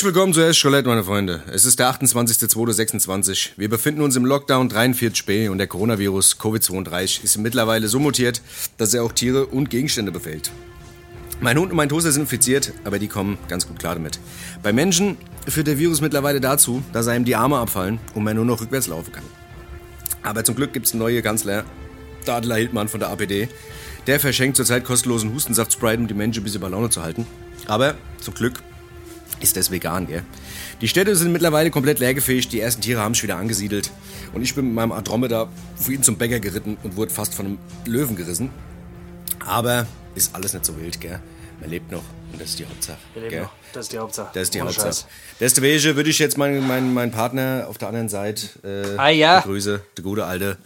[0.00, 1.42] Herzlich willkommen zu Roulette, meine Freunde.
[1.52, 3.50] Es ist der 28.02.26.
[3.58, 8.40] Wir befinden uns im Lockdown 43b und der Coronavirus Covid-32 ist mittlerweile so mutiert,
[8.78, 10.52] dass er auch Tiere und Gegenstände befällt.
[11.42, 14.18] Mein Hund und mein Toaster sind infiziert, aber die kommen ganz gut klar damit.
[14.62, 18.46] Bei Menschen führt der Virus mittlerweile dazu, dass einem die Arme abfallen und man nur
[18.46, 19.24] noch rückwärts laufen kann.
[20.22, 21.66] Aber zum Glück gibt es neuen Kanzler,
[22.26, 23.50] Adler Hildmann von der APD.
[24.06, 27.26] Der verschenkt zurzeit kostenlosen Hustensaft-Sprite, um die Menschen ein bisschen bei Laune zu halten.
[27.66, 28.62] Aber zum Glück
[29.40, 30.22] ist das vegan, gell?
[30.80, 33.90] Die Städte sind mittlerweile komplett leergefegt, die ersten Tiere haben sich wieder angesiedelt.
[34.32, 37.58] Und ich bin mit meinem Andromeda vorhin zum Bäcker geritten und wurde fast von einem
[37.86, 38.50] Löwen gerissen.
[39.44, 41.20] Aber ist alles nicht so wild, gell?
[41.60, 42.98] Man lebt noch und das ist die Hauptsache.
[43.14, 43.42] Wir leben gell?
[43.42, 43.52] noch.
[43.72, 44.30] Das ist die Hauptsache.
[44.32, 44.86] Das ist die Ohne Hauptsache.
[44.88, 45.06] Scheiß.
[45.40, 49.40] Deswegen würde ich jetzt meinen mein, mein Partner auf der anderen Seite äh, Ah, ja.
[49.40, 50.56] begrüßen, der gute alte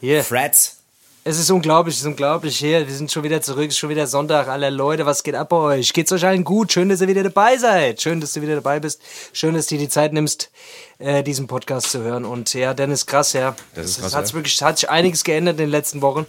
[0.00, 0.24] Hier.
[0.24, 0.78] Frats.
[1.26, 2.58] Es ist unglaublich, es ist unglaublich.
[2.58, 4.46] Hier, wir sind schon wieder zurück, es ist schon wieder Sonntag.
[4.46, 5.94] Alle Leute, was geht ab bei euch?
[5.94, 6.70] Geht's euch allen gut?
[6.70, 8.02] Schön, dass ihr wieder dabei seid.
[8.02, 9.00] Schön, dass du wieder dabei bist.
[9.32, 10.50] Schön, dass du dir die Zeit nimmst,
[10.98, 12.26] äh, diesen Podcast zu hören.
[12.26, 13.56] Und ja, Dennis, krass, ja.
[13.74, 14.34] Das ist Es krass, hat ja.
[14.34, 16.26] wirklich, hat sich einiges geändert in den letzten Wochen.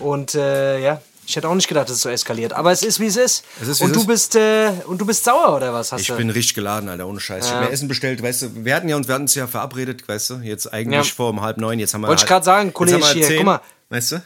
[0.00, 2.52] Und äh, ja, ich hätte auch nicht gedacht, dass es so eskaliert.
[2.52, 3.44] Aber es ist, wie es ist.
[3.60, 4.06] Es ist, wie und es du ist.
[4.08, 5.92] bist äh, und du bist sauer oder was?
[5.92, 6.16] Hast Ich du?
[6.16, 7.46] bin richtig geladen, Alter, ohne Scheiß.
[7.46, 9.46] Ich hab mir Essen bestellt, weißt du, wir hatten ja uns, wir hatten uns ja
[9.46, 11.14] verabredet, weißt du, jetzt eigentlich Ja.
[11.14, 13.46] vor um halb neun, jetzt haben wir Wollte ich grad sagen, Kollege hier, zehn, guck
[13.46, 13.60] mal.
[13.88, 14.22] Weißt du?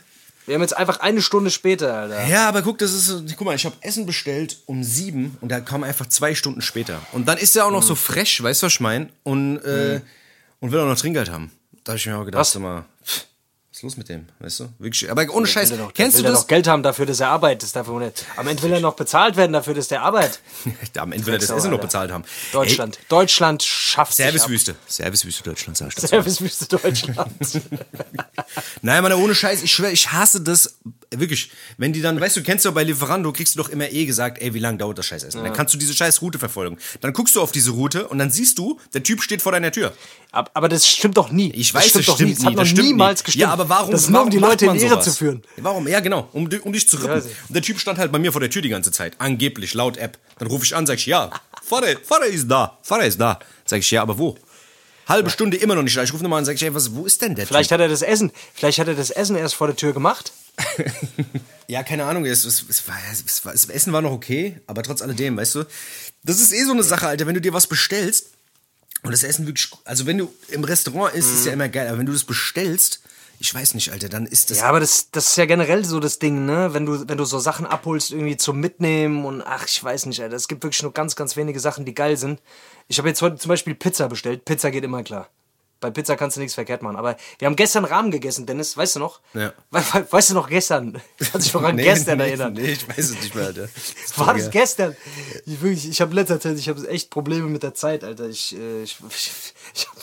[0.47, 2.27] Wir haben jetzt einfach eine Stunde später, Alter.
[2.29, 5.51] Ja, aber guck, das ist, so- guck mal, ich habe Essen bestellt um sieben und
[5.51, 7.01] da kam einfach zwei Stunden später.
[7.13, 7.99] Und dann ist er auch noch so Mhm.
[7.99, 9.11] fresh, weißt du, was ich mein?
[9.25, 10.01] Und, äh,
[10.61, 11.51] und will auch noch Trinkgeld haben.
[11.85, 12.53] Da habe ich mir auch gedacht, Was?
[12.53, 12.85] sag mal,
[13.77, 14.25] was ist los mit dem?
[14.39, 14.69] Weißt du?
[14.79, 16.41] Wirklich, aber ohne Scheiß, er noch, kennst du er das?
[16.41, 17.77] noch Geld haben dafür, dass er arbeitet.
[17.77, 18.25] Dafür, nicht.
[18.37, 20.41] Am Ende will er noch bezahlt werden dafür, dass der arbeitet.
[20.97, 22.25] Am Ende will er das Essen noch bezahlt haben.
[22.53, 22.99] Deutschland.
[23.11, 24.33] Deutschland schafft Ey, ab.
[24.33, 24.77] Servicewüste.
[24.87, 25.95] Servicewüste Deutschland, sag ich.
[26.09, 27.31] Servicewüste Deutschland.
[28.81, 30.79] Nein, Mann, ohne Scheiß, ich schwör, ich hasse das
[31.11, 31.51] wirklich.
[31.79, 34.39] Wenn die dann, weißt du, kennst du bei Lieferando, kriegst du doch immer eh gesagt,
[34.41, 35.43] ey, wie lange dauert das Scheißessen?
[35.43, 36.79] Dann kannst du diese scheiß Route verfolgen.
[37.01, 39.71] Dann guckst du auf diese Route und dann siehst du, der Typ steht vor deiner
[39.73, 39.93] Tür.
[40.33, 41.53] Ab- aber das stimmt doch nie.
[41.53, 42.35] Ich das weiß, stimmt das doch nie.
[42.35, 43.25] stimmt Das hat nie, noch das stimmt niemals nie.
[43.25, 43.43] gestimmt.
[43.43, 45.05] Ja, aber warum, Das ist nur, um die Leute in sowas?
[45.05, 45.43] zu führen.
[45.57, 45.87] Warum?
[45.89, 47.23] Ja, genau, um, um dich zu rippen.
[47.23, 49.15] Und der Typ stand halt bei mir vor der Tür die ganze Zeit.
[49.19, 50.19] Angeblich, laut App.
[50.39, 51.31] Dann rufe ich an, sag ich, ja,
[51.63, 53.39] Vater, Vater ist da, Vater ist da.
[53.65, 54.37] Sag ich, ja, aber wo?
[55.09, 56.03] Halbe Stunde immer noch nicht da.
[56.03, 57.75] Ich rufe nochmal an, sag ich, ey, was, wo ist denn der Vielleicht Typ?
[57.75, 60.33] hat er das Essen, vielleicht hat er das Essen erst vor der Tür gemacht.
[61.69, 64.85] Ja, keine Ahnung, es, es, es, war, es, war, das Essen war noch okay, aber
[64.85, 65.65] trotz alledem, weißt du,
[66.23, 68.31] das ist eh so eine Sache, Alter, wenn du dir was bestellst
[69.03, 71.99] und das Essen wirklich, also wenn du im Restaurant isst, ist ja immer geil, aber
[71.99, 73.01] wenn du das bestellst,
[73.39, 76.01] ich weiß nicht, Alter, dann ist das Ja, aber das, das ist ja generell so
[76.01, 76.73] das Ding, ne?
[76.73, 80.23] Wenn du, wenn du so Sachen abholst, irgendwie zum Mitnehmen und ach, ich weiß nicht,
[80.23, 80.37] Alter.
[80.37, 82.41] Es gibt wirklich nur ganz, ganz wenige Sachen, die geil sind.
[82.89, 84.47] Ich habe jetzt heute zum Beispiel Pizza bestellt.
[84.47, 85.29] Pizza geht immer klar.
[85.81, 86.97] Bei Pizza kannst du nichts verkehrt machen.
[86.97, 89.21] Aber wir haben gestern Rahmen gegessen, Dennis, weißt du noch?
[89.35, 89.53] Ja.
[89.71, 91.01] We we weißt du noch gestern?
[91.19, 92.55] Kannst dich noch an gestern nee, erinnern?
[92.55, 93.69] Nee, ich weiß es nicht mehr, Alter.
[94.17, 94.97] War das gestern?
[95.45, 98.29] Ich, wirklich, ich habe letzter Zeit, ich habe echt Probleme mit der Zeit, Alter.
[98.29, 100.01] Ich, äh, ich, ich, ich habe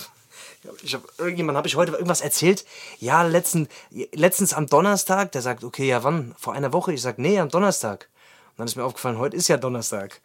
[0.82, 2.66] ich hab, irgendjemand habe ich heute irgendwas erzählt.
[3.00, 3.68] Ja, letzten,
[4.14, 6.36] letztens am Donnerstag, der sagt, okay, ja wann?
[6.38, 6.94] Vor einer Woche?
[6.94, 8.10] Ich sag, nee, am Donnerstag.
[8.52, 10.22] Und dann ist mir aufgefallen, heute ist ja Donnerstag.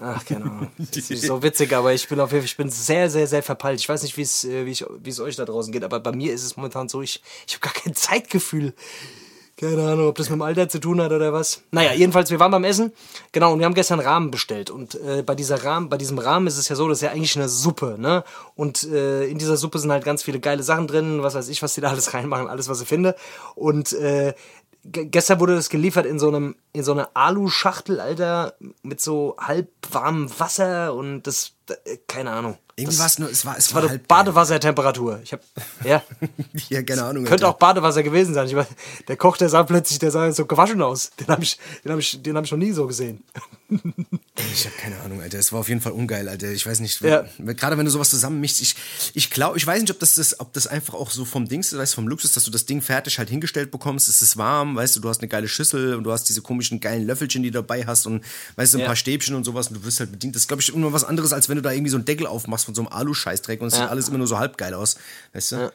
[0.00, 0.68] Ach, keine Ahnung.
[0.78, 3.26] Das ist nicht so witzig, aber ich bin auf jeden Fall, ich bin sehr, sehr,
[3.26, 3.80] sehr verpeilt.
[3.80, 6.00] Ich weiß nicht, wie es, äh, wie ich, wie es euch da draußen geht, aber
[6.00, 8.74] bei mir ist es momentan so, ich, ich habe gar kein Zeitgefühl.
[9.60, 11.60] Keine Ahnung, ob das mit dem Alter zu tun hat oder was.
[11.70, 12.94] Naja, jedenfalls, wir waren beim Essen.
[13.32, 14.70] Genau, und wir haben gestern Rahmen bestellt.
[14.70, 17.10] Und äh, bei, dieser Rahmen, bei diesem Rahmen ist es ja so, das ist ja
[17.10, 18.24] eigentlich eine Suppe, ne?
[18.54, 21.60] Und äh, in dieser Suppe sind halt ganz viele geile Sachen drin, was weiß ich,
[21.60, 23.14] was die da alles reinmachen, alles, was ich finde.
[23.54, 24.32] Und äh,
[24.84, 29.68] gestern wurde das geliefert in so einem, in so einer Alu-Schachtel, Alter, mit so halb
[29.90, 31.52] warmem Wasser und das,
[31.84, 32.58] äh, keine Ahnung.
[32.76, 33.98] Irgendwie war es nur, es war, es war war.
[33.98, 35.20] Badewassertemperatur.
[35.22, 35.40] Ich hab,
[35.84, 36.02] ja.
[36.68, 37.24] Ja, keine Ahnung.
[37.24, 38.46] Könnte auch Badewasser gewesen sein.
[38.46, 38.66] Ich weiß,
[39.06, 41.10] der Koch, der sah plötzlich, der sah so gewaschen aus.
[41.10, 43.22] Den habe ich, den hab ich, den hab ich noch nie so gesehen.
[44.52, 45.38] Ich habe keine Ahnung, Alter.
[45.38, 46.50] Es war auf jeden Fall ungeil, Alter.
[46.50, 47.24] Ich weiß nicht, Ja.
[47.38, 48.74] gerade wenn du sowas zusammenmischst, ich,
[49.14, 51.72] ich glaube, ich weiß nicht, ob das, das, ob das einfach auch so vom Dings
[51.72, 54.08] ist, weißt, du, vom Luxus, dass du das Ding fertig halt hingestellt bekommst.
[54.08, 56.80] Es ist warm, weißt du, du hast eine geile Schüssel und du hast diese komischen
[56.80, 58.24] geilen Löffelchen, die du dabei hast und
[58.56, 58.86] weißt du, ein Ja.
[58.86, 60.34] paar Stäbchen und sowas und du wirst halt bedient.
[60.34, 62.26] Das ist, glaube ich, immer was anderes, als wenn du da irgendwie so einen Deckel
[62.26, 63.80] aufmachst von so einem Alu-Scheißdreck und es Ja.
[63.82, 64.96] sieht alles immer nur so halb geil aus.
[65.32, 65.72] Weißt du?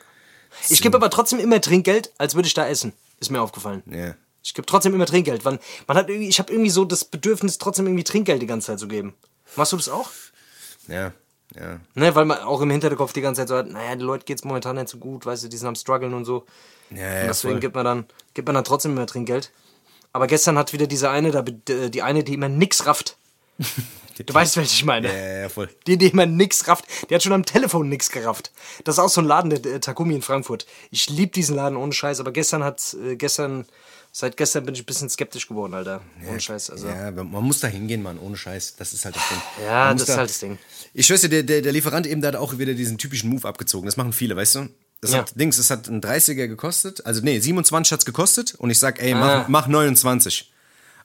[0.69, 2.93] Ich gebe aber trotzdem immer Trinkgeld, als würde ich da essen.
[3.19, 3.83] Ist mir aufgefallen.
[3.91, 4.15] Ja.
[4.45, 5.43] Ich gebe trotzdem immer Trinkgeld.
[5.43, 8.67] weil man hat irgendwie, ich habe irgendwie so das Bedürfnis, trotzdem irgendwie Trinkgeld die ganze
[8.67, 9.15] Zeit zu geben.
[9.55, 10.11] Machst du das auch?
[10.87, 11.13] Ja.
[11.55, 11.79] Ja.
[11.95, 14.43] Ne, weil man auch im Hinterkopf die ganze Zeit so hat, naja, den Leuten geht's
[14.43, 16.45] momentan nicht so gut, weißt du, die sind am struggeln und so.
[16.91, 17.59] Ja, ja, und deswegen voll.
[17.61, 19.51] gibt man dann, gibt man dann trotzdem immer Trinkgeld.
[20.13, 23.17] Aber gestern hat wieder diese eine, die eine, die immer nix rafft.
[24.25, 25.09] Du weißt, welche ich meine.
[25.09, 25.69] Ja, ja, voll.
[25.87, 26.85] Die, die immer nix rafft.
[27.09, 28.51] Der hat schon am Telefon nix gerafft.
[28.85, 30.65] Das ist auch so ein Laden, der, der Takumi in Frankfurt.
[30.89, 33.65] Ich liebe diesen Laden ohne Scheiß, aber gestern hat, äh, gestern,
[34.17, 36.01] seit gestern bin ich ein bisschen skeptisch geworden, Alter.
[36.29, 36.87] Ohne Scheiß, also.
[36.87, 38.75] Ja, man muss da hingehen, Mann, ohne Scheiß.
[38.77, 39.37] Das ist halt das Ding.
[39.65, 40.57] Ja, das muss ist halt das Ding.
[40.93, 43.85] Ich schwöre dir, der, der, Lieferant eben, der hat auch wieder diesen typischen Move abgezogen.
[43.87, 44.69] Das machen viele, weißt du?
[45.01, 45.17] Das Ja.
[45.19, 47.05] hat Dings, das hat ein 30er gekostet.
[47.05, 48.55] Also, nee, 27 hat's gekostet.
[48.55, 49.45] Und ich sag, ey, mach, Ah.
[49.49, 50.49] mach 29.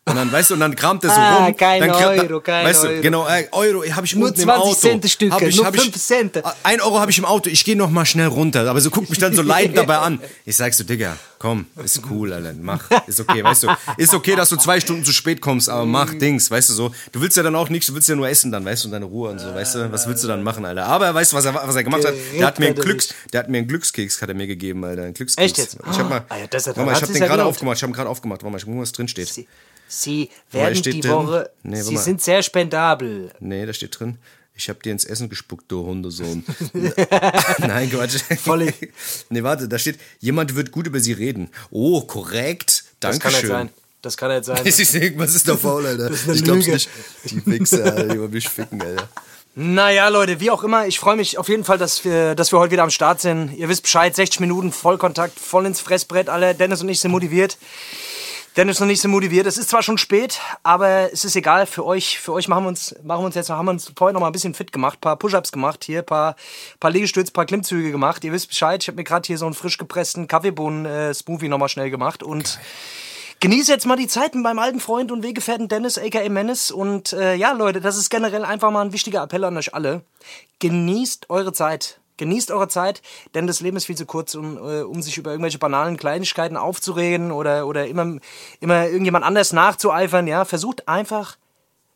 [0.07, 1.57] Und dann, weißt du, und dann kramt er so Ah, rum.
[1.57, 2.95] kein dann kramt- Euro, kein weißt Euro.
[2.97, 4.75] Du, genau, Euro habe ich Nur unten im 20 Auto.
[4.75, 6.43] Cent Stücke, Hab ich, nur hab ich, 5 Cent.
[6.65, 8.69] Ein Euro habe ich im Auto, ich gehe noch mal schnell runter.
[8.69, 10.19] Aber so guckt mich dann so leidend dabei an.
[10.47, 12.83] Ich sag so, Digga, komm, ist cool, Alter, mach.
[13.07, 13.69] Ist okay, weißt du.
[13.99, 16.91] Ist okay, dass du zwei Stunden zu spät kommst, aber mach Dings, weißt du so.
[17.13, 18.93] Du willst ja dann auch nichts, du willst ja nur essen dann, weißt du, und
[18.93, 19.93] deine Ruhe und so, weißt du.
[19.93, 20.87] Was willst du dann machen, Alter?
[20.87, 22.15] Aber weißt du, was er, was er gemacht hat?
[22.37, 25.03] Der hat mir einen Glücks, der hat mir einen Glückskeks, hat er mir gegeben, Alter.
[25.05, 25.45] Einen Glückskeks.
[25.47, 25.77] Echt jetzt?
[25.93, 27.91] Ich hab mal, Ah ja, das hat- mal, ich hab den gerade aufgemacht, ich hab
[27.91, 28.43] ihn gerade aufgemacht.
[28.43, 29.47] Warte mal, ich guck mal, was drin steht.
[29.93, 33.33] Sie, werden die drin- Woche, Nee, Sie sind sehr spendabel.
[33.41, 34.19] Nee, da steht drin.
[34.55, 36.45] Ich hab dir ins Essen gespuckt, du Hundesohn.
[37.59, 38.21] Nein, Quatsch.
[38.43, 38.73] Voll-
[39.31, 41.51] nee, warte, da steht, jemand wird gut über sie reden.
[41.71, 42.85] Oh, korrekt.
[43.01, 43.51] Das kann Dankeschön.
[43.51, 43.69] sein.
[44.03, 44.59] Das kann nicht sein.
[44.65, 46.11] Es ist da faul, Alter.
[46.11, 46.73] Ich glaub's Lüge.
[46.73, 46.89] nicht.
[47.25, 49.09] Die Wichser, Alter, die wollen mich ficken, Alter.
[49.57, 52.59] Naja, Leute, wie auch immer, ich freue mich auf jeden Fall, dass wir, dass wir
[52.61, 53.53] heute wieder am Start sind.
[53.57, 56.55] Ihr wisst Bescheid, 60 Minuten Vollkontakt, voll ins Fressbrett, alle.
[56.55, 57.59] Dennis und ich sind motiviert.
[58.57, 59.47] Dennis und ich sind motiviert.
[59.47, 61.67] Es ist zwar schon spät, aber es ist egal.
[61.67, 64.13] Für euch, für euch machen wir uns, machen wir uns jetzt, haben wir uns vorher
[64.13, 66.35] noch mal ein bisschen fit gemacht, paar Push-Ups gemacht, hier, paar,
[66.81, 68.25] paar Liegestütze, paar Klimmzüge gemacht.
[68.25, 71.69] Ihr wisst Bescheid, ich habe mir gerade hier so einen frisch gepressten Kaffeebohnen-Smoothie noch mal
[71.69, 72.59] schnell gemacht und
[73.43, 76.71] Genieße jetzt mal die Zeit mit meinem alten Freund und Weggefährten Dennis, aka Menace.
[76.71, 80.03] Und äh, ja, Leute, das ist generell einfach mal ein wichtiger Appell an euch alle.
[80.59, 82.00] Genießt eure Zeit.
[82.21, 83.01] Genießt eure Zeit,
[83.35, 86.59] denn das Leben ist viel zu kurz, um, äh, um sich über irgendwelche banalen Kleinigkeiten
[86.59, 88.19] aufzuregen oder, oder immer,
[88.61, 90.27] immer irgendjemand anders nachzueifern.
[90.27, 91.39] Ja, versucht einfach,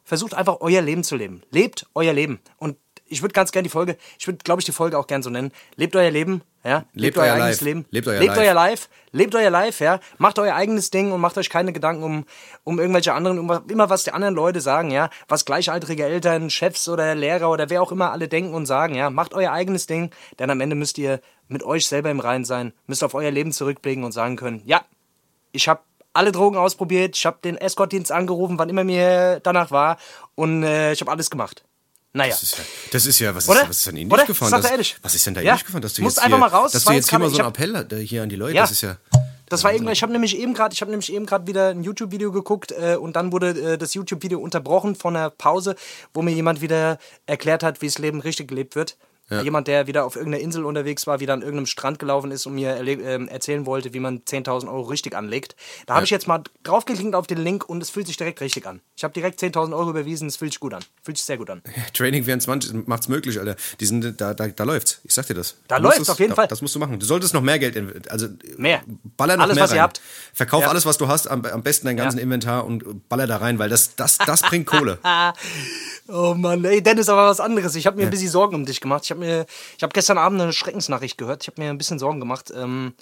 [0.02, 1.42] versucht einfach euer Leben zu leben.
[1.50, 2.40] Lebt euer Leben.
[2.56, 2.78] Und
[3.14, 5.30] ich würde ganz gerne die Folge, ich würde, glaube ich, die Folge auch gern so
[5.30, 5.52] nennen.
[5.76, 6.84] Lebt euer Leben, ja.
[6.92, 7.64] Lebt euer euer eigenes Life.
[7.64, 7.86] Leben.
[7.90, 8.40] Lebt euer lebt Life.
[8.40, 8.88] euer Life.
[9.12, 10.00] Lebt euer Life, ja.
[10.18, 12.24] Macht euer eigenes Ding und macht euch keine Gedanken um,
[12.64, 15.10] um irgendwelche anderen, um immer was die anderen Leute sagen, ja.
[15.28, 19.10] Was gleichaltrige Eltern, Chefs oder Lehrer oder wer auch immer alle denken und sagen, ja.
[19.10, 22.72] Macht euer eigenes Ding, denn am Ende müsst ihr mit euch selber im Reinen sein,
[22.86, 24.82] müsst auf euer Leben zurückblicken und sagen können, ja,
[25.52, 25.82] ich habe
[26.14, 29.98] alle Drogen ausprobiert, ich habe den Escortdienst angerufen, wann immer mir danach war
[30.34, 31.64] und äh, ich habe alles gemacht.
[32.16, 32.30] Naja.
[32.30, 33.62] Das ist ja, das ist ja was, Oder?
[33.62, 34.52] ist, was ist denn in dich gefahren?
[34.52, 34.96] Das- ehrlich.
[35.02, 35.54] Was ist denn da in Ja.
[35.54, 37.18] dich gefahren, dass du Musst jetzt einfach hier, mal raus, dass war du jetzt hier
[37.18, 38.62] mal so einen Appell äh, hier an die Leute, Ja.
[38.62, 38.96] das ist ja...
[39.50, 41.84] Das war irgendwann, ich habe nämlich eben gerade, ich habe nämlich eben gerade wieder ein
[41.84, 45.74] YouTube-Video geguckt äh, und dann wurde äh, das YouTube-Video unterbrochen von einer Pause,
[46.14, 48.96] wo mir jemand wieder erklärt hat, wie das Leben richtig gelebt wird.
[49.30, 52.54] Jemand, der wieder auf irgendeiner Insel unterwegs war, wieder an irgendeinem Strand gelaufen ist und
[52.54, 55.56] mir ähm, erzählen wollte, wie man 10.000 Euro richtig anlegt.
[55.86, 58.66] Da habe ich jetzt mal draufgeklickt auf den Link und es fühlt sich direkt richtig
[58.66, 58.80] an.
[58.96, 60.84] Ich habe direkt 10.000 Euro überwiesen, es fühlt sich gut an.
[61.02, 61.62] Fühlt sich sehr gut an.
[61.94, 63.56] Training 24 macht's möglich, Alter.
[63.80, 65.00] Die sind, da, da, da läuft's.
[65.04, 65.56] Ich sag dir das.
[65.68, 66.46] Da Du musst läuft's es- auf jeden ja, Fall.
[66.48, 67.00] Das musst du machen.
[67.00, 68.28] Du solltest noch mehr Geld, also
[68.58, 68.82] Mehr.
[69.16, 69.82] Baller noch Alles, mehr was ihr rein.
[69.84, 70.00] habt.
[70.34, 70.68] Verkauf Ja.
[70.68, 72.24] alles, was du hast, am, am besten dein ganzen Ja.
[72.24, 74.98] Inventar und baller da rein, weil das, das, das bringt Kohle.
[76.06, 77.74] Oh Mann, ey Dennis, aber was anderes.
[77.76, 79.04] Ich habe mir ein bisschen Sorgen um dich gemacht.
[79.04, 79.46] Ich habe mir,
[79.76, 81.42] ich habe gestern Abend eine Schreckensnachricht gehört.
[81.42, 82.94] Ich habe mir ein bisschen Sorgen gemacht, ähm,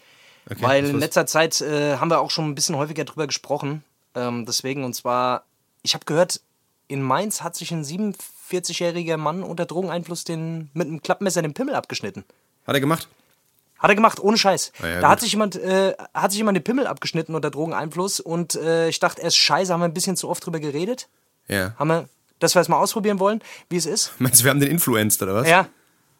[0.46, 3.84] weil was in letzter Zeit äh, haben wir auch schon ein bisschen häufiger drüber gesprochen.
[4.14, 5.44] Ähm, deswegen und zwar,
[5.82, 6.40] ich habe gehört,
[6.88, 11.74] in Mainz hat sich ein 47-jähriger Mann unter Drogeneinfluss den mit einem Klappmesser den Pimmel
[11.74, 12.24] abgeschnitten.
[12.66, 13.08] Hat er gemacht?
[13.78, 14.72] Hat er gemacht, ohne Scheiß.
[14.80, 18.20] Ah ja, da hat sich jemand, äh, hat sich jemand den Pimmel abgeschnitten unter Drogeneinfluss
[18.20, 21.08] und äh, ich dachte erst, scheiße, haben wir ein bisschen zu oft drüber geredet.
[21.48, 21.74] Ja.
[21.78, 24.12] Haben wir, dass wir es mal ausprobieren wollen, wie es ist.
[24.18, 25.48] Meinst du, wir haben den Influenced, oder was?
[25.48, 25.66] Ja,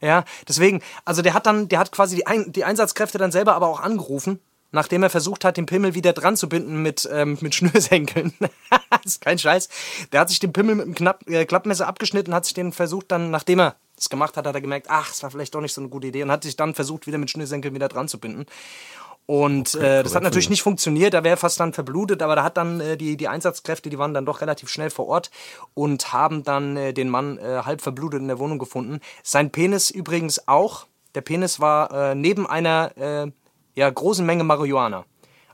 [0.02, 3.54] ja, deswegen, also der hat dann, der hat quasi die, Ein die Einsatzkräfte dann selber
[3.54, 4.40] aber auch angerufen,
[4.72, 8.34] nachdem er versucht hat, den Pimmel wieder dran zu binden mit, ähm, mit Schnürsenkeln.
[8.90, 9.68] das ist kein Scheiß.
[10.10, 13.12] Der hat sich den Pimmel mit einem Knapp, äh, Klappmesser abgeschnitten, hat sich den versucht
[13.12, 15.74] dann, nachdem er das gemacht hat, hat er gemerkt, ach, es war vielleicht doch nicht
[15.74, 18.18] so eine gute Idee und hat sich dann versucht, wieder mit Schnürsenkeln wieder dran zu
[18.18, 18.46] binden.
[19.26, 22.56] Und äh, das hat natürlich nicht funktioniert, da wäre fast dann verblutet, aber da hat
[22.56, 25.30] dann äh, die, die Einsatzkräfte, die waren dann doch relativ schnell vor Ort
[25.74, 29.00] und haben dann äh, den Mann äh, halb verblutet in der Wohnung gefunden.
[29.22, 30.86] Sein Penis übrigens auch.
[31.14, 33.30] Der Penis war äh, neben einer äh,
[33.74, 35.04] ja, großen Menge Marihuana.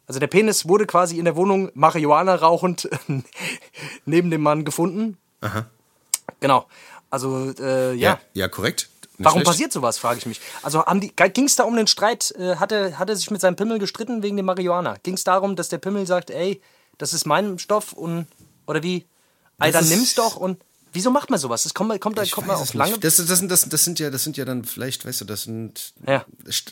[0.07, 2.89] Also der Penis wurde quasi in der Wohnung Marihuana rauchend
[4.07, 5.19] neben dem Mann gefunden.
[5.43, 5.67] Aha.
[6.41, 6.67] Genau.
[7.11, 8.13] Also äh, ja.
[8.13, 8.89] Ja, ja korrekt.
[9.19, 9.47] Nicht Warum schlecht.
[9.51, 10.41] passiert sowas, frage ich mich.
[10.63, 10.85] Also
[11.35, 13.79] ging es da um den Streit, äh, hat, er, hat er sich mit seinem Pimmel
[13.79, 14.97] gestritten wegen dem Marihuana?
[15.03, 16.63] Ging es darum, dass der Pimmel sagt, ey,
[16.99, 18.27] das ist mein Stoff und
[18.67, 19.07] oder wie?
[19.59, 21.65] Ey, dann nimm's doch und wieso macht man sowas?
[21.65, 22.99] Das kommt, kommt, Ich kommt man auf lange.
[22.99, 25.43] Das, das, sind, das, das, sind ja, das sind ja dann vielleicht, weißt du, das
[25.43, 25.95] sind.
[26.07, 26.25] Ja.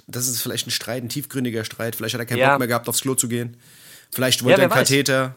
[0.07, 1.97] Das ist vielleicht ein Streit, ein tiefgründiger Streit.
[1.97, 2.51] Vielleicht hat er keinen Ja.
[2.51, 3.57] Bock mehr gehabt, aufs Klo zu gehen.
[4.13, 4.89] Vielleicht wollte Ja, er einen weiß.
[4.89, 5.35] Katheter,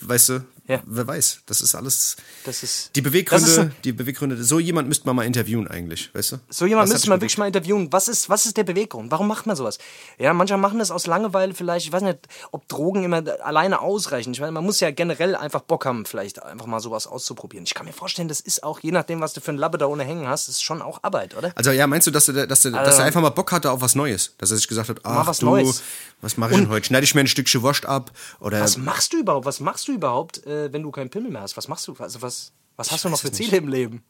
[0.00, 0.80] weißt du, ja.
[0.86, 1.40] wer weiß.
[1.46, 2.16] Das ist alles.
[2.44, 2.94] Das ist.
[2.94, 4.42] Die Beweggründe, ist ein, die Beweggründe.
[4.42, 6.36] So jemand müsste man mal interviewen eigentlich, weißt du?
[6.50, 7.92] So jemand müsste man wirklich mal interviewen.
[7.92, 9.10] Was ist, was ist der Beweggrund?
[9.10, 9.78] Warum macht man sowas?
[10.18, 11.86] Ja, manche machen das aus Langeweile vielleicht.
[11.86, 12.18] Ich weiß nicht,
[12.52, 14.32] ob Drogen immer alleine ausreichen.
[14.32, 17.64] Ich meine, man muss ja generell einfach Bock haben, vielleicht einfach mal sowas auszuprobieren.
[17.64, 19.86] Ich kann mir vorstellen, das ist auch, je nachdem, was du für ein Labbe da
[19.86, 21.52] ohne hängen hast, ist schon auch Arbeit, oder?
[21.56, 23.70] Also ja, meinst du, dass er, dass er, also, dass er einfach mal Bock hatte
[23.70, 24.34] auf was Neues?
[24.38, 25.82] Dass er sich gesagt hat, ach was du, Neues.
[26.20, 26.86] was mache ich denn heute?
[26.86, 28.12] Schneide ich mir ein Stückchen Wurst ab?
[28.40, 29.46] Oder was machst du überhaupt?
[29.46, 31.56] Was machst du überhaupt, äh, wenn du keinen Pimmel mehr hast?
[31.56, 31.94] Was machst du?
[31.98, 34.02] Also was, was hast du noch für Ziele im Leben?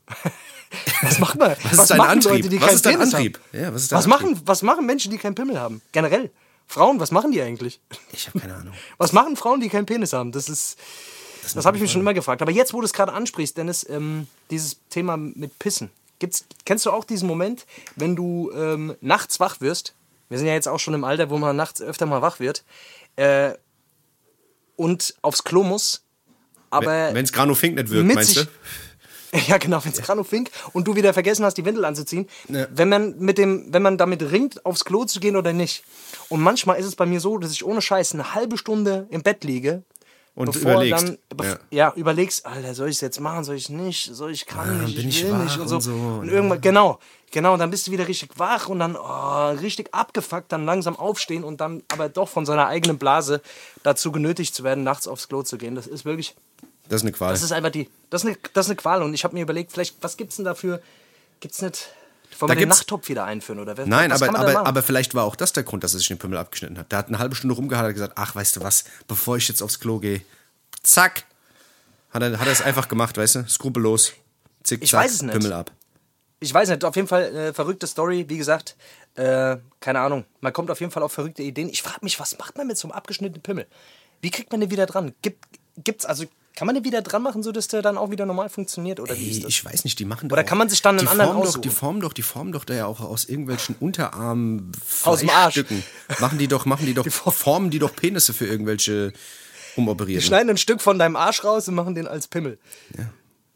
[1.02, 1.50] was macht man?
[1.50, 2.32] Was, was ist dein Antrieb?
[2.32, 3.40] Leute, die was ist dein Antrieb?
[3.52, 4.30] Ja, was, ist dein was Antrieb?
[4.30, 5.82] machen, was machen Menschen, die keinen Pimmel haben?
[5.92, 6.30] Generell.
[6.66, 7.80] Frauen, was machen die eigentlich?
[8.12, 8.75] Ich habe keine Ahnung.
[8.99, 10.32] Was machen Frauen, die keinen Penis haben?
[10.32, 10.78] Das ist.
[11.42, 12.40] Das, das habe ich mich schon immer gefragt.
[12.40, 15.90] Aber jetzt, wo du es gerade ansprichst, Dennis, ähm, dieses Thema mit Pissen.
[16.20, 19.94] Gibt's, kennst du auch diesen Moment, wenn du ähm, nachts wach wirst?
[20.28, 22.62] Wir sind ja jetzt auch schon im Alter, wo man nachts öfter mal wach wird.
[23.16, 23.54] Äh,
[24.76, 26.02] und aufs Klo muss.
[26.73, 27.14] Aber.
[27.14, 28.43] Wenn es Granofink nicht wirkt, meinst du?
[29.49, 32.29] Ja, genau, wenn es Granofink und du wieder vergessen hast, die Windel anzuziehen.
[32.50, 32.67] Ja.
[32.71, 35.85] Wenn man mit dem, wenn man damit ringt, aufs Klo zu gehen oder nicht.
[36.29, 39.23] Und manchmal ist es bei mir so, dass ich ohne Scheiß eine halbe Stunde im
[39.23, 39.85] Bett liege
[40.35, 41.17] und bevor überlegst.
[41.31, 41.59] Dann, ja.
[41.71, 41.93] ja.
[41.95, 44.99] überlegst, Alter, soll ich es jetzt machen, soll ich nicht, soll ich kann ja, nicht,
[44.99, 45.76] ich, ich will nicht und so.
[45.76, 45.93] Und, so.
[45.93, 46.99] und irgendwann, genau,
[47.31, 51.43] genau, dann bist du wieder richtig wach und dann oh, richtig abgefuckt, dann langsam aufstehen
[51.43, 53.41] und dann aber doch von seiner eigenen Blase
[53.83, 55.75] dazu genötigt zu werden, nachts aufs Klo zu gehen.
[55.75, 56.35] Das ist wirklich.
[56.89, 57.33] Das ist eine Qual.
[57.33, 57.89] Das ist einfach die.
[58.11, 59.03] Das ist eine, das ist eine Qual.
[59.03, 60.81] Und ich habe mir überlegt, vielleicht, was gibt's denn dafür?
[61.41, 61.89] Gibt's nicht.
[62.39, 63.61] Wollen wir den Nachttopf wieder einführen?
[63.61, 65.99] Oder was, Nein, was aber, aber, aber vielleicht war auch das der Grund, dass er
[65.99, 66.91] sich den Pimmel abgeschnitten hat.
[66.91, 69.62] Der hat eine halbe Stunde rumgehalten und gesagt, ach, weißt du was, bevor ich jetzt
[69.62, 70.23] aufs Klo gehe,
[70.83, 71.25] zack,
[72.11, 74.12] hat er, hat er es einfach gemacht, weißt du, skrupellos.
[74.62, 75.33] Zick, ich zack, weiß es nicht.
[75.33, 75.71] Pimmel ab.
[76.41, 78.77] Ich weiß nicht, auf jeden Fall äh, verrückte Story, wie gesagt,
[79.15, 80.25] äh, keine Ahnung.
[80.41, 81.69] Man kommt auf jeden Fall auf verrückte Ideen.
[81.69, 83.67] Ich frage mich, was macht man mit so einem abgeschnittenen Pimmel?
[84.21, 85.15] Wie kriegt man den wieder dran?
[85.23, 85.45] Gibt,
[85.77, 89.00] gibt's, also kann man den wieder dran machen, sodass der dann auch wieder normal funktioniert?
[89.00, 91.59] Oder Ey, Ich weiß nicht, die machen Oder kann man sich dann einen anderen doch,
[91.59, 94.73] Die formen doch, die formen doch da ja auch aus irgendwelchen Unterarmen
[95.04, 95.64] aus dem Arsch.
[96.21, 99.12] Machen die doch, machen die doch, die formen die doch Penisse für irgendwelche
[99.76, 100.21] umoperieren.
[100.21, 102.59] Die schneiden ein Stück von deinem Arsch raus und machen den als Pimmel.
[102.97, 103.11] Ja,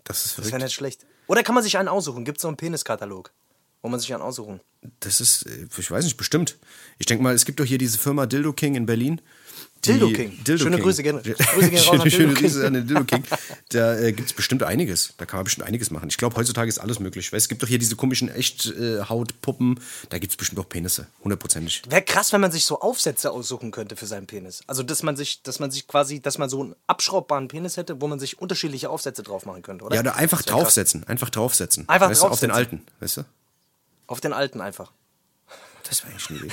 [0.05, 0.47] das ist verrückt.
[0.47, 1.07] Das wäre nicht schlecht.
[1.27, 2.25] Oder kann man sich einen aussuchen?
[2.25, 3.33] Gibt es so einen Peniskatalog?
[3.83, 4.61] Wo man sich einen aussuchen?
[5.01, 6.57] Das ist, äh, ich weiß nicht, bestimmt.
[6.99, 9.21] Ich denke mal, es gibt doch hier diese Firma Dildo King in Berlin.
[9.85, 10.45] Dildo King.
[10.45, 10.85] Dildo schöne King.
[10.85, 11.23] Grüße gerne.
[11.23, 13.25] Grüße gerne schöne, schöne Grüße an den Dildo King.
[13.71, 15.15] Da äh, gibt es bestimmt einiges.
[15.17, 16.09] Da kann man bestimmt einiges machen.
[16.09, 17.33] Ich glaube, heutzutage ist alles möglich.
[17.33, 19.77] Weil es gibt doch hier diese komischen Echthautpuppen.
[19.77, 21.07] Äh, da gibt es bestimmt auch Penisse.
[21.25, 21.83] Hundertprozentig.
[21.89, 24.63] Wäre krass, wenn man sich so Aufsätze aussuchen könnte für seinen Penis.
[24.67, 28.01] Also, dass man sich, dass man sich quasi, dass man so einen abschraubbaren Penis hätte,
[28.01, 29.95] wo man sich unterschiedliche Aufsätze drauf machen könnte, oder?
[29.97, 31.01] Ja, oder einfach draufsetzen.
[31.01, 31.11] Krass.
[31.11, 31.89] Einfach draufsetzen.
[31.89, 32.49] Einfach weißt draufsetzen.
[32.49, 33.25] Du, auf den alten, weißt du?
[34.07, 34.93] Auf den alten einfach.
[35.89, 36.53] Das war echt schwierig.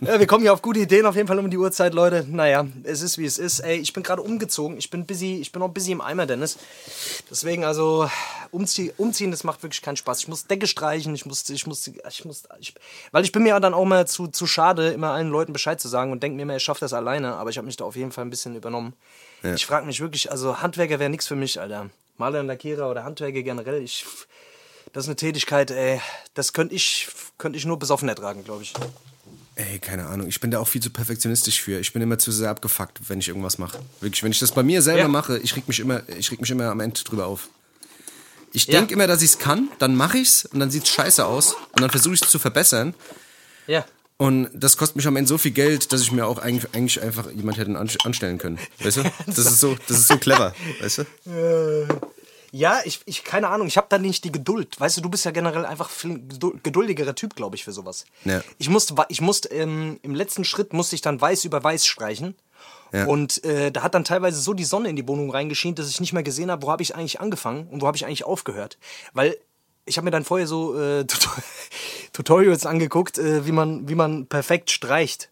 [0.00, 2.26] ja, wir kommen ja auf gute Ideen auf jeden Fall um die Uhrzeit, Leute.
[2.28, 3.60] Naja, es ist wie es ist.
[3.60, 4.76] Ey, ich bin gerade umgezogen.
[4.76, 6.58] Ich bin busy, ich bin noch busy im Eimer, Dennis.
[7.30, 8.10] Deswegen also
[8.50, 10.20] umzie umziehen, das macht wirklich keinen Spaß.
[10.20, 12.74] Ich muss Decke streichen, ich muss, ich muss, ich muss, ich,
[13.12, 15.88] weil ich bin mir dann auch mal zu, zu schade, immer allen Leuten Bescheid zu
[15.88, 17.34] sagen und denke mir immer, ich schaffe das alleine.
[17.36, 18.94] Aber ich habe mich da auf jeden Fall ein bisschen übernommen.
[19.42, 19.54] Ja.
[19.54, 21.88] Ich frage mich wirklich, also Handwerker wäre nichts für mich, Alter.
[22.18, 24.04] Maler und Lackierer oder Handwerker generell, ich
[24.92, 26.00] das ist eine Tätigkeit, ey,
[26.34, 28.74] das könnte ich, könnt ich nur besoffen ertragen, glaube ich.
[29.56, 30.28] Ey, keine Ahnung.
[30.28, 31.80] Ich bin da auch viel zu perfektionistisch für.
[31.80, 33.78] Ich bin immer zu sehr abgefuckt, wenn ich irgendwas mache.
[34.00, 35.08] Wirklich, wenn ich das bei mir selber ja.
[35.08, 37.48] mache, ich reg mich immer, ich reg mich immer am Ende drüber auf.
[38.52, 38.78] Ich ja.
[38.78, 41.80] denke immer, dass ich es kann, dann mache ich's und dann sieht's scheiße aus und
[41.80, 42.94] dann versuche ich es zu verbessern.
[43.66, 43.84] Ja.
[44.16, 47.00] Und das kostet mich am Ende so viel Geld, dass ich mir auch eigentlich, eigentlich
[47.00, 48.58] einfach jemand hätte anstellen können.
[48.80, 49.02] Weißt du?
[49.26, 51.86] Das ist so, das ist so clever, weißt du?
[52.52, 54.80] Ja, ich, ich keine Ahnung, ich habe da nicht die Geduld.
[54.80, 56.28] Weißt du, du bist ja generell einfach ein
[56.62, 58.04] geduldigerer Typ, glaube ich, für sowas.
[58.24, 58.42] Ja.
[58.58, 62.34] Ich musste, ich musste ähm, im letzten Schritt musste ich dann weiß über weiß streichen.
[62.92, 63.06] Ja.
[63.06, 66.00] Und äh, da hat dann teilweise so die Sonne in die Wohnung reingeschienen, dass ich
[66.00, 68.78] nicht mehr gesehen habe, wo habe ich eigentlich angefangen und wo habe ich eigentlich aufgehört.
[69.12, 69.36] Weil
[69.86, 71.04] ich habe mir dann vorher so äh,
[72.12, 75.30] Tutorials angeguckt, äh, wie, man, wie man perfekt streicht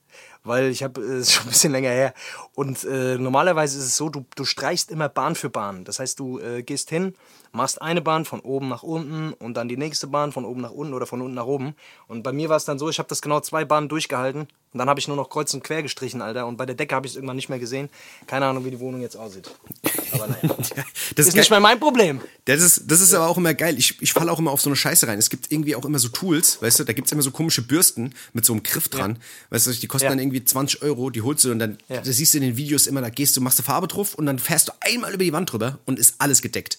[0.49, 2.15] weil ich habe es äh, schon ein bisschen länger her.
[2.55, 5.85] Und äh, normalerweise ist es so, du, du streichst immer Bahn für Bahn.
[5.85, 7.15] Das heißt, du äh, gehst hin,
[7.53, 10.71] machst eine Bahn von oben nach unten und dann die nächste Bahn von oben nach
[10.71, 11.75] unten oder von unten nach oben.
[12.07, 14.79] Und bei mir war es dann so, ich habe das genau zwei Bahnen durchgehalten und
[14.79, 16.47] dann habe ich nur noch kreuz und quer gestrichen, Alter.
[16.47, 17.89] Und bei der Decke habe ich es irgendwann nicht mehr gesehen.
[18.27, 19.51] Keine Ahnung, wie die Wohnung jetzt aussieht.
[20.13, 20.55] Aber naja.
[20.59, 20.71] das
[21.17, 22.21] ist, ist nicht mehr mein Problem.
[22.45, 23.79] Das ist, das ist aber auch immer geil.
[23.79, 25.19] Ich, ich falle auch immer auf so eine Scheiße rein.
[25.19, 27.63] Es gibt irgendwie auch immer so Tools, weißt du, da gibt es immer so komische
[27.63, 29.13] Bürsten mit so einem Griff dran.
[29.13, 29.21] Ja.
[29.51, 30.11] Weißt du, die kosten ja.
[30.11, 32.05] dann irgendwie 20 Euro, die holst du und dann, ja.
[32.05, 34.39] siehst du in den Videos immer, da gehst du, machst du Farbe drauf und dann
[34.39, 36.79] fährst du einmal über die Wand drüber und ist alles gedeckt.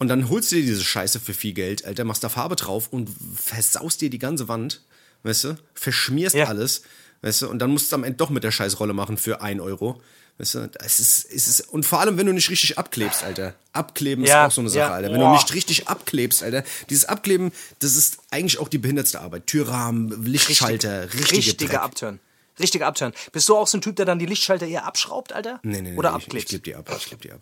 [0.00, 2.88] Und dann holst du dir diese Scheiße für viel Geld, Alter, machst da Farbe drauf
[2.90, 4.80] und versaust dir die ganze Wand,
[5.22, 6.46] weißt du, verschmierst ja.
[6.46, 6.82] alles
[7.22, 9.60] Weißt du, und dann musst du am Ende doch mit der Scheißrolle machen für 1
[9.60, 10.00] Euro.
[10.38, 13.54] Weißt du, es ist, es ist, und vor allem, wenn du nicht richtig abklebst, Alter.
[13.74, 14.94] Abkleben Ja, ist auch so eine Sache, ja.
[14.94, 15.12] Alter.
[15.12, 15.28] Wenn Boah.
[15.28, 16.64] du nicht richtig abklebst, Alter.
[16.88, 19.46] Dieses Abkleben, das ist eigentlich auch die behindertste Arbeit.
[19.46, 21.82] Türrahmen, Lichtschalter, richtige Richtiger Dreck.
[21.82, 22.20] Abturn.
[22.58, 23.12] Richtiger Abturn.
[23.32, 25.60] Bist du auch so ein Typ, der dann die Lichtschalter eher abschraubt, Alter?
[25.62, 25.98] Nee, nee, nee.
[25.98, 26.44] Oder ich, abklebt?
[26.44, 27.40] ich kleb die ab, ich kleb die ab.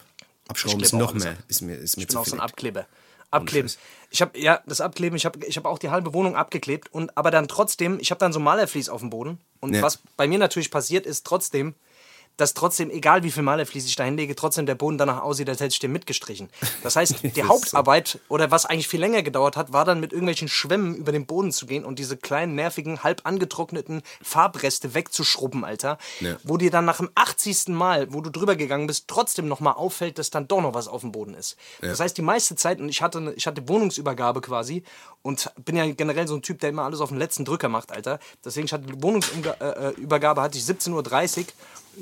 [0.49, 1.37] Abschrauben ist noch mehr.
[1.49, 2.41] Ist mir, ist mir Ich bin auch so ein.
[2.41, 2.87] Abkleber.
[3.31, 3.71] Abkleben.
[4.11, 5.15] Ich habe ja das Abkleben.
[5.17, 7.99] Ich habe ich habe auch die halbe Wohnung abgeklebt und aber dann trotzdem.
[8.01, 9.83] Ich habe dann so Malerflies auf dem Boden und Ja.
[9.83, 11.75] was bei mir natürlich passiert ist trotzdem,
[12.39, 15.61] dass trotzdem egal wie viel Malerflies ich da hinlege, trotzdem der Boden danach aussieht, als
[15.61, 16.49] hätte ich den mitgestrichen.
[16.83, 20.49] Das heißt, die Hauptarbeit oder was eigentlich viel länger gedauert hat, war dann mit irgendwelchen
[20.49, 25.99] Schwämmen über den Boden zu gehen und diese kleinen nervigen halb angetrockneten Farbreste wegzuschrubben, Alter.
[26.21, 26.37] Ja.
[26.45, 27.69] Wo dir dann nach dem 80.
[27.69, 31.01] Mal, wo du drüber gegangen bist, trotzdem nochmal auffällt, dass dann doch noch was auf
[31.03, 31.57] dem Boden ist.
[31.81, 34.85] Das heißt, die meiste Zeit, und ich hatte, eine- ich hatte Wohnungsübergabe quasi
[35.23, 37.91] und bin ja generell so ein Typ, der immer alles auf den letzten Drücker macht,
[37.91, 38.21] Alter.
[38.45, 41.45] Deswegen, ich hatte die Wohnungsübergabe, äh, Übergabe hatte ich 17.30 Uhr.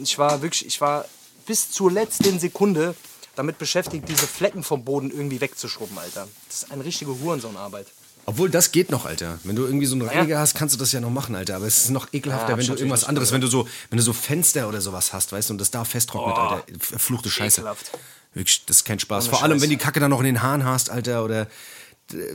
[0.00, 1.04] Ich war wirklich, ich war
[1.46, 2.94] bis zur letzten Sekunde
[3.34, 6.26] damit beschäftigt, diese Flecken vom Boden irgendwie wegzuschrubben, Alter.
[6.48, 7.86] Das ist eine richtige Hurensohnarbeit.
[8.28, 9.38] Obwohl, das geht noch, Alter.
[9.44, 11.56] Wenn du irgendwie so einen Reiniger hast, kannst du das ja noch machen, Alter.
[11.56, 14.02] Aber es ist noch ekelhafter, Ja, wenn du irgendwas anderes, wenn du so, wenn du
[14.02, 16.40] so Fenster oder sowas hast, weißt du, und das da festtrocknet, Oh.
[16.40, 16.64] Alter.
[16.80, 17.60] Verfluchte Scheiße.
[17.60, 17.92] Ekelhaft.
[18.34, 19.28] Wirklich, das ist kein Spaß.
[19.28, 19.62] Vor allem, Scheiß.
[19.62, 21.46] wenn die Kacke dann noch in den Haaren hast, Alter, oder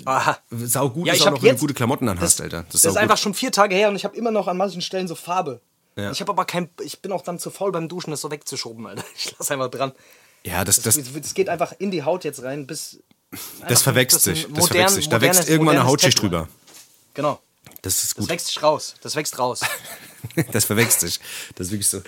[0.06, 0.38] Aha.
[0.52, 2.66] sau gut Ja, ist ich auch noch, wenn du gute Klamotten dann hast, Alter.
[2.72, 3.02] Das, sau ist gut.
[3.04, 5.62] einfach schon vier Tage her und ich habe immer noch an manchen Stellen so Farbe.
[6.02, 6.12] Ja.
[6.12, 8.88] Ich habe aber kein, ich bin auch dann zu faul beim Duschen, das so wegzuschrubben,
[8.88, 9.04] Alter.
[9.16, 9.92] Ich lass einfach dran.
[10.44, 13.00] Ja, das, das, Das, das geht einfach in die Haut jetzt rein, bis.
[13.68, 14.42] das verwächst das sich.
[14.44, 15.10] Das modern- verwächst sich.
[15.10, 16.30] Da wächst irgendwann eine Hautschicht Tattoo.
[16.30, 16.48] drüber.
[17.14, 17.40] Genau.
[17.84, 18.30] Das ist Das gut.
[18.30, 18.96] wächst sich raus.
[19.02, 19.62] Das wächst raus.
[20.52, 21.20] das verwächst sich.
[21.56, 22.02] Das ist wirklich so.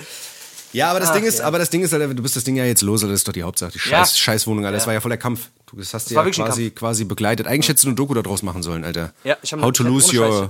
[0.71, 1.45] Ja, aber das Ach, Ding ist, ja.
[1.45, 3.27] aber das Ding ist, Alter, du bist das Ding ja jetzt los, Alter, das ist
[3.27, 3.71] doch die Hauptsache.
[3.71, 3.83] Die Ja.
[3.99, 4.87] Scheiß, Scheißwohnung, Alter, das Ja.
[4.87, 5.49] war ja voller Kampf.
[5.67, 7.45] Du das hast war ja quasi, quasi begleitet.
[7.45, 9.13] Eigentlich hättest du eine Doku daraus machen sollen, Alter.
[9.23, 10.47] Ja, ich hab How to lose your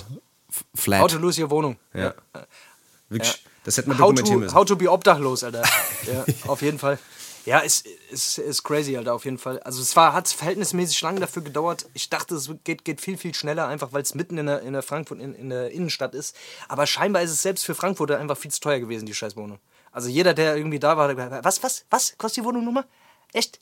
[0.75, 1.01] flat.
[1.01, 1.77] How to lose your Wohnung.
[1.93, 2.13] ja.
[3.09, 4.55] Wirklich, das hätte man How dokumentieren to, müssen.
[4.55, 5.63] how to be obdachlos, Alter.
[6.11, 6.99] ja, auf jeden Fall.
[7.45, 9.59] Ja, ist, ist, ist crazy, Alter, auf jeden Fall.
[9.59, 11.89] Also es war, hat verhältnismäßig lange dafür gedauert.
[11.93, 14.71] Ich dachte, es geht, geht viel, viel schneller, einfach weil es mitten in der, in
[14.71, 16.35] der Frankfurt, in, in der Innenstadt ist.
[16.69, 19.59] Aber scheinbar ist es selbst für Frankfurter einfach viel zu teuer gewesen, die Scheißwohnung.
[19.91, 22.85] Also jeder, der irgendwie da war, hat gesagt, was, was, was, kostet die Wohnung nochmal?
[23.33, 23.59] Echt?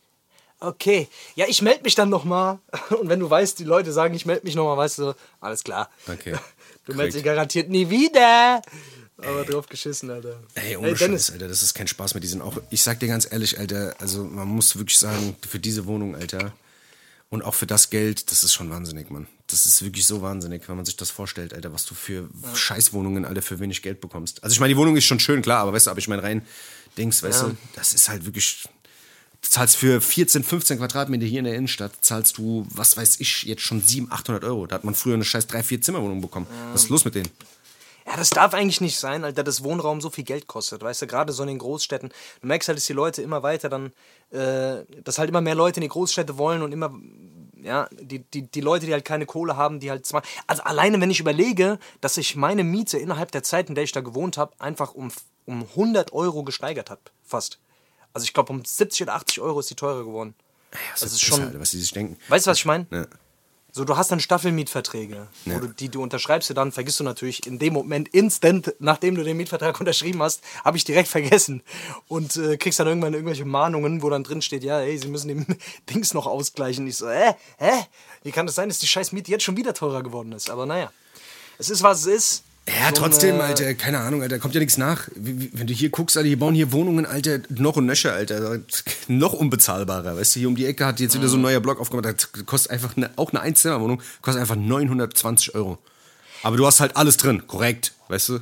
[0.60, 1.08] Okay.
[1.34, 2.60] Ja, ich melde mich dann nochmal.
[2.92, 5.90] Und wenn du weißt, die Leute sagen, ich melde mich nochmal, weißt du, alles klar.
[6.08, 6.36] Okay.
[6.88, 8.60] Du meldest dich garantiert nie wieder.
[9.28, 10.40] Aber drauf geschissen, Alter.
[10.56, 12.58] Ey, ohne Ey, Dennis, Scheiß, Alter, das ist kein Spaß mit diesen auch.
[12.70, 16.54] Ich sag dir ganz ehrlich, Alter, also man muss wirklich sagen, für diese Wohnung, Alter,
[17.30, 19.26] und auch für das Geld, das ist schon wahnsinnig, Mann.
[19.48, 23.24] Das ist wirklich so wahnsinnig, wenn man sich das vorstellt, Alter, was du für Scheißwohnungen,
[23.26, 24.44] Alter, für wenig Geld bekommst.
[24.44, 26.24] Also ich meine, die Wohnung ist schon schön, klar, aber weißt du, aber ich meine
[26.24, 26.42] rein
[26.98, 27.48] Dings, weißt Ja.
[27.50, 28.64] du, das ist halt wirklich.
[29.44, 33.44] Du zahlst für 14, 15 Quadratmeter hier in der Innenstadt, zahlst du, was weiß ich,
[33.44, 34.68] jetzt schon 700, 800 Euro.
[34.68, 36.46] Da hat man früher eine scheiß 3, 4 Zimmerwohnung bekommen.
[36.74, 37.30] Was ist los mit denen?
[38.12, 40.82] Ja, das darf eigentlich nicht sein, Alter, dass Wohnraum so viel Geld kostet.
[40.84, 42.10] Weißt du, gerade so in den Großstädten.
[42.42, 43.94] Du merkst halt, dass die Leute immer weiter dann,
[44.32, 46.94] äh, dass halt immer mehr Leute in die Großstädte wollen und immer,
[47.62, 50.24] ja, die, die, die Leute, die halt keine Kohle haben, die halt zwar.
[50.48, 53.92] Also alleine, wenn ich überlege, dass sich meine Miete innerhalb der Zeit, in der ich
[53.94, 55.12] da gewohnt habe, einfach um,
[55.46, 57.00] um 100 Euro gesteigert hat.
[57.24, 57.60] Fast.
[58.14, 60.36] Also ich glaube, um 70 oder 80 Euro ist die teurer geworden.
[60.92, 62.18] Das ist ist schon- Alter, was die sich denken.
[62.28, 62.88] Weißt du, was ich meine?
[62.92, 63.06] Ja.
[63.74, 65.60] So, du hast dann Staffelmietverträge, wo Ja.
[65.60, 69.24] du, die du unterschreibst du dann, vergisst du natürlich in dem Moment instant, nachdem du
[69.24, 71.64] den Mietvertrag unterschrieben hast, habe ich direkt vergessen.
[72.10, 75.30] Und äh, kriegst dann irgendwann irgendwelche Mahnungen, wo dann drin steht, ja, ey, sie müssen
[75.30, 75.46] den
[75.90, 76.86] Dings noch ausgleichen.
[76.86, 77.34] Ich so, hä?
[77.58, 77.86] Hä?
[78.24, 80.50] Wie kann das sein, dass die scheiß Miete jetzt schon wieder teurer geworden ist?
[80.50, 80.92] Aber naja,
[81.58, 82.44] es ist, was es ist.
[82.80, 85.08] Ja, So trotzdem, eine- Alter, keine Ahnung, Alter, kommt ja nichts nach.
[85.16, 88.60] Wenn du hier guckst, Alter, die bauen hier Wohnungen, Alter, noch und nöcher, Alter,
[89.08, 90.16] noch unbezahlbarer.
[90.18, 92.46] Weißt du, hier um die Ecke hat jetzt wieder so ein neuer Block aufgemacht, das
[92.46, 95.78] kostet einfach eine, auch eine Einzimmerwohnung, kostet einfach 920 Euro.
[96.44, 98.40] Aber du hast halt alles drin, korrekt, weißt du?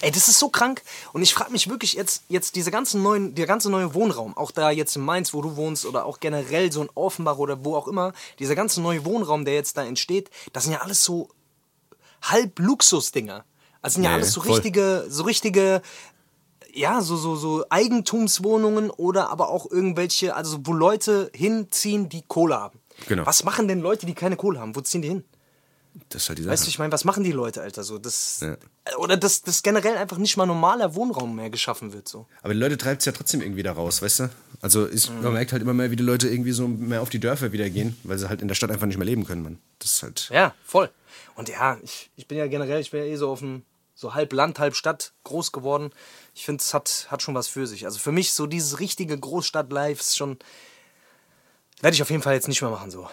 [0.00, 0.82] Ey, das ist so krank.
[1.12, 4.50] Und ich frage mich wirklich jetzt, jetzt diese ganzen neuen, der ganze neue Wohnraum, auch
[4.50, 7.76] da jetzt in Mainz, wo du wohnst, oder auch generell so in Offenbach oder wo
[7.76, 11.28] auch immer, dieser ganze neue Wohnraum, der jetzt da entsteht, das sind ja alles so
[12.22, 13.44] halb Luxusdinger.
[13.82, 14.52] Also sind ja alles so voll.
[14.52, 15.82] richtige, so richtige,
[16.72, 22.58] ja, so, so, so Eigentumswohnungen oder aber auch irgendwelche, also wo Leute hinziehen, die Kohle
[22.58, 22.78] haben.
[23.08, 23.26] Genau.
[23.26, 24.76] Was machen denn Leute, die keine Kohle haben?
[24.76, 25.24] Wo ziehen die hin?
[26.08, 26.52] Das ist halt die Sache.
[26.52, 27.82] Weißt du, ich meine, was machen die Leute, Alter?
[27.84, 28.56] So, das, Ja.
[28.98, 32.08] Oder dass, dass generell einfach nicht mal normaler Wohnraum mehr geschaffen wird.
[32.08, 32.26] So.
[32.42, 34.30] Aber die Leute treibt es ja trotzdem irgendwie da raus, weißt du?
[34.62, 35.22] Also ich, Mhm.
[35.22, 37.68] man merkt halt immer mehr, wie die Leute irgendwie so mehr auf die Dörfer wieder
[37.68, 39.58] gehen, weil sie halt in der Stadt einfach nicht mehr leben können, Mann.
[39.80, 40.28] Das ist halt.
[40.32, 40.90] Ja, voll.
[41.34, 43.62] Und ja, ich, ich bin ja generell, ich bin ja eh so auf dem,
[43.94, 45.90] so halb Land, halb Stadt groß geworden.
[46.34, 47.84] Ich finde, es hat, hat schon was für sich.
[47.84, 50.38] Also für mich so dieses richtige Großstadt-Life ist schon,
[51.80, 53.08] werde ich auf jeden Fall jetzt nicht mehr machen so.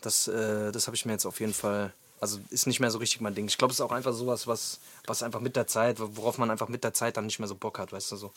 [0.00, 1.92] Das, äh, das habe ich mir jetzt auf jeden Fall,
[2.24, 3.46] Also ist nicht mehr so richtig mein Ding.
[3.46, 6.50] Ich glaube, es ist auch einfach sowas, was, was einfach mit der Zeit, worauf man
[6.50, 8.32] einfach mit der Zeit dann nicht mehr so Bock hat, weißt du, so.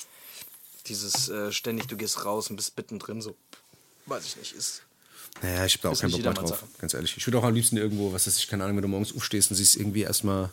[0.87, 3.33] Dieses äh, ständig, du gehst raus und bist mittendrin, so,
[4.07, 4.81] weiß ich nicht, ist.
[5.41, 6.65] Naja, ich habe da auch keinen Bock mehr drauf, Sache.
[6.79, 7.15] ganz ehrlich.
[7.15, 9.51] Ich würde auch am liebsten irgendwo, was weiß ich, keine Ahnung, wenn du morgens aufstehst
[9.51, 10.49] und siehst irgendwie erstmal.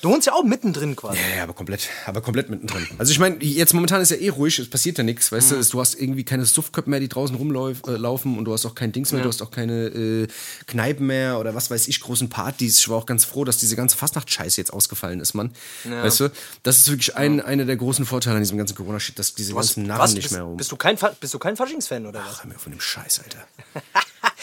[0.00, 1.18] Du wohnst ja auch mittendrin quasi.
[1.18, 2.86] Ja, ja, aber komplett, aber komplett mittendrin.
[2.98, 5.60] Also ich meine, jetzt momentan ist ja eh ruhig, es passiert ja nichts, weißt Mhm.
[5.60, 8.74] du, du hast irgendwie keine Suffköpfe mehr, die draußen rumlaufen äh, und du hast auch
[8.76, 10.28] kein Dings mehr, du hast auch keine äh,
[10.66, 12.78] Kneipen mehr oder was weiß ich, großen Partys.
[12.78, 15.52] Ich war auch ganz froh, dass diese ganze Fastnacht-Scheiße jetzt ausgefallen ist, Mann.
[15.84, 16.30] Weißt du,
[16.62, 19.66] das ist wirklich ein, einer der großen Vorteile an diesem ganzen Corona-Shit, dass diese Was,
[19.68, 20.14] ganzen Narren was?
[20.14, 20.56] nicht bist, mehr rum.
[20.56, 22.26] bist du kein, Fa- bist du kein Faschingsfan oder was?
[22.36, 23.38] Ach, hör mir von dem Scheiß, Alter.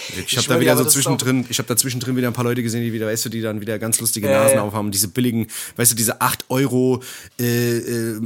[0.09, 2.61] Ich Ich habe da wieder so zwischendrin, ich habe da zwischendrin wieder ein paar Leute
[2.63, 5.47] gesehen, die wieder, weißt du, die dann wieder ganz lustige Ja, Nasen aufhaben, diese billigen,
[5.75, 7.01] weißt du, diese 8 Euro
[7.39, 8.21] äh, äh,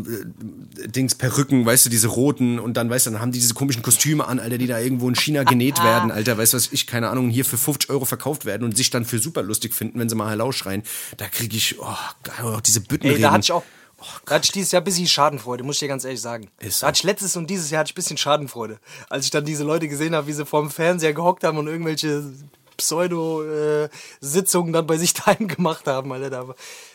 [0.87, 3.83] Dings Perücken, weißt du, diese roten und dann, weißt du, dann haben die diese komischen
[3.83, 6.87] Kostüme an, Alter, die da irgendwo in China genäht werden, Alter, weißt du was ich,
[6.87, 9.99] keine Ahnung, hier für 50 Euro verkauft werden und sich dann für super lustig finden,
[9.99, 10.83] wenn sie mal Hallo schreien.
[11.17, 11.85] Da kriege ich, oh,
[12.23, 13.17] geil, auch diese Büttenreden.
[13.17, 13.63] Ey, da hatte ich auch.
[14.25, 16.49] Da hatte ich dieses Jahr ein bisschen Schadenfreude, muss ich dir ganz ehrlich sagen.
[16.59, 16.83] Ist so.
[16.83, 18.79] Da hatte ich letztes und dieses Jahr hatte ich ein bisschen Schadenfreude.
[19.09, 22.23] Als ich dann diese Leute gesehen habe, wie sie vorm Fernseher gehockt haben und irgendwelche
[22.77, 26.29] Pseudo-Sitzungen dann bei sich daheim gemacht haben, Alter.
[26.29, 26.45] Da,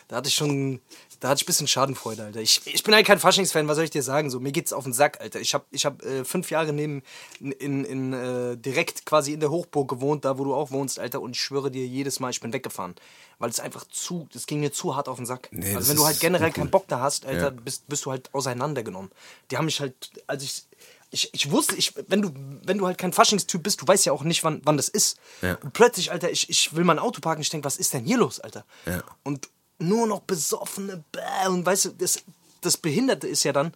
[0.07, 0.81] da hatte ich schon,
[1.19, 2.39] da hatte ich ein bisschen Schadenfreude, Alter.
[2.41, 4.29] Ich, ich bin halt kein Faschingsfan, was soll ich dir sagen?
[4.29, 5.39] So, mir geht's auf den Sack, Alter.
[5.39, 7.03] Ich habe ich hab, äh, fünf Jahre neben,
[7.39, 11.21] in, in, äh, direkt quasi in der Hochburg gewohnt, da wo du auch wohnst, Alter.
[11.21, 12.95] Und ich schwöre dir jedes Mal, ich bin weggefahren.
[13.39, 15.49] Weil es einfach zu, das ging mir zu hart auf den Sack.
[15.51, 16.61] Nee, also wenn du halt generell uncool.
[16.63, 17.49] keinen Bock da hast, Alter, Ja.
[17.49, 19.11] bist, bist du halt auseinandergenommen.
[19.51, 20.63] Die haben mich halt, als ich,
[21.11, 22.31] ich, ich wusste, ich, wenn, du,
[22.63, 25.17] wenn du halt kein Faschingstyp bist, du weißt ja auch nicht, wann, wann das ist.
[25.41, 25.55] Ja.
[25.55, 28.17] Und plötzlich, Alter, ich, ich will mein Auto parken, ich denke, was ist denn hier
[28.17, 28.65] los, Alter?
[28.85, 29.03] Ja.
[29.23, 32.23] Und nur noch besoffene, bäh, und weißt du, das,
[32.61, 33.73] das Behinderte ist ja dann,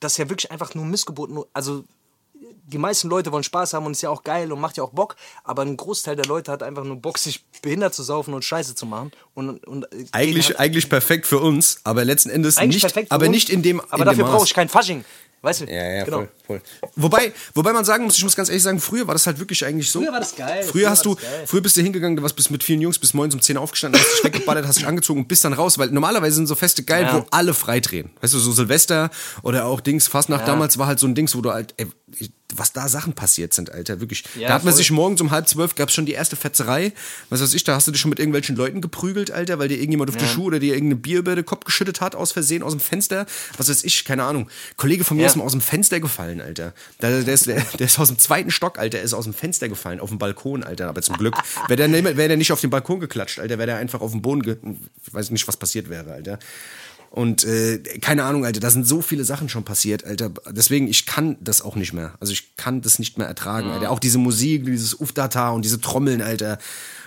[0.00, 1.84] dass ja wirklich einfach nur Missgeburt, nur, also
[2.66, 4.90] die meisten Leute wollen Spaß haben und ist ja auch geil und macht ja auch
[4.90, 8.44] Bock, aber ein Großteil der Leute hat einfach nur Bock, sich behindert zu saufen und
[8.44, 9.12] Scheiße zu machen.
[9.34, 13.26] Und, und äh, Eigentlich, halt- eigentlich perfekt für uns, aber letzten Endes eigentlich nicht, aber
[13.26, 15.04] uns, nicht in dem Aber in dafür brauche ich kein Fasching.
[15.44, 15.64] Weißt du?
[15.66, 16.16] Ja, ja, genau.
[16.18, 16.60] voll, voll.
[16.96, 19.64] Wobei, wobei man sagen muss, ich muss ganz ehrlich sagen, früher war das halt wirklich
[19.64, 20.00] eigentlich so.
[20.00, 21.44] Früher war das geil, Früher, früher hast du, geil.
[21.46, 24.00] früher bist du hingegangen, du warst bis mit vielen Jungs bis morgens um 10 aufgestanden,
[24.00, 26.82] hast dich weggeballert, hast dich angezogen und bist dann raus, weil normalerweise sind so Feste
[26.82, 27.14] geil, Ja.
[27.18, 28.10] wo alle freidrehen.
[28.20, 29.10] Weißt du, so Silvester
[29.42, 31.86] oder auch Dings, Fastnacht damals war halt so ein Dings, wo du halt, ey,
[32.56, 34.22] was da Sachen passiert sind, Alter, wirklich.
[34.36, 34.78] Ja, da hat man voll.
[34.78, 36.92] sich morgens um halb zwölf, gab es schon die erste Fetzerei.
[37.28, 39.76] Was weiß ich, da hast du dich schon mit irgendwelchen Leuten geprügelt, Alter, weil dir
[39.78, 42.62] irgendjemand auf die Schuhe oder dir irgendeine Bier über den Kopf geschüttet hat, aus Versehen,
[42.62, 43.26] aus dem Fenster.
[43.58, 44.48] Was weiß ich, keine Ahnung.
[44.76, 45.28] Kollege von mir Ja.
[45.34, 46.72] Ist mal aus dem Fenster gefallen, Alter.
[47.02, 49.68] Der, der, ist, der, der ist aus dem zweiten Stock, Alter, ist aus dem Fenster
[49.68, 50.88] gefallen, auf dem Balkon, Alter.
[50.88, 51.34] Aber zum Glück,
[51.68, 54.12] wäre der, nicht- wär der nicht auf den Balkon geklatscht, Alter, wäre der einfach auf
[54.12, 54.56] dem Boden, ge
[55.06, 56.38] ich weiß nicht, was passiert wäre, Alter.
[57.10, 60.30] Und äh, keine Ahnung, Alter, da sind so viele Sachen schon passiert, Alter.
[60.50, 62.14] Deswegen, ich kann das auch nicht mehr.
[62.18, 63.90] Also ich kann das nicht mehr ertragen, Alter.
[63.92, 66.58] Auch diese Musik, dieses Ufdata und diese Trommeln, Alter.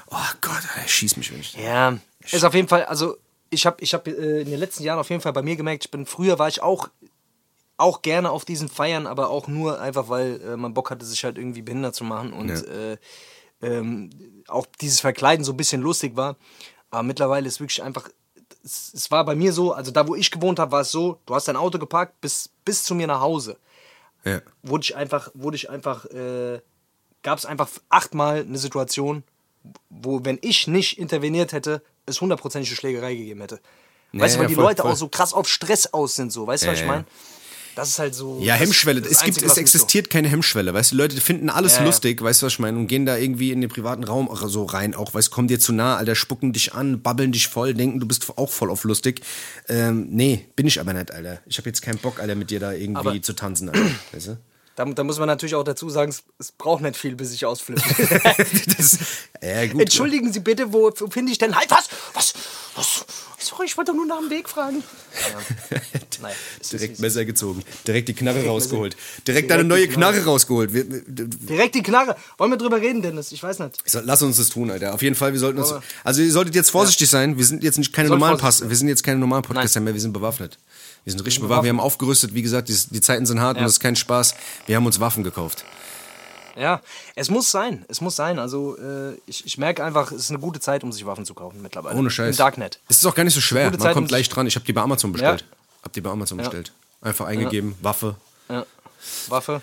[0.09, 1.55] Oh Gott, Alter, schieß mich, wenn ich.
[1.55, 1.97] Ja,
[2.31, 3.17] ist auf jeden Fall, also
[3.49, 5.85] ich habe ich hab, äh, in den letzten Jahren auf jeden Fall bei mir gemerkt,
[5.85, 6.87] ich bin früher war ich auch
[7.77, 11.23] auch gerne auf diesen Feiern, aber auch nur einfach, weil äh, man Bock hatte, sich
[11.23, 12.55] halt irgendwie behindert zu machen und Ja.
[12.61, 12.97] äh,
[13.61, 14.09] ähm,
[14.47, 16.35] auch dieses Verkleiden so ein bisschen lustig war.
[16.89, 18.09] Aber mittlerweile ist wirklich einfach,
[18.63, 21.19] es, es war bei mir so, also da wo ich gewohnt habe, war es so,
[21.25, 23.57] du hast dein Auto geparkt bis, bis zu mir nach Hause.
[24.23, 24.41] Ja.
[24.63, 26.59] Wurde ich einfach, wurde ich einfach, äh,
[27.23, 29.23] gab es einfach achtmal eine Situation,
[29.89, 33.59] wo, wenn ich nicht interveniert hätte, es hundertprozentige Schlägerei gegeben hätte.
[34.13, 34.91] weißt du, ja, weil die voll, Leute voll.
[34.91, 36.47] auch so krass auf Stress aus sind, so.
[36.47, 36.93] Weißt du, was Ja, ich ja.
[36.93, 37.05] meine?
[37.77, 38.39] Das ist halt so.
[38.41, 39.01] Ja, Hemmschwelle.
[39.01, 40.73] das Es, gibt, Einzige, es was mich so- existiert keine Hemmschwelle.
[40.73, 41.85] Weißt du, Leute finden alles Ja, ja.
[41.85, 42.75] lustig, weißt du, was ich meine?
[42.77, 45.59] Und gehen da irgendwie in den privaten Raum so rein, auch, weißt du, kommen dir
[45.59, 48.83] zu nah, Alter, spucken dich an, babbeln dich voll, denken, du bist auch voll auf
[48.83, 49.21] lustig.
[49.69, 51.39] Ähm, nee, bin ich aber nicht, Alter.
[51.45, 53.85] Ich habe jetzt keinen Bock, Alter, mit dir da irgendwie Aber- zu tanzen, Alter.
[54.11, 54.37] Weißt du?
[54.75, 57.45] Da, da muss man natürlich auch dazu sagen, es, es braucht nicht viel, bis ich
[57.45, 57.81] ausflippe.
[58.77, 58.97] das,
[59.41, 59.81] ja, gut.
[59.81, 61.87] Entschuldigen Sie bitte, wo, wo finde ich denn halt was?
[62.13, 62.33] Was?
[62.75, 63.05] Was?
[63.47, 64.83] Sorry, ich wollte doch nur nach dem Weg fragen.
[65.71, 65.79] Ja.
[66.59, 70.13] Ist, Direkt Messer gezogen, direkt die Knarre rausgeholt, direkt Direkt deine neue Knarre.
[70.13, 70.73] Knarre rausgeholt.
[70.73, 70.83] Wir.
[70.83, 72.15] Direkt die Knarre.
[72.39, 73.31] Wollen wir drüber reden, Dennis?
[73.31, 73.77] Ich weiß nicht.
[73.85, 74.95] So, Lass uns das tun, Alter.
[74.95, 75.73] Auf jeden Fall, wir sollten uns.
[76.03, 77.37] Also ihr solltet jetzt vorsichtig sein.
[77.37, 78.67] Wir sind jetzt nicht keine normalen Pass.
[78.67, 79.93] Wir sind jetzt keine normalen Podcaster mehr.
[79.93, 80.57] Wir sind bewaffnet.
[81.03, 81.65] Wir sind richtig bewaffnet.
[81.65, 82.33] Wir haben aufgerüstet.
[82.33, 83.65] Wie gesagt, die, die Zeiten sind hart und Ja.
[83.67, 84.33] das ist kein Spaß.
[84.65, 85.65] Wir haben uns Waffen gekauft.
[86.57, 86.81] Ja,
[87.15, 87.85] es muss sein.
[87.87, 88.39] Es muss sein.
[88.39, 91.33] Also, äh, ich, ich merke einfach, es ist eine gute Zeit, um sich Waffen zu
[91.33, 91.95] kaufen mittlerweile.
[91.97, 92.35] Ohne Scheiß.
[92.35, 92.79] Im Darknet.
[92.89, 93.65] Es ist auch gar nicht so schwer.
[93.65, 94.47] Gute Man Zeit, kommt um gleich dran.
[94.47, 95.45] Ich habe die bei Amazon bestellt.
[95.83, 96.73] Hab die bei Amazon bestellt.
[97.01, 98.15] Einfach eingegeben, Waffe.
[98.49, 98.65] Ja.
[99.27, 99.61] Waffe.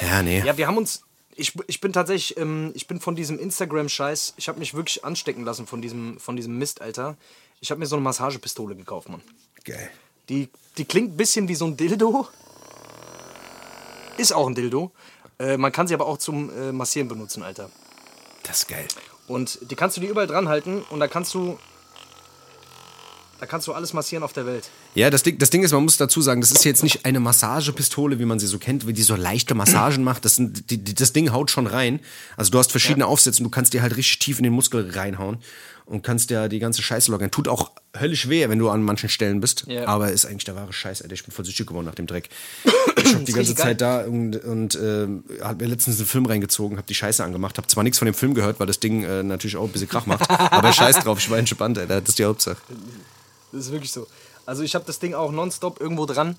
[0.00, 0.42] Ja, nee.
[0.44, 1.02] Ja, wir haben uns.
[1.34, 5.42] Ich, ich bin tatsächlich, ähm, ich bin von diesem Instagram-Scheiß, ich habe mich wirklich anstecken
[5.44, 7.16] lassen von diesem, von diesem Mist, Alter.
[7.60, 9.22] Ich habe mir so eine Massagepistole gekauft, Mann.
[9.64, 9.90] Geil.
[10.28, 12.28] Die, die klingt ein bisschen wie so ein Dildo.
[14.18, 14.92] Ist auch ein Dildo.
[15.40, 17.70] Äh, man kann sie aber auch zum äh, Massieren benutzen, Alter.
[18.42, 18.86] Das ist geil.
[19.26, 21.58] Und die kannst du dir überall dran halten und da kannst du.
[23.38, 24.68] Da kannst du alles massieren auf der Welt.
[24.94, 27.20] Ja, das Ding, das Ding ist, man muss dazu sagen, das ist jetzt nicht eine
[27.20, 30.26] Massagepistole, wie man sie so kennt, wie die so leichte Massagen macht.
[30.26, 32.00] Das, sind, die, die, das Ding haut schon rein.
[32.36, 34.90] Also du hast verschiedene Aufsätze und du kannst dir halt richtig tief in den Muskel
[34.90, 35.38] reinhauen
[35.86, 37.30] und kannst dir die ganze Scheiße lockern.
[37.30, 39.64] Tut auch höllisch weh, wenn du an manchen Stellen bist.
[39.66, 39.86] Ja.
[39.86, 41.14] Aber ist eigentlich der wahre Scheiß, Alter.
[41.14, 42.28] Ich bin voll süchtig geworden nach dem Dreck.
[43.02, 43.66] Ich hab die ganze geil.
[43.66, 45.08] Zeit da und, und äh,
[45.40, 48.14] hab mir letztens einen Film reingezogen, hab die Scheiße angemacht, hab zwar nichts von dem
[48.14, 51.18] Film gehört, weil das Ding äh, natürlich auch ein bisschen Krach macht, aber scheiß drauf,
[51.18, 52.00] ich war entspannt, Alter.
[52.00, 52.58] Das ist die Hauptsache.
[53.50, 54.06] Das ist wirklich so.
[54.46, 56.36] Also ich habe das Ding auch nonstop irgendwo dran.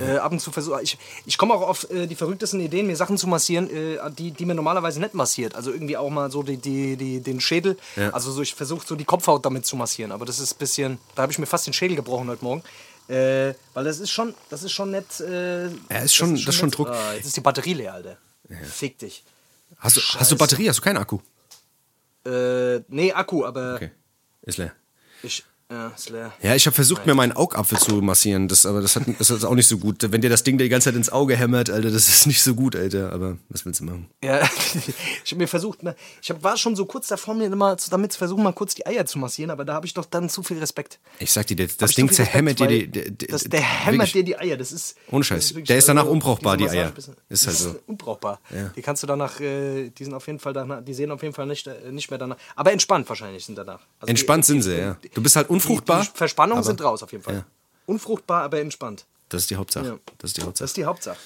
[0.00, 0.96] Äh, ab und zu versuche ich.
[1.26, 4.46] Ich komme auch auf äh, die verrücktesten Ideen, mir Sachen zu massieren, äh, die, die
[4.46, 5.54] mir normalerweise nicht massiert.
[5.54, 7.76] Also irgendwie auch mal so die, die, die, den Schädel.
[7.96, 8.10] Ja.
[8.10, 10.10] Also so, ich versuche so die Kopfhaut damit zu massieren.
[10.12, 10.98] Aber das ist ein bisschen.
[11.14, 12.62] Da habe ich mir fast den Schädel gebrochen heute Morgen.
[13.08, 15.20] Äh, weil das ist schon, das ist schon nett.
[15.20, 16.78] Äh, Ja, ist schon- das ist schon nett.
[16.78, 16.88] Druck.
[16.88, 18.16] Ah, jetzt ist die Batterie leer, Alter.
[18.70, 19.22] Fick dich.
[19.78, 20.68] Hast du, hast du Batterie?
[20.68, 21.18] Hast du keinen Akku?
[22.24, 23.90] Äh, nee, Akku, aber Okay.
[24.42, 24.72] Ist leer.
[25.22, 25.44] ich.
[25.72, 26.32] Ja, ist leer.
[26.42, 29.42] Ja, ich habe versucht, mir meinen Augapfel zu massieren, das, aber das, hat, das ist
[29.44, 29.96] auch nicht so gut.
[30.12, 32.54] Wenn dir das Ding die ganze Zeit ins Auge hämmert, Alter, das ist nicht so
[32.54, 33.10] gut, Alter.
[33.12, 34.06] Aber was willst du machen?
[34.22, 34.42] Ja,
[35.24, 37.88] ich habe mir versucht, ne, ich hab, war schon so kurz davor, mir immer zu-
[37.88, 40.28] damit zu versuchen, mal kurz die Eier zu massieren, aber da habe ich doch dann
[40.28, 40.98] zu viel Respekt.
[41.18, 42.80] Ich sag dir, das, das Ding zerhämmert dir die.
[42.94, 44.96] weil die- das, die- der hämmert dir die Eier, das ist.
[45.10, 45.50] Ohne Scheiß.
[45.54, 46.92] wirklich- Der ist danach also, unbrauchbar, die Eier.
[47.30, 47.74] Ist halt so.
[47.86, 48.40] Unbrauchbar.
[48.54, 48.68] Ja.
[48.76, 51.34] Die kannst du danach, äh, die sind auf jeden Fall danach, die sehen auf jeden
[51.34, 52.36] Fall nicht, äh, nicht mehr danach.
[52.56, 53.80] Aber entspannt wahrscheinlich sind danach.
[54.00, 54.96] Also Entspannt die, sind sie, ja.
[55.14, 56.02] Du bist halt unfruchtbar.
[56.02, 57.34] Die, die Verspannungen sind raus auf jeden Fall.
[57.34, 57.44] Ja.
[57.86, 59.06] Unfruchtbar, aber entspannt.
[59.28, 59.86] Das ist die Hauptsache.
[59.86, 59.98] Ja.
[60.18, 60.64] Das ist die Das Hauptsache.
[60.66, 61.16] ist die Hauptsache.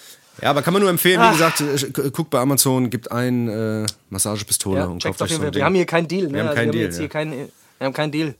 [0.43, 3.49] Ja, aber kann man nur empfehlen, wie gesagt, äh, gu- guckt bei Amazon, gibt ein
[3.49, 5.55] äh, Massagepistole Ja, und kauft auf euch so ein.
[5.55, 6.33] Wir haben hier keinen Deal, ne?
[6.35, 7.33] Wir haben Also keinen wir Deal, keinen,
[7.79, 8.35] wir haben keinen Deal.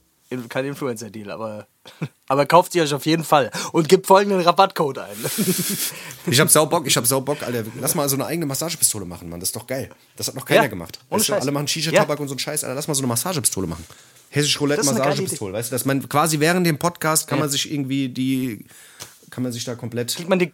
[0.49, 1.67] Kein Influencer-Deal, aber,
[2.27, 5.15] aber kauft sie euch auf jeden Fall und gebt folgenden Rabattcode ein.
[6.29, 7.63] Ich hab sau Bock, ich hab sau Bock, Alter.
[7.79, 9.39] Lass mal so eine eigene Massagepistole machen, Mann.
[9.39, 9.89] Das ist doch geil.
[10.17, 10.99] Das hat noch keiner Ja, gemacht.
[11.09, 12.01] ohne Weißt du, alle machen Shisha, Ja.
[12.01, 12.65] Tabak und so einen Scheiß.
[12.65, 13.85] Alter, lass mal so eine Massagepistole machen.
[14.29, 18.09] Hessisch Roulette Massagepistole, weißt du, dass man quasi während dem Podcast kann man sich irgendwie
[18.09, 18.65] die
[19.29, 20.51] kann man sich da komplett kriegt man die,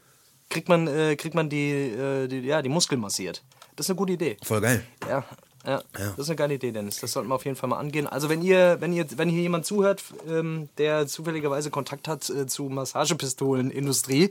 [0.49, 3.41] kriegt man, äh, kriegt man die, äh, die, ja, die Muskeln massiert.
[3.75, 4.37] Das ist eine gute Idee.
[4.43, 4.83] voll geil.
[5.09, 5.25] Ja,
[5.65, 6.99] ja, das ist eine geile Idee, Dennis.
[6.99, 8.05] Das sollten wir auf jeden Fall mal angehen.
[8.05, 12.47] Also wenn ihr, wenn ihr, wenn hier jemand zuhört, ähm, der zufälligerweise Kontakt hat äh,
[12.47, 14.29] zu Massagepistolenindustrie,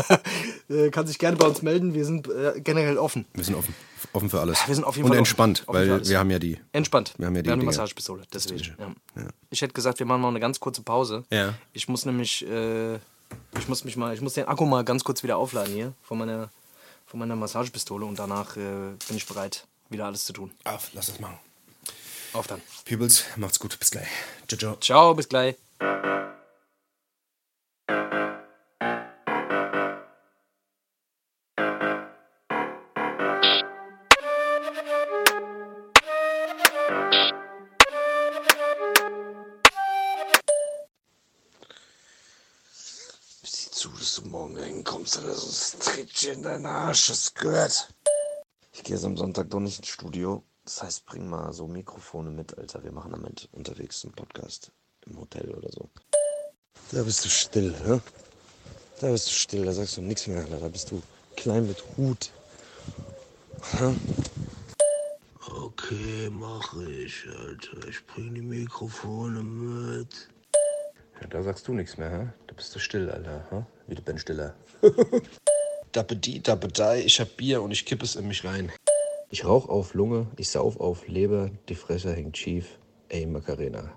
[0.70, 1.92] äh, kann sich gerne bei uns melden.
[1.92, 3.26] Wir sind äh, generell offen.
[3.34, 3.74] Wir sind offen,
[4.14, 4.66] offen für alles.
[4.66, 5.68] Wir sind auf jeden und Fall entspannt, offen.
[5.68, 6.08] Offen weil alles.
[6.08, 7.12] wir haben ja die Entspannt.
[7.18, 7.70] Wir haben ja die eine Dinger.
[7.70, 8.22] Massagepistole.
[8.32, 8.74] Deswegen.
[9.16, 9.22] Ja.
[9.50, 11.24] Ich hätte gesagt, wir machen mal eine ganz kurze Pause.
[11.30, 11.52] Ja.
[11.74, 15.22] Ich muss nämlich, äh, ich muss mich mal, ich muss den Akku mal ganz kurz
[15.22, 16.48] wieder aufladen hier von meiner,
[17.04, 18.60] von meiner Massagepistole und danach äh,
[19.06, 20.52] bin ich bereit, wieder alles zu tun.
[20.64, 21.38] Auf, lass das machen.
[22.32, 22.60] Auf dann.
[22.84, 24.08] Peoples, macht's gut, bis gleich.
[24.48, 24.76] Ciao, ciao.
[24.76, 25.56] Ciao, bis gleich.
[43.44, 47.88] Sieh zu, dass du morgen hinkommst, oder sonst tritt dir in deinen Arsch, das gehört.
[48.84, 50.44] Ich gehe jetzt am Sonntag doch nicht ins Studio.
[50.66, 52.84] Das heißt, bring mal so Mikrofone mit, Alter.
[52.84, 54.72] Wir machen damit unterwegs einen Podcast
[55.06, 55.88] im Hotel oder so.
[56.92, 57.98] Da bist du still, hä?
[59.00, 60.58] Da bist du still, da sagst du nichts mehr, Alter.
[60.58, 61.02] Da bist du
[61.34, 62.30] klein mit Hut.
[63.78, 63.94] Hä?
[65.46, 67.88] Okay, mache ich, Alter.
[67.88, 70.28] Ich bring die Mikrofone mit.
[71.22, 72.28] Ja, da sagst du nichts mehr, hä?
[72.48, 73.64] Da bist du still, Alter, hä?
[73.86, 74.54] Wie du Ben Stiller.
[75.98, 78.72] Dappedi, dappedei, ich hab Bier und ich kippe es in mich rein.
[79.30, 82.66] Ich rauch auf Lunge, ich sauf auf Leber, die Fresse hängt schief.
[83.08, 83.96] Ey, Macarena.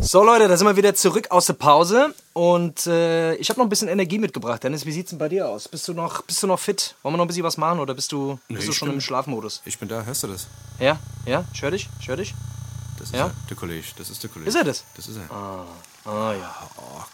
[0.00, 3.66] So Leute, da sind wir wieder zurück aus der Pause und äh, ich habe noch
[3.66, 4.64] ein bisschen Energie mitgebracht.
[4.64, 5.68] Dennis, wie sieht's denn bei dir aus?
[5.68, 6.96] Bist du noch, bist du noch fit?
[7.02, 9.00] Wollen wir noch ein bisschen was machen oder bist du, bist du schon bin- im
[9.00, 9.62] Schlafmodus?
[9.64, 10.48] Ich bin da, hörst du das?
[10.80, 12.34] Ja, ja, ich hör dich, ich hör dich.
[12.98, 13.26] Das ist Ja?
[13.26, 13.86] er, der Kollege.
[13.98, 14.48] Das ist der Kollege.
[14.48, 14.84] Ist er das?
[14.96, 15.30] Das ist er.
[15.30, 16.54] Ah ja.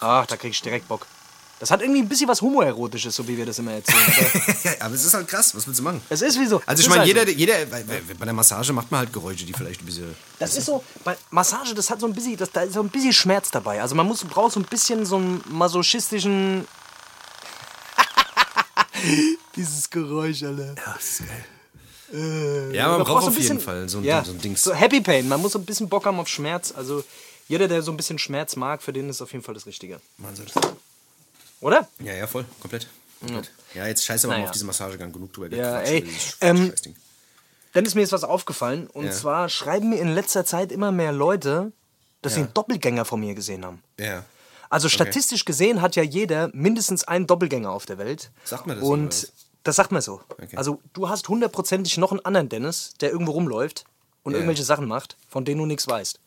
[0.01, 1.07] Ach, da krieg ich direkt Bock.
[1.61, 4.03] Das hat irgendwie ein bisschen was Homoerotisches, so wie wir das immer erzählen.
[4.09, 5.55] Aber Ja, aber es ist halt krass.
[5.55, 6.01] Was willst du machen?
[6.09, 6.61] es ist wie so.
[6.65, 7.31] Also ich meine, halt jeder, so.
[7.33, 7.85] jeder, weil
[8.19, 10.15] bei der Massage macht man halt Geräusche, die vielleicht ein bisschen.
[10.39, 12.89] Das ist so, bei Massage, das hat so ein bisschen, das, da ist so ein
[12.89, 13.83] bisschen Schmerz dabei.
[13.83, 16.67] Also man muss, braucht so ein bisschen so einen masochistischen.
[19.57, 20.75] Dieses Geräusch, Alter.
[20.77, 21.23] Ja, das ist
[22.11, 22.71] geil.
[22.73, 24.63] ja, man Man braucht auf ein jeden bisschen- Fall so ein, ja, so ein Dings.
[24.63, 25.29] So Happy Pain.
[25.29, 26.73] Man muss so ein bisschen Bock haben auf Schmerz.
[26.77, 27.05] Also
[27.49, 30.01] jeder, der so ein bisschen Schmerz mag, für den ist auf jeden Fall das Richtige.
[30.19, 30.63] Man soll das-
[31.61, 31.89] Oder?
[32.03, 32.45] Ja, ja, voll.
[32.61, 32.89] Komplett.
[33.21, 33.51] Komplett.
[33.75, 34.47] Ja, jetzt scheiße aber Naja.
[34.47, 35.13] auf diese Massagegang.
[35.13, 36.07] Genug drüber Ja, ey,
[36.41, 36.73] ähm.
[37.73, 38.89] Dann ist mir jetzt was aufgefallen.
[38.89, 39.11] Und Ja.
[39.13, 41.73] zwar schreiben mir in letzter Zeit immer mehr Leute,
[42.23, 42.47] dass sie Ja.
[42.47, 43.83] einen Doppelgänger von mir gesehen haben.
[43.99, 44.25] Ja.
[44.71, 48.31] Also statistisch gesehen hat ja jeder mindestens einen Doppelgänger auf der Welt.
[48.45, 49.33] Sagt man das Und?
[49.63, 50.21] Das sagt man so.
[50.57, 53.85] Also du hast hundertprozentig noch einen anderen Dennis, der irgendwo rumläuft
[54.23, 54.39] und Ja.
[54.39, 56.19] irgendwelche Sachen macht, von denen du nichts weißt.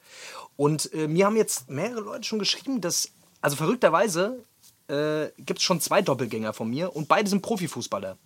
[0.55, 3.09] Und äh, mir haben jetzt mehrere Leute schon geschrieben, dass,
[3.41, 4.37] also verrückterweise
[4.87, 8.17] äh, gibt es schon zwei Doppelgänger von mir und beide sind Profifußballer.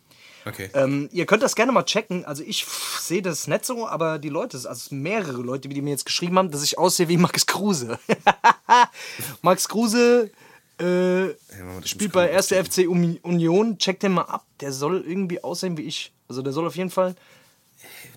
[0.45, 0.69] Okay.
[0.73, 2.23] Ähm, ihr könnt das gerne mal checken.
[2.23, 2.65] Also ich
[3.01, 6.51] sehe das nicht so, aber die Leute, also mehrere Leute, die mir jetzt geschrieben haben,
[6.51, 7.99] dass ich aussehe wie Max Kruse.
[9.41, 10.31] Max Kruse
[10.79, 11.29] äh,
[11.85, 12.47] spielt bei 1.
[12.47, 13.77] FC Uni- Union.
[13.77, 14.45] Checkt den mal ab.
[14.61, 16.13] Der soll irgendwie aussehen wie ich.
[16.29, 17.15] Also der soll auf jeden Fall.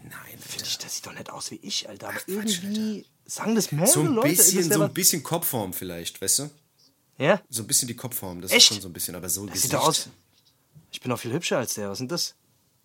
[0.05, 2.09] Nein, Finde ich, das sieht doch nicht aus wie ich, Alter.
[2.09, 4.29] Aber irgendwie sagen das mehrere So ein Leute.
[4.29, 6.51] Bisschen, so ein bisschen Kopfform vielleicht, weißt du?
[7.21, 7.41] Ja?
[7.49, 8.63] So ein bisschen die Kopfform, das Echt?
[8.63, 9.71] ist schon so ein bisschen, aber so Das Gesicht.
[9.71, 10.09] sieht doch aus.
[10.93, 11.89] Ich bin auch viel hübscher als der.
[11.91, 12.35] Was sind das?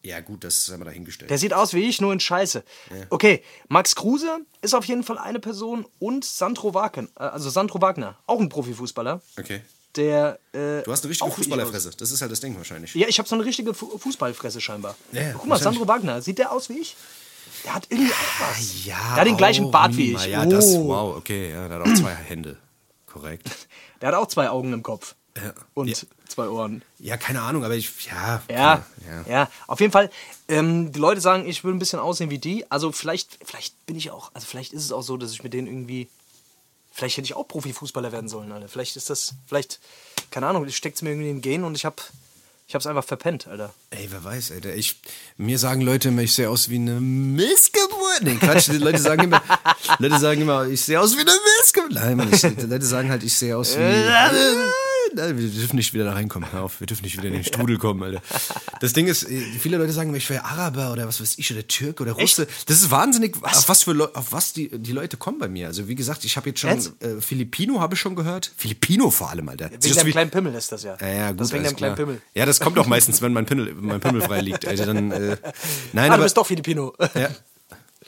[0.03, 1.31] Ja, gut, das haben wir dahingestellt.
[1.31, 2.63] Der sieht aus wie ich, nur in Scheiße.
[3.09, 7.81] Okay, Max Kruse ist auf jeden Fall eine Person und Sandro Wagner, äh, also Sandro
[7.81, 9.61] Wagner, auch ein Profifußballer, Okay.
[9.95, 10.37] der.
[10.51, 11.91] Äh, Du hast eine richtige wie Fußballerfresse.
[11.97, 12.93] Das ist halt das Ding wahrscheinlich.
[12.93, 14.95] Ja, ich habe so eine richtige Fu Fußballfresse scheinbar.
[15.11, 15.57] Ja, ja, Guck mal.
[15.57, 16.95] Sandro Wagner, sieht der aus wie ich?
[17.63, 18.85] Der hat irgendwie auch was.
[18.85, 20.25] Ja, Der hat den gleichen oh, Bart wie minimal.
[20.27, 20.31] ich.
[20.31, 20.87] Ja, das, Oh.
[20.87, 21.49] wow, okay.
[21.51, 22.57] Ja, der hat auch zwei Hände.
[23.15, 23.49] Korrekt.
[24.01, 25.15] Der hat auch zwei Augen im Kopf.
[25.37, 25.53] Ja.
[25.73, 25.95] Und Ja.
[26.27, 26.81] zwei Ohren.
[26.99, 28.41] Ja, keine Ahnung, aber ich, ja.
[28.49, 29.25] Ja, ja.
[29.27, 30.09] ja, auf jeden Fall.
[30.49, 32.69] Ähm, die Leute sagen, ich will ein bisschen aussehen wie die.
[32.69, 35.53] Also vielleicht, vielleicht bin ich auch, also vielleicht ist es auch so, dass ich mit
[35.53, 36.09] denen irgendwie,
[36.91, 38.67] vielleicht hätte ich auch Profifußballer werden sollen, Alter.
[38.67, 39.79] Vielleicht ist das, vielleicht,
[40.29, 42.01] keine Ahnung, steckt es mir irgendwie in den Gen und ich hab,
[42.67, 43.73] ich hab's einfach verpennt, Alter.
[43.91, 44.73] Ey, wer weiß, Alter.
[44.75, 44.99] Ich,
[45.37, 48.21] mir sagen Leute immer, ich sehe aus wie eine Missgeburt.
[48.21, 48.67] Nee, Quatsch.
[48.69, 49.41] Leute sagen immer,
[49.99, 51.93] Leute sagen immer, ich sehe aus wie eine Missgeburt.
[51.93, 53.81] Nein, Mann, ich, Leute sagen halt, ich sehe aus wie.
[55.15, 56.51] Wir dürfen nicht wieder da reinkommen.
[56.51, 58.21] Hör auf, wir dürfen nicht wieder in den Strudel kommen, Alter.
[58.81, 61.67] Das Ding ist, äh, viele Leute sagen, ich wäre Araber oder was weiß ich, oder
[61.67, 62.47] Türke oder Russe.
[62.67, 65.67] Das ist wahnsinnig, auf was für auf was die, die Leute kommen bei mir.
[65.67, 68.51] Also wie gesagt, ich habe jetzt schon äh, Filipino habe ich schon gehört.
[68.57, 69.71] Filipino vor allem, Alter.
[69.71, 70.97] Wegen deinem wie- kleinen Pimmel ist das ja.
[70.99, 71.95] ja, ja, gut, Das wegen deinem kleinen.
[71.95, 72.21] Pimmel.
[72.33, 74.67] Ja, das kommt auch meistens, wenn mein Pimmel, mein Pimmel frei liegt.
[74.67, 75.37] Also dann, äh,
[75.93, 76.93] nein, Ah, aber, du bist doch Filipino.
[77.15, 77.29] ja.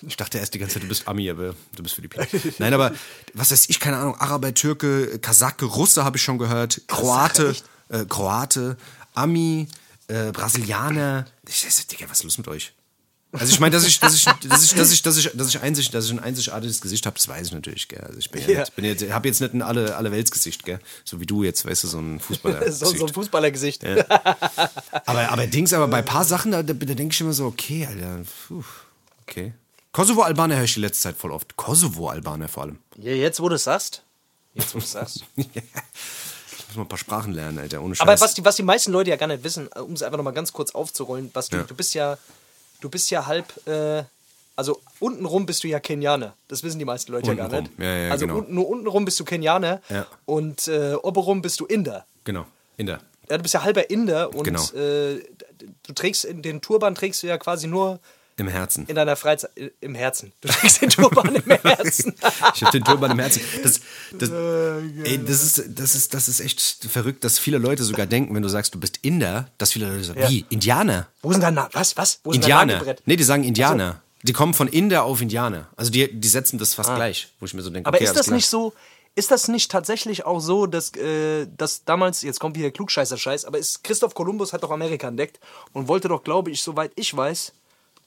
[0.01, 2.25] Ich dachte erst die ganze Zeit, du bist Ami, aber du bist Filipino.
[2.59, 2.93] Nein, aber
[3.33, 7.55] was weiß ich, keine Ahnung, Araber, Türke, Kasake, Russe habe ich schon gehört, Kroate,
[7.89, 8.77] äh, Kroate,
[9.13, 9.67] Ami,
[10.07, 11.25] äh, Brasilianer.
[11.47, 12.73] Ich, Digga, was ist los mit euch?
[13.33, 15.61] Also ich meine, dass ich, dass ich, dass ich, dass ich, dass ich, dass ich,
[15.61, 17.99] einzig, dass ich ein einzigartiges Gesicht habe, das weiß ich natürlich, gell.
[17.99, 18.59] Also ich bin ja, Ja.
[18.61, 20.79] nicht, bin jetzt, habe jetzt nicht ein alle, alle Weltsgesicht, gell.
[21.03, 22.71] So wie du jetzt, weißt du, so ein Fußballer.
[22.71, 23.83] so, so ein Fußballergesicht.
[23.85, 27.45] Aber, aber Dings, aber bei ein paar Sachen, da, da, da denke ich immer so,
[27.47, 28.63] okay, Alter, puh,
[29.23, 29.53] okay.
[29.97, 31.55] Kosovo-Albaner höre ich die letzte Zeit voll oft.
[31.55, 32.77] Kosovo-Albaner vor allem.
[32.97, 34.03] Ja, jetzt, wo du es sagst.
[34.53, 35.23] Jetzt, wo du es sagst.
[35.35, 35.47] Ich
[36.67, 38.07] muss mal ein paar Sprachen lernen, Alter, ohne Scheiß.
[38.07, 40.23] Aber was die, was die meisten Leute ja gar nicht wissen, um es einfach noch
[40.23, 41.63] mal ganz kurz aufzurollen, was du, Ja.
[41.63, 42.15] du bist ja,
[42.79, 44.03] du bist ja halb, äh,
[44.55, 46.35] also untenrum bist du ja Kenianer.
[46.47, 47.63] Das wissen die meisten Leute ja gar Untenrum.
[47.75, 47.79] nicht.
[47.79, 48.37] Ja, ja, also genau.
[48.37, 50.05] unten, nur untenrum bist du Kenianer Ja.
[50.25, 52.05] und äh, oberum bist du Inder.
[52.23, 52.45] Genau,
[52.77, 53.01] in der.
[53.31, 54.61] Ja, du bist ja halber Inder und Genau.
[54.73, 55.23] äh,
[55.87, 57.99] du trägst in den Turban trägst du ja quasi nur
[58.37, 58.85] Im Herzen.
[58.87, 60.31] in deiner Freizeit äh, im Herzen.
[60.41, 62.13] Du trägst den Turban im Herzen.
[62.55, 63.41] Ich habe den Turban im Herzen.
[63.63, 63.79] Das,
[64.13, 68.05] das, Äh, ey, das, ist, das, ist, das ist echt verrückt, dass viele Leute sogar
[68.05, 70.29] denken, wenn du sagst, du bist Inder, dass viele Leute sagen, Ja.
[70.29, 71.07] wie, Indianer?
[71.21, 71.97] Wo sind dein Na Was?
[71.97, 72.19] Was?
[72.23, 72.73] Wo Indianer.
[72.73, 73.01] Nagelbrett?
[73.05, 74.01] Nee, die sagen Indianer.
[74.23, 75.67] Die kommen von Inder auf Indianer.
[75.75, 77.89] Also die, die setzen das fast gleich, wo ich mir so denke, Ah.
[77.89, 78.73] Aber okay, ist das nicht so,
[79.15, 83.57] ist das nicht tatsächlich auch so, dass, äh, dass damals, jetzt kommt wieder Klugscheißer-Scheiß, aber
[83.57, 85.39] ist Christoph Kolumbus hat doch Amerika entdeckt
[85.73, 87.51] und wollte doch, glaube ich, soweit ich weiß,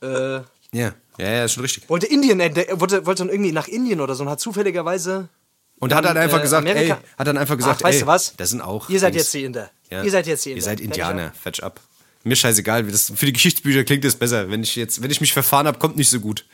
[0.02, 1.88] äh, Ja, ja, ja, ist schon richtig.
[1.88, 5.28] wollte Indien entdecken, wollte, wollte dann irgendwie nach Indien oder so und hat zufälligerweise.
[5.78, 8.00] Und hat dann einfach äh, gesagt, Amerika- ey, hat dann einfach gesagt, Ach, weißt ey,
[8.02, 8.34] du was?
[8.36, 8.88] das sind auch.
[8.90, 9.24] Ihr seid Dings.
[9.24, 9.70] jetzt die Inder.
[9.90, 10.02] Ja.
[10.02, 10.58] Ihr seid jetzt die Inder.
[10.58, 11.80] Ihr seid Indianer, fetch ab.
[12.22, 14.50] Mir scheißegal, wie das, für die Geschichtsbücher klingt das besser.
[14.50, 16.44] Wenn ich jetzt, wenn ich mich verfahren habe, kommt nicht so gut.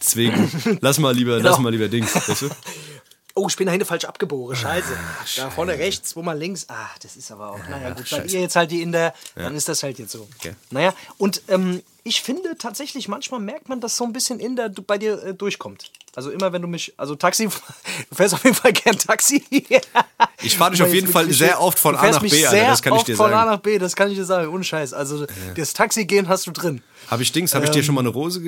[0.00, 1.50] Deswegen, lass mal lieber, Genau.
[1.50, 2.48] lass mal lieber Dings, weißt du?
[3.34, 4.54] Oh, ich bin da hinten falsch abgebogen.
[4.56, 4.94] Scheiße.
[4.94, 6.66] Ah, da vorne rechts, wo man links.
[6.68, 7.58] Ah, das ist aber auch.
[7.68, 8.06] naja, gut.
[8.06, 10.28] Seid ihr jetzt halt die Inder, dann ist das halt jetzt so.
[10.38, 10.54] Okay.
[10.70, 14.82] Naja, und ähm, ich finde tatsächlich, manchmal merkt man, dass so ein bisschen Inder du-
[14.82, 15.90] bei dir äh, durchkommt.
[16.14, 16.92] Also immer, wenn du mich.
[16.98, 17.48] Also Taxi.
[18.10, 19.42] Du fährst auf jeden Fall gern Taxi.
[20.44, 22.96] Ich fahre dich auf jeden Fall sehr oft von A nach B, Alter, das kann
[22.96, 23.50] ich dir von A sagen.
[23.52, 24.48] nach B, das kann ich dir sagen.
[24.52, 24.92] Ohne Scheiß.
[24.92, 26.82] Also das Taxi gehen hast du drin.
[27.12, 27.74] Habe ich Dings, habe ich Ähm.
[27.74, 28.40] dir schon mal eine Rose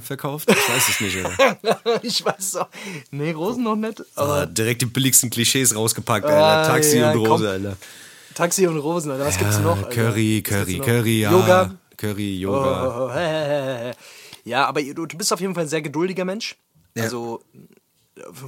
[0.00, 0.50] verkauft?
[0.50, 2.00] Ich weiß es nicht, Alter.
[2.02, 2.68] ich weiß es auch.
[3.10, 4.02] Nee, Rosen noch nicht.
[4.14, 6.42] Aber Aber direkt die billigsten Klischees rausgepackt, Alter.
[6.42, 7.46] Ah, Taxi ja, und Rose, komm.
[7.46, 7.76] Alter.
[8.34, 9.26] Taxi und Rosen, Alter.
[9.26, 9.76] Was gibt's noch?
[9.76, 9.90] Alter?
[9.90, 10.86] Curry, Curry, noch?
[10.86, 11.32] Curry, ja.
[11.32, 11.74] Yoga.
[11.98, 13.04] Curry, Yoga.
[13.04, 13.94] Oh, hä, hä, hä, hä.
[14.44, 16.56] Ja, aber du, du bist auf jeden Fall ein sehr geduldiger Mensch.
[16.96, 17.02] Ja.
[17.02, 17.42] Also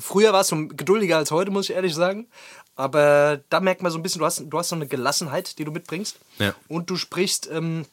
[0.01, 2.29] früher warst du geduldiger als heute, muss ich ehrlich sagen.
[2.77, 5.67] Aber da merkt man so ein bisschen, du hast, du hast so eine Gelassenheit, die
[5.67, 6.19] du mitbringst.
[6.39, 6.55] Ja.
[6.69, 7.85] Und du sprichst ähm,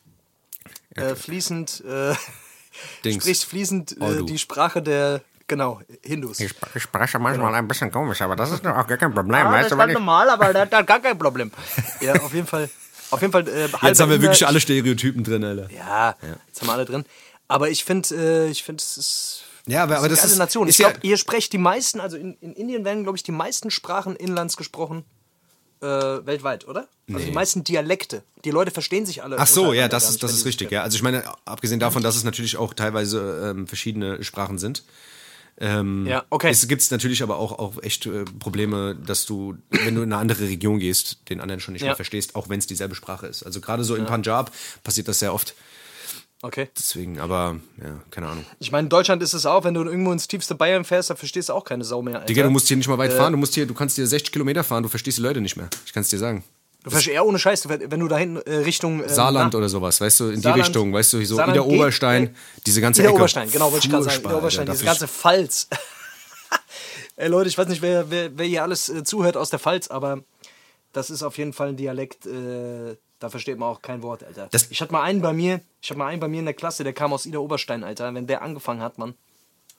[0.97, 2.13] äh, fließend, äh,
[3.05, 3.23] Dings.
[3.23, 6.39] sprichst fließend äh, die Sprache der, genau, Hindus.
[6.39, 9.35] Ich, ich spreche manchmal ein bisschen komisch, aber das ist doch auch gar kein Problem.
[9.35, 11.51] Ah, das weißt ist ganz wenn ich, normal, aber das hat gar kein Problem.
[12.01, 12.69] ja, auf jeden Fall.
[13.09, 13.47] Auf jeden Fall.
[13.47, 15.69] Äh, Jetzt haben wir wirklich alle Stereotypen drin, Alter.
[15.71, 16.15] Ja,
[16.47, 17.05] jetzt haben wir alle drin.
[17.47, 19.43] Aber ich finde, äh, ich finde, es ist.
[19.65, 20.67] Ja, aber, aber das das ist ist, eine Nation.
[20.67, 23.23] ist Ich ja, glaube, ihr sprecht die meisten, also in, in Indien werden, glaube ich,
[23.23, 25.05] die meisten Sprachen inlands gesprochen
[25.81, 26.87] äh, weltweit, oder?
[27.11, 28.23] Also die meisten Dialekte.
[28.43, 29.37] Die Leute verstehen sich alle.
[29.39, 30.83] Ach so, ja, das ist, das ist richtig, ja.
[30.83, 34.83] Also ich meine, abgesehen davon, dass es natürlich auch teilweise ähm, verschiedene Sprachen sind,
[35.57, 36.05] kennen.
[36.05, 36.49] Ja, okay.
[36.49, 40.21] es gibt natürlich aber auch, auch echt äh, Probleme, dass du, wenn du in eine
[40.21, 41.87] andere Region gehst, den anderen schon nicht Ja.
[41.89, 43.43] mehr verstehst, auch wenn es dieselbe Sprache ist.
[43.43, 44.51] Also gerade so in Punjab
[44.83, 45.55] passiert das sehr oft.
[46.43, 46.69] Okay.
[46.77, 48.45] Deswegen, aber ja, keine Ahnung.
[48.59, 51.15] Ich meine, in Deutschland ist es auch, wenn du irgendwo ins tiefste Bayern fährst, da
[51.15, 52.15] verstehst du auch keine Sau mehr.
[52.15, 52.27] Alter.
[52.27, 53.15] Digga, du musst hier nicht mal weit Äh.
[53.17, 55.57] fahren, du musst hier, du kannst hier 60 Kilometer fahren, du verstehst die Leute nicht
[55.57, 55.67] mehr.
[55.85, 56.43] Ich kann es dir sagen.
[56.83, 59.01] Du verstehst eher ohne Scheiß, wenn du da hinten äh, Richtung.
[59.03, 61.57] ähm, Saarland na, oder sowas, weißt du, in die Saarland- Richtung, weißt du, so Saarland
[61.57, 62.29] Ida Oberstein, äh,
[62.65, 63.17] diese ganze Ida Ecke.
[63.17, 64.21] Oberstein, genau, wollte ich gerade sagen.
[64.23, 65.67] Ida Oberstein, Alter, diese ganze Pfalz.
[67.15, 69.87] Ey Leute, ich weiß nicht, wer, wer, wer hier alles äh, zuhört aus der Pfalz,
[69.87, 70.21] aber
[70.93, 74.47] das ist auf jeden Fall ein Dialekt, äh, da versteht man auch kein Wort, Alter.
[74.51, 76.53] Das- ich hatte mal einen bei mir, ich hatte mal einen bei mir in der
[76.53, 78.13] Klasse, der kam aus Ida Oberstein, Alter.
[78.13, 79.15] Wenn der angefangen hat, Mann,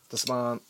[0.09, 0.61] das war,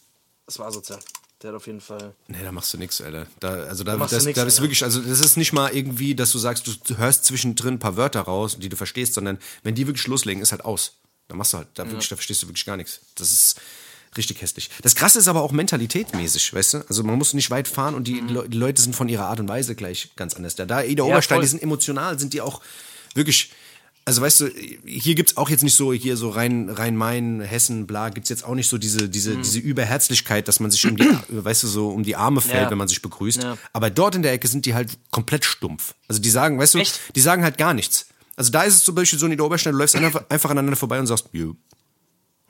[0.46, 0.98] das war sozial.
[1.42, 2.14] Der hat auf jeden Fall.
[2.26, 3.26] Nee, da machst du nichts, Alter.
[3.38, 6.14] Da, also da, du das, nix, da ist wirklich, also das ist nicht mal irgendwie,
[6.16, 9.76] dass du sagst, du, hörst zwischendrin ein paar Wörter raus, die du verstehst, sondern wenn
[9.76, 10.94] die wirklich loslegen, ist halt aus.
[11.28, 13.00] Da machst du halt, da, wirklich, da verstehst du wirklich gar nichts.
[13.14, 13.60] Das ist
[14.16, 14.70] richtig hässlich.
[14.82, 16.78] Das Krasse ist aber auch mentalitätmäßig, weißt du?
[16.88, 19.40] Also man muss nicht weit fahren und die, Le- die Leute sind von ihrer Art
[19.40, 20.54] und Weise gleich ganz anders.
[20.56, 21.42] Da, da Ida Oberstein, voll.
[21.44, 22.60] die sind emotional, sind die auch
[23.14, 23.50] wirklich.
[24.04, 24.46] Also weißt du,
[24.86, 28.54] hier gibt's auch jetzt nicht so, hier so Rhein, Rhein-Main, Hessen, bla, gibt's jetzt auch
[28.54, 29.42] nicht so diese, diese, Mhm.
[29.42, 32.70] diese Überherzlichkeit, dass man sich um die, weißt du, so um die Arme fällt, Ja.
[32.70, 33.42] wenn man sich begrüßt.
[33.42, 33.58] Ja.
[33.74, 35.94] Aber dort in der Ecke sind die halt komplett stumpf.
[36.08, 36.98] Also die sagen, weißt du, Echt?
[37.16, 38.06] die sagen halt gar nichts.
[38.34, 40.98] Also da ist es zum Beispiel so in der Oberstein, du läufst einfach, aneinander vorbei
[40.98, 41.26] und sagst.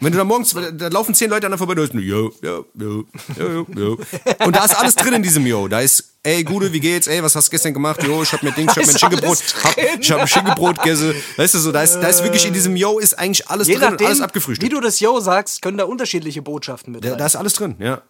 [0.00, 2.64] Wenn du da morgens, da laufen zehn Leute aneinander vorbei, du hörst nur, yo, yo,
[2.74, 3.04] yo,
[3.36, 3.98] yo, yo.
[4.44, 5.66] Und da ist alles drin in diesem Yo.
[5.66, 7.08] Da ist, ey, Gude, wie geht's?
[7.08, 8.00] Ey, was hast du gestern gemacht?
[8.04, 10.20] Jo, ich hab mir Dings, ich hab mir ein ist Schinkenbrot, alles hab, ich hab
[10.20, 11.14] ein Schinkenbrot gegessen.
[11.36, 13.74] Weißt du so, da ist, da ist wirklich in diesem Yo ist eigentlich alles Je
[13.74, 14.72] drin und nachdem, alles wie abgefrühstückt.
[14.72, 18.00] du das Yo sagst, können da unterschiedliche Botschaften mit Da, da ist alles drin, ja.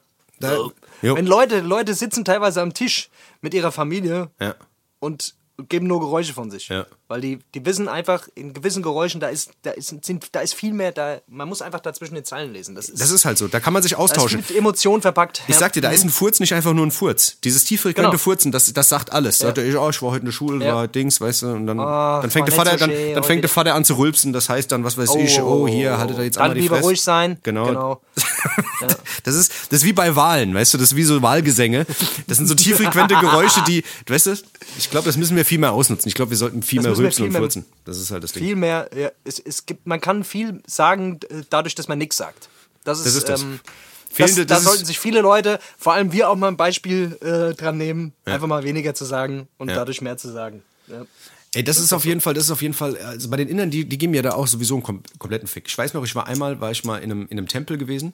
[0.40, 0.56] Da,
[1.00, 1.16] jo.
[1.16, 3.08] Wenn Leute, Leute sitzen teilweise am Tisch
[3.40, 4.56] mit ihrer Familie Ja.
[5.00, 5.34] und
[5.70, 6.68] geben nur Geräusche von sich.
[6.68, 6.86] Ja.
[7.10, 10.54] Weil die, die wissen einfach, in gewissen Geräuschen, da ist, da ist, sind, da ist
[10.54, 12.74] viel mehr, da, man muss einfach dazwischen den Zeilen lesen.
[12.74, 14.42] Das ist, Das ist halt so, da kann man sich da ist austauschen.
[14.42, 15.42] viel Emotion verpackt.
[15.48, 17.38] Ich sag dir, da ist ein Furz nicht einfach nur ein Furz.
[17.44, 18.18] Dieses tieffrequente Genau.
[18.18, 19.38] Furzen, das, das sagt alles.
[19.38, 20.74] Da sagt er, ich, oh, ich war heute in der Schule, Ja.
[20.74, 23.42] war Dings, weißt du, und dann, Ah, dann fängt der Vater, so dann, dann fängt
[23.42, 23.48] der.
[23.48, 26.36] Vater an zu rülpsen, das heißt dann, was weiß ich, oh, hier, haltet er jetzt
[26.36, 26.88] einmal die lieber Fresse.
[26.88, 27.38] ruhig sein.
[27.42, 27.66] Genau.
[27.66, 28.00] Genau.
[29.24, 31.84] Das ist, das ist wie bei Wahlen, weißt du, das ist wie so Wahlgesänge.
[32.28, 34.34] Das sind so tieffrequente Geräusche, die, weißt du,
[34.78, 36.08] ich glaube, das müssen wir viel mehr ausnutzen.
[36.08, 37.64] Ich glaube, wir sollten viel Das mehr viel und furzen.
[37.84, 38.42] Das ist halt das Ding.
[38.44, 42.16] Viel mehr, ja, es, es gibt, man kann viel sagen, äh, dadurch, dass man nichts
[42.16, 42.48] sagt.
[42.84, 43.42] Das ist, Das ist das.
[43.42, 43.60] Ähm,
[44.10, 46.56] Fehlende- das, da das ist- sollten sich viele Leute, vor allem wir auch mal ein
[46.56, 49.76] Beispiel äh, dran nehmen, einfach mal weniger zu sagen und Ja.
[49.76, 50.62] dadurch mehr zu sagen.
[50.86, 51.04] Ja.
[51.54, 53.70] Ey, das ist auf jeden Fall, das ist auf jeden Fall, also bei den Innern,
[53.70, 55.66] die, die geben mir da auch sowieso einen kom kompletten Fick.
[55.68, 58.12] Ich weiß noch, ich war einmal, war ich mal in einem, in einem Tempel gewesen,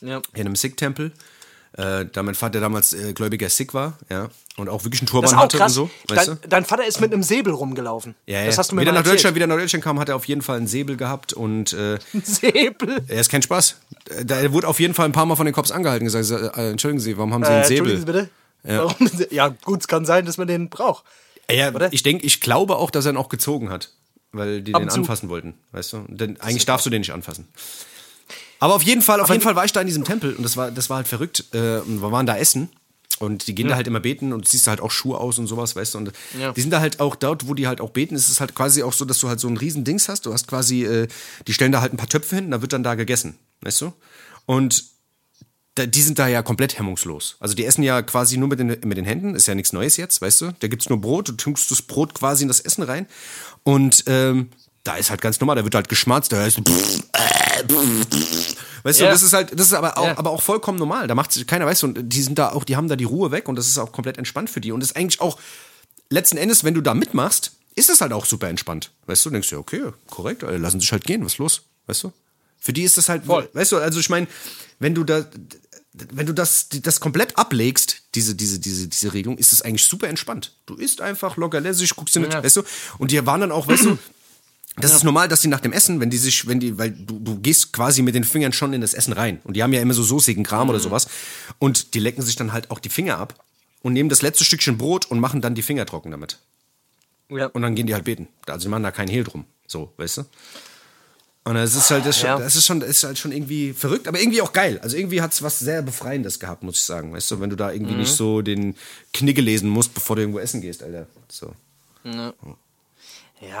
[0.00, 0.20] Ja.
[0.34, 1.12] in einem Sikh-Tempel,
[1.76, 5.36] äh, da mein Vater damals äh, gläubiger Sikh war, ja, und auch wirklich einen Turban
[5.36, 5.76] hatte krass.
[5.78, 6.48] und so, weißt dein, du?
[6.48, 8.14] dein Vater ist mit einem Säbel rumgelaufen.
[8.26, 8.46] Ja, ja.
[8.46, 9.16] Das hast du mir wieder nach erzählt.
[9.16, 11.98] Deutschland, wieder nach Deutschland kam, hat er auf jeden Fall einen Säbel gehabt und äh,
[12.12, 13.02] Ein Säbel.
[13.08, 13.76] er ist kein Spaß.
[14.24, 16.56] Da er wurde auf jeden Fall ein paar Mal von den Cops angehalten und gesagt,
[16.56, 17.92] äh, entschuldigen Sie, warum haben Sie Äh, einen Säbel?
[17.92, 18.28] Entschuldigen Sie
[18.64, 18.74] bitte.
[18.74, 18.84] Ja.
[18.84, 19.10] Warum?
[19.30, 21.04] Ja, gut, es kann sein, dass man den braucht.
[21.50, 21.92] Ja, Oder?
[21.92, 23.90] ich denke, ich glaube auch, dass er ihn auch gezogen hat,
[24.32, 26.04] weil die Ab den anfassen wollten, weißt du?
[26.08, 27.48] Denn eigentlich darfst du den nicht anfassen.
[28.60, 30.56] Aber auf jeden Fall, auf jeden Fall war ich da in diesem Tempel und das
[30.56, 31.44] war, das war halt verrückt.
[31.52, 32.68] Äh, und wir waren da essen
[33.18, 35.46] und die gehen da halt immer beten und du siehst halt auch Schuhe aus und
[35.46, 35.98] sowas, weißt du?
[35.98, 36.52] Und Ja.
[36.52, 38.82] die sind da halt auch dort, wo die halt auch beten, ist es halt quasi
[38.82, 40.26] auch so, dass du halt so ein riesen Dings hast.
[40.26, 41.08] Du hast quasi, äh,
[41.46, 43.92] die stellen da halt ein paar Töpfe hin, da wird dann da gegessen, weißt du?
[44.46, 44.84] Und
[45.76, 47.36] da, die sind da ja komplett hemmungslos.
[47.40, 49.96] Also die essen ja quasi nur mit den, mit den Händen, ist ja nichts Neues
[49.96, 50.52] jetzt, weißt du?
[50.58, 53.06] Da gibt's nur Brot, du tunkst das Brot quasi in das Essen rein
[53.62, 54.50] und ähm,
[54.84, 56.60] da ist halt ganz normal, da wird halt geschmatzt, da heißt
[58.82, 59.06] Weißt Ja.
[59.06, 60.18] du, das ist halt, das ist aber auch, Ja.
[60.18, 61.06] aber auch vollkommen normal.
[61.06, 63.04] Da macht sich keiner, weißt du, und die sind da auch, die haben da die
[63.04, 64.72] Ruhe weg und das ist auch komplett entspannt für die.
[64.72, 65.38] Und das ist eigentlich auch,
[66.08, 68.90] letzten Endes, wenn du da mitmachst, ist es halt auch super entspannt.
[69.06, 71.62] Weißt du, denkst du, ja, okay, korrekt, äh, lassen sich halt gehen, was ist los?
[71.86, 72.12] Weißt du?
[72.58, 73.48] Für die ist das halt, Voll.
[73.52, 74.26] weißt du, also ich meine,
[74.80, 75.24] wenn du da,
[75.92, 80.08] wenn du das, das komplett ablegst, diese, diese, diese, diese Regelung, ist es eigentlich super
[80.08, 80.52] entspannt.
[80.66, 82.42] Du isst einfach locker lässig, guckst dir nicht, Ja.
[82.42, 82.62] weißt du,
[82.98, 83.98] und die waren dann auch, weißt du,
[84.84, 87.18] das ist normal, dass die nach dem Essen, wenn die sich, wenn die, weil du,
[87.18, 89.40] du gehst quasi mit den Fingern schon in das Essen rein.
[89.44, 90.70] Und die haben ja immer so soßigen Kram Mhm.
[90.70, 91.08] oder sowas.
[91.58, 93.42] Und die lecken sich dann halt auch die Finger ab
[93.82, 96.38] und nehmen das letzte Stückchen Brot und machen dann die Finger trocken damit.
[97.30, 97.46] Ja.
[97.46, 98.28] Und dann gehen die halt beten.
[98.46, 99.44] Also die machen da keinen Hehl drum.
[99.66, 100.24] So, weißt du?
[101.44, 102.38] Und das ist halt, das, Ja.
[102.38, 104.78] das ist schon, das ist halt schon irgendwie verrückt, aber irgendwie auch geil.
[104.82, 107.12] Also irgendwie hat es was sehr Befreiendes gehabt, muss ich sagen.
[107.14, 108.00] Weißt du, wenn du da irgendwie Mhm.
[108.00, 108.74] nicht so den
[109.14, 111.06] Knigge lesen musst, bevor du irgendwo essen gehst, Alter.
[111.30, 111.54] So.
[112.04, 112.34] Ja,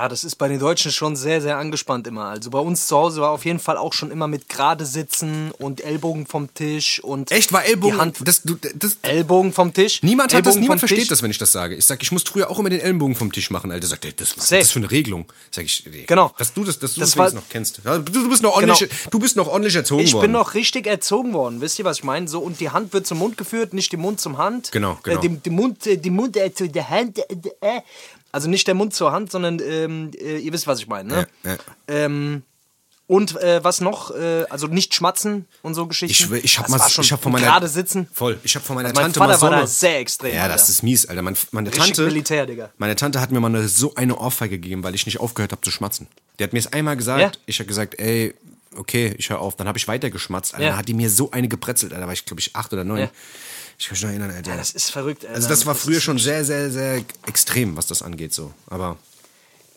[0.08, 2.26] das ist bei den Deutschen schon sehr, sehr angespannt immer.
[2.26, 5.52] Also bei uns zu Hause war auf jeden Fall auch schon immer mit gerade sitzen
[5.58, 7.30] und Ellbogen vom Tisch und.
[7.30, 7.94] Echt, war Ellbogen?
[7.96, 10.02] Die Hand, das, du, das, Ellbogen vom Tisch.
[10.02, 11.08] niemand hat das, Ellbogen niemand versteht Tisch.
[11.08, 11.74] das, wenn ich das sage.
[11.76, 13.86] Ich sag, ich muss früher auch immer den Ellenbogen vom Tisch machen, Alter.
[13.86, 15.26] Sagt, das, was ist das für eine Regelung?
[15.50, 16.32] Sag ich, ey, Genau.
[16.36, 17.80] Dass du das, dass du Das das, noch kennst.
[17.84, 18.92] Ja, du, du bist noch ordentlich, Genau.
[19.10, 20.22] du bist noch ordentlich erzogen Ich worden.
[20.22, 22.28] bin noch richtig erzogen worden, wisst ihr, was ich meine?
[22.28, 24.72] So, und die Hand wird zum Mund geführt, nicht die Mund zum Hand.
[24.72, 25.18] Genau, genau.
[25.18, 27.18] Äh, die, die Mund, äh, die Mund äh, zu der Hand.
[27.18, 27.24] Äh,
[27.60, 27.80] äh.
[28.32, 31.26] Also nicht der Mund zur Hand, sondern ähm, äh, ihr wisst, was ich meine, ne?
[31.44, 31.58] Ja, ja.
[31.88, 32.42] Ähm,
[33.06, 34.12] und äh, was noch?
[34.12, 36.32] Äh, also nicht schmatzen und so Geschichten.
[36.36, 38.06] Ich, ich habe Das mal, ich hab von meiner gerade sitzen.
[38.12, 38.38] Voll.
[38.44, 40.46] Ich habe von meiner Also mein Tante Vater mal so war da sehr extrem, Ja,
[40.46, 40.70] das Alter.
[40.70, 41.22] ist mies, Alter.
[41.22, 42.70] Mein, meine Richtig Tante, Militär, Digga.
[42.78, 45.62] meine Tante hat mir mal eine, so eine Ohrfeige gegeben, weil ich nicht aufgehört habe
[45.62, 46.06] zu schmatzen.
[46.38, 47.20] Die hat mir es einmal gesagt.
[47.20, 47.32] Ja?
[47.46, 48.32] Ich habe gesagt, ey,
[48.76, 49.56] okay, ich höre auf.
[49.56, 50.54] Dann habe ich weiter geschmatzt.
[50.54, 50.64] Alter.
[50.66, 50.70] Ja.
[50.70, 51.90] Dann hat die mir so eine gepretzelt.
[51.92, 52.02] Alter.
[52.02, 53.08] Da war ich, glaube ich, acht oder neun.
[53.80, 54.50] Ich kann mich noch erinnern, Alter.
[54.50, 55.24] Ja, das ist verrückt.
[55.24, 55.36] Alter.
[55.36, 58.34] also das war Das früher schon sehr, sehr, sehr extrem, was das angeht.
[58.34, 58.52] So.
[58.66, 58.98] Aber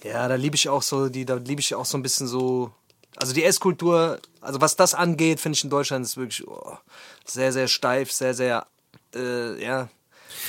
[0.03, 2.71] Ja, da liebe ich auch so, die, da liebe ich auch so ein bisschen so.
[3.15, 6.77] Also die Esskultur, also was das angeht, finde ich in Deutschland ist wirklich oh,
[7.25, 8.67] sehr, sehr steif, sehr, sehr,
[9.15, 9.87] äh, ja.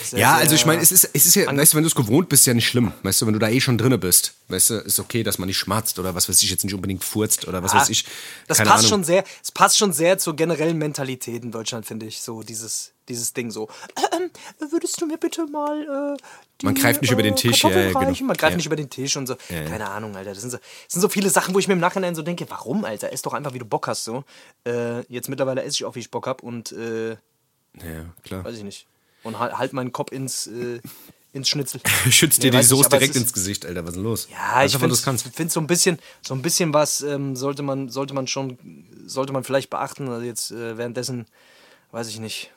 [0.03, 1.95] Sehr, ja, also ich meine, es ist, es ist ja, weißt du, wenn du es
[1.95, 2.91] gewohnt bist, ja nicht schlimm.
[3.05, 5.47] Weißt du, wenn du da eh schon drinne bist, weißt du, ist okay, dass man
[5.47, 8.05] nicht schmatzt oder was weiß ich, jetzt nicht unbedingt furzt oder was Ah, weiß ich.
[8.49, 8.89] Das passt Ahnung.
[8.89, 12.21] schon sehr, es passt schon sehr zur generellen Mentalität in Deutschland, finde ich.
[12.23, 13.69] So dieses, dieses Ding so.
[14.17, 14.31] Ähm,
[14.71, 16.23] würdest du mir bitte mal äh,
[16.61, 18.01] die, Man greift nicht über den Tisch, ja, genau.
[18.01, 18.57] Man greift Ja.
[18.57, 19.37] nicht über den Tisch und so.
[19.49, 19.65] Ja.
[19.65, 20.31] Keine Ahnung, Alter.
[20.31, 22.47] Das sind, so, das sind so viele Sachen, wo ich mir im Nachhinein so denke,
[22.49, 23.13] warum, Alter?
[23.13, 24.05] Ess doch einfach, wie du Bock hast.
[24.05, 24.25] So.
[24.67, 27.17] Äh, jetzt mittlerweile esse ich auch, wie ich Bock hab und äh, Ja,
[28.23, 28.45] klar.
[28.45, 28.87] weiß ich nicht.
[29.23, 30.81] Und halt, halt meinen Kopf ins, äh,
[31.33, 31.81] ins Schnitzel.
[32.11, 33.83] Schützt dir Nee, die weiß ich, Soße direkt ist- ins Gesicht, Alter.
[33.83, 34.29] Was ist denn los?
[34.31, 34.95] Ja, Weiß ich finde
[35.51, 38.59] so ein bisschen, so ein bisschen was ähm, sollte man, sollte man schon,
[39.07, 40.09] sollte man vielleicht beachten.
[40.09, 41.27] Also jetzt äh, währenddessen,
[41.91, 42.53] weiß ich nicht,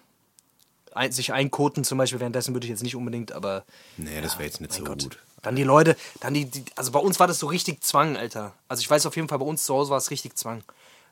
[0.98, 3.64] ein, sich einkoten zum Beispiel währenddessen würde ich jetzt nicht unbedingt, aber
[3.98, 5.04] Nee, das wäre jetzt nicht so Gott.
[5.04, 5.20] gut.
[5.44, 8.54] Dann die Leute, dann die, die, also bei uns war das so richtig Zwang, Alter.
[8.68, 10.64] Also ich weiß auf jeden Fall, bei uns zu Hause war es richtig Zwang.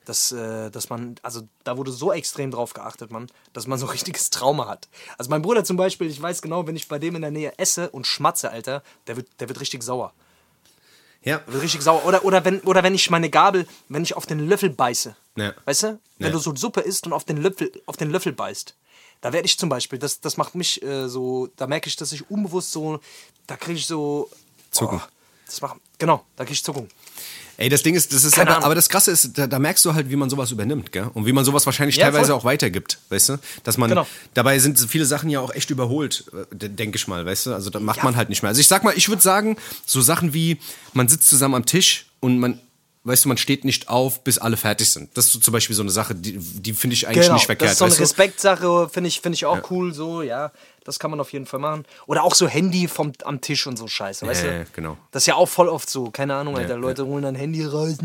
[0.03, 3.86] Dass, äh, dass man, also da wurde so extrem drauf geachtet, man, dass man so
[3.95, 4.88] richtiges Trauma hat.
[5.17, 7.57] Also mein Bruder zum Beispiel, ich weiß genau, wenn ich bei dem in der Nähe
[7.57, 10.13] esse und schmatze, Alter, der wird, der wird richtig sauer.
[11.23, 11.41] Ja.
[11.47, 12.05] Wird richtig sauer.
[12.05, 15.15] Oder, oder, wenn, oder wenn ich meine Gabel, wenn ich auf den Löffel beiße.
[15.38, 15.53] Ja.
[15.65, 15.99] Weißt du?
[16.19, 16.33] Wenn Ja.
[16.33, 18.75] du so Suppe isst und auf den Löffel, auf den Löffel beißt.
[19.26, 22.11] Da werde ich zum Beispiel, das, das macht mich äh, so, da merke ich, dass
[22.11, 22.99] ich unbewusst so,
[23.47, 24.30] da kriege ich so.
[24.69, 24.99] Zucken.
[25.03, 25.07] Oh,
[25.47, 26.88] das macht, genau, da kriege ich Zuckung.
[27.57, 29.95] Ey, das Ding ist, das ist aber, aber das Krasse ist, da, da merkst du
[29.95, 31.09] halt, wie man sowas übernimmt, gell?
[31.15, 32.36] Und wie man sowas wahrscheinlich Ja, teilweise voll.
[32.36, 33.38] auch weitergibt, weißt du?
[33.63, 34.05] Dass man, Genau.
[34.36, 36.26] dabei sind so viele Sachen ja auch echt überholt,
[36.59, 37.53] äh, denke ich mal, weißt du?
[37.55, 38.03] Also da macht Ja.
[38.03, 38.49] man halt nicht mehr.
[38.49, 39.57] Also ich sag mal, ich würde sagen,
[39.88, 40.59] so Sachen wie,
[40.93, 42.59] man sitzt zusammen am Tisch und man,
[43.05, 45.15] weißt du, man steht nicht auf, bis alle fertig sind.
[45.15, 47.77] Das ist so zum Beispiel so eine Sache, die, die finde ich eigentlich nicht verkehrt,
[47.77, 48.09] Genau, das ist so eine?
[48.09, 50.51] Respektsache, finde ich, finde ich auch cool, so, ja.
[50.86, 51.83] Das kann man auf jeden Fall machen.
[52.05, 54.47] Oder auch so Handy vom, am Tisch und so Scheiße, weißt du?
[54.47, 54.97] ja, genau.
[55.11, 56.11] Das ist ja auch voll oft so.
[56.11, 56.77] Keine Ahnung, Alter.
[56.77, 57.97] Leute holen dann Handy raus.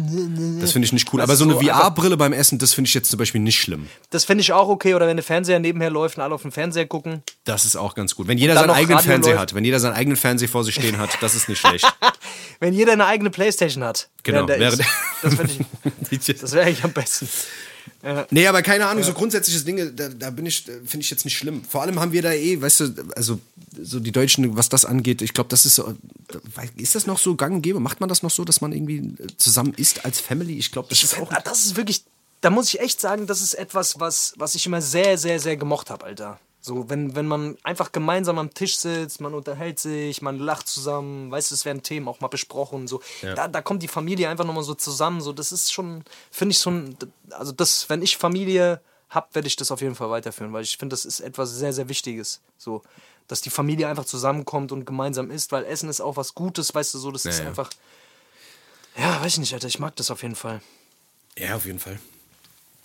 [0.60, 1.20] Das finde ich nicht cool.
[1.20, 3.88] Aber ist so eine VR-Brille beim Essen, das finde ich jetzt zum Beispiel nicht schlimm.
[4.08, 4.94] Das finde ich auch okay.
[4.94, 7.22] Oder wenn der Fernseher nebenher läuft und alle auf den Fernseher gucken.
[7.44, 8.28] Das ist auch ganz gut.
[8.28, 11.10] Wenn jeder seinen eigenen Fernseher hat, wenn jeder seinen eigenen Fernseher vor sich stehen hat,
[11.20, 11.86] das ist nicht schlecht.
[12.60, 14.10] Wenn jeder eine eigene Playstation hat.
[14.22, 14.78] Genau, der ich,
[16.40, 17.26] das wäre eigentlich am besten.
[18.30, 21.36] Nee, aber keine Ahnung, so grundsätzliche Dinge, da, da bin ich, finde ich jetzt nicht
[21.36, 21.62] schlimm.
[21.64, 23.40] Vor allem haben wir da eh, weißt du, also
[23.80, 25.94] so die Deutschen, was das angeht, ich glaube, das ist so,
[26.76, 27.78] ist das noch so gang und gäbe?
[27.80, 30.56] Macht man das noch so, dass man irgendwie zusammen isst als Family?
[30.58, 31.28] Ich glaube, das Ich ist auch.
[31.28, 32.02] find, das ist wirklich,
[32.40, 35.56] da muss ich echt sagen, das ist etwas, was, was ich immer sehr, sehr, sehr
[35.56, 36.40] gemocht habe, Alter.
[36.62, 41.30] So, wenn, wenn man einfach gemeinsam am Tisch sitzt, man unterhält sich, man lacht zusammen,
[41.30, 43.00] weißt du, es werden Themen auch mal besprochen, so.
[43.22, 46.66] Da, da kommt die Familie einfach nochmal so zusammen, so, das ist schon, finde ich
[46.66, 46.96] ein,
[47.30, 50.76] also das, wenn ich Familie hab, werde ich das auf jeden Fall weiterführen, weil ich
[50.76, 52.82] finde, das ist etwas sehr, sehr Wichtiges, so.
[53.26, 56.92] Dass die Familie einfach zusammenkommt und gemeinsam isst, weil Essen ist auch was Gutes, weißt
[56.92, 57.46] du, so, das ist ja.
[57.46, 57.70] einfach,
[58.98, 60.60] ja, weiß ich nicht, Alter, ich mag das auf jeden Fall.
[61.38, 61.98] Ja, auf jeden Fall.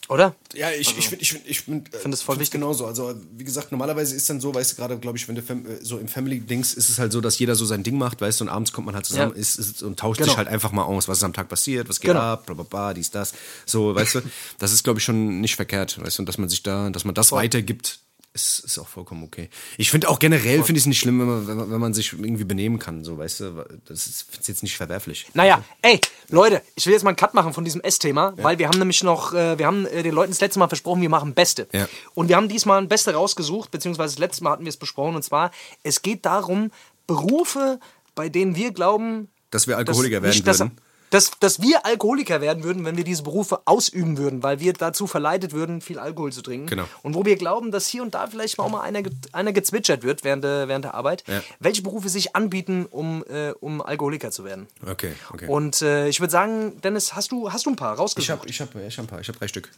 [0.08, 0.36] Oder?
[0.54, 2.52] Ja, ich, ich finde, ich finde, ich find, Find es voll wichtig.
[2.52, 2.86] genauso.
[2.86, 5.66] Also, wie gesagt, normalerweise ist dann so, weißt du, gerade, glaube ich, wenn du Fam
[5.66, 8.40] äh, so im Family-Dings ist es halt so, dass jeder so sein Ding macht, weißt
[8.40, 9.40] du, und abends kommt man halt zusammen Ja.
[9.42, 10.30] ist, ist, und tauscht Genau.
[10.30, 12.20] sich halt einfach mal aus, was ist am Tag passiert, was geht Genau.
[12.22, 13.34] ab, bla, bla, bla, dies, das.
[13.66, 14.22] So, weißt du,
[14.60, 17.04] das ist, glaube ich, schon nicht verkehrt, weißt du, und dass man sich da, dass
[17.04, 18.00] man das weitergibt,
[18.36, 19.50] ist, ist auch vollkommen okay.
[19.78, 21.94] Ich finde auch generell, finde ich es nicht schlimm, wenn man, wenn, man, wenn man
[21.94, 25.26] sich irgendwie benehmen kann, so, weißt du, das ist find's jetzt nicht verwerflich.
[25.34, 28.68] Naja, ey, Leute, ich will jetzt mal einen Cut machen von diesem Essthema, weil wir
[28.68, 31.34] haben nämlich noch, äh, wir haben äh, den Leuten das letzte Mal versprochen, wir machen
[31.34, 31.68] Beste.
[31.72, 31.88] Ja.
[32.14, 35.16] Und wir haben diesmal ein Beste rausgesucht, beziehungsweise das letzte Mal hatten wir es besprochen,
[35.16, 35.52] und zwar,
[35.84, 36.72] es geht darum,
[37.08, 37.80] Berufe,
[38.16, 40.78] bei denen wir glauben, Dass wir Alkoholiker werden nicht, dass- würden.
[41.16, 45.08] Dass, dass wir Alkoholiker werden würden, wenn wir diese Berufe ausüben würden, weil wir dazu
[45.08, 46.68] verleitet würden, viel Alkohol zu trinken.
[46.68, 46.84] Genau.
[47.04, 49.02] Und wo wir glauben, dass hier und da vielleicht auch mal einer,
[49.32, 51.42] einer gezwitschert wird während der, während der Arbeit, Ja.
[51.60, 54.68] welche Berufe sich anbieten, um, äh, um Alkoholiker zu werden.
[54.86, 55.48] Okay, okay.
[55.48, 58.30] Und äh, ich würde sagen, Dennis, hast du, hast du ein paar ich rausgesucht?
[58.40, 59.72] habe ich hab, ich hab ein paar, ich habe drei Stück.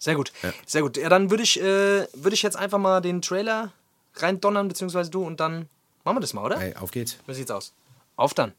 [0.00, 0.32] Sehr gut.
[0.66, 0.96] Sehr gut.
[0.96, 3.70] Ja, dann würde ich, äh, würd ich jetzt einfach mal den Trailer
[4.16, 5.68] reindonnern, beziehungsweise du, und dann
[6.02, 6.58] machen wir das mal, oder?
[6.58, 7.16] Hey, auf geht's.
[7.28, 7.72] Wie sieht's aus?
[8.16, 8.52] Auf dann.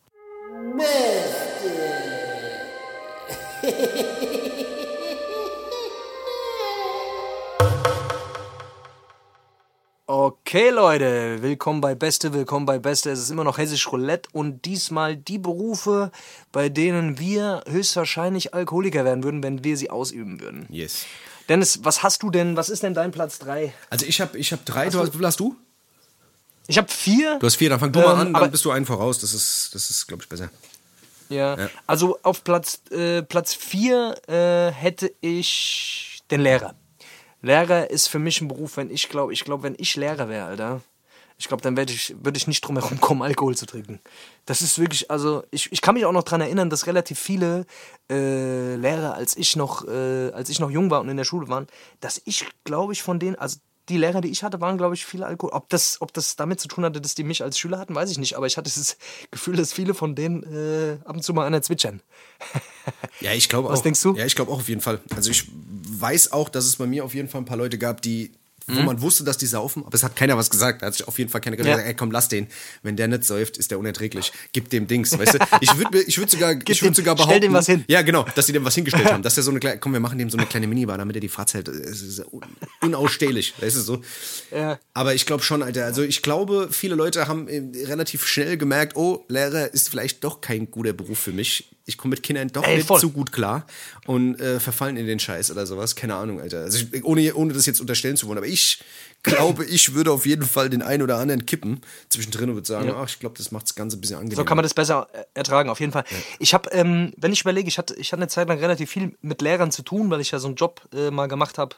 [10.10, 13.12] Okay, Leute, willkommen bei Beste, willkommen bei Beste.
[13.12, 16.12] Es ist immer noch Hessisch Roulette und diesmal die Berufe,
[16.54, 20.66] bei denen wir höchstwahrscheinlich Alkoholiker werden würden, wenn wir sie ausüben würden.
[20.70, 21.06] Yes.
[21.50, 23.74] Dennis, was hast du denn, was ist denn dein Platz 3?
[23.90, 25.56] Also ich habe ich hab drei, du hast, wie viel hast du?
[26.68, 27.38] Ich habe vier.
[27.40, 29.20] Du hast vier, dann fang du mal Ähm, an, aber- dann bist du einen voraus.
[29.20, 30.50] Das ist, das ist glaube ich, besser.
[31.30, 31.58] Ja.
[31.58, 31.70] Ja.
[31.88, 36.76] Also auf Platz, äh, Platz 4 äh, hätte ich den Lehrer.
[37.42, 40.46] Lehrer ist für mich ein Beruf, wenn ich glaube, ich glaube, wenn ich Lehrer wäre,
[40.46, 40.82] Alter,
[41.38, 44.00] ich glaube, dann würde ich, würd ich nicht drum herum kommen, Alkohol zu trinken.
[44.46, 47.66] Das ist wirklich, also ich, ich kann mich auch noch daran erinnern, dass relativ viele
[48.10, 51.48] äh, Lehrer, als ich noch, äh, als ich noch jung war und in der Schule
[51.48, 51.68] waren,
[52.00, 53.60] dass ich, glaube ich, von denen, also
[53.90, 55.54] die Lehrer, die ich hatte, waren, glaube ich, viele Alkohol.
[55.54, 58.12] Ob das, ob das damit zu tun hatte, dass die mich als Schüler hatten, weiß
[58.12, 58.36] ich nicht.
[58.36, 58.98] Aber ich hatte das
[59.32, 62.02] Gefühl, dass viele von denen äh, ab und zu mal einer zwitschern.
[63.20, 63.74] Ja, ich glaube auch.
[63.74, 64.16] Was denkst du?
[64.16, 65.02] Ja, ich glaube auch auf jeden Fall.
[65.14, 68.02] Also ich weiß auch, dass es bei mir auf jeden Fall ein paar Leute gab,
[68.02, 68.32] die
[68.70, 68.76] Mhm.
[68.78, 70.82] wo man wusste, dass die saufen, aber es hat keiner was gesagt.
[70.82, 71.84] Da hat sich auf jeden Fall keiner gesagt, Ja.
[71.86, 72.48] ey, komm, lass den.
[72.84, 74.34] Wenn der nicht säuft, ist der unerträglich.
[74.52, 75.38] Gib dem Dings, weißt du?
[75.62, 77.42] Ich würde ich würd sogar, ich dem- würd sogar stell behaupten.
[77.42, 77.86] dem was hin.
[77.88, 79.24] Ja, genau, dass sie dem was hingestellt haben.
[79.24, 81.22] Dass er so eine kleine, komm, wir machen dem so eine kleine Minibar, damit er
[81.22, 81.68] die Fahrt hält.
[81.70, 82.42] Es ist un-
[82.82, 84.02] unausstehlich, weißt du so.
[84.52, 84.80] Ja.
[84.94, 85.86] Aber ich glaube schon, Alter.
[85.86, 90.42] Also ich glaube, viele Leute haben äh, relativ schnell gemerkt, oh, Lehrer ist vielleicht doch
[90.42, 91.70] kein guter Beruf für mich.
[91.86, 93.00] Ich komme mit Kindern doch Ey, nicht voll.
[93.00, 93.66] so gut klar
[94.08, 95.96] und äh, verfallen in den Scheiß oder sowas.
[95.96, 96.62] Keine Ahnung, Alter.
[96.62, 98.80] Also ich, ohne, ohne das jetzt unterstellen zu wollen, aber ich
[99.28, 102.92] glaube, ich würde auf jeden Fall den einen oder anderen kippen zwischendrin und würde sagen,
[102.96, 104.42] ach, ich glaube, das macht das Ganze ein bisschen angenehmer.
[104.42, 106.04] So kann man das besser äh, ertragen, auf jeden Fall.
[106.40, 109.16] Ich habe, ähm, wenn ich überlege, ich hatte, ich hatte eine Zeit lang relativ viel
[109.22, 111.76] mit Lehrern zu tun, weil ich ja so einen Job äh, mal gemacht habe,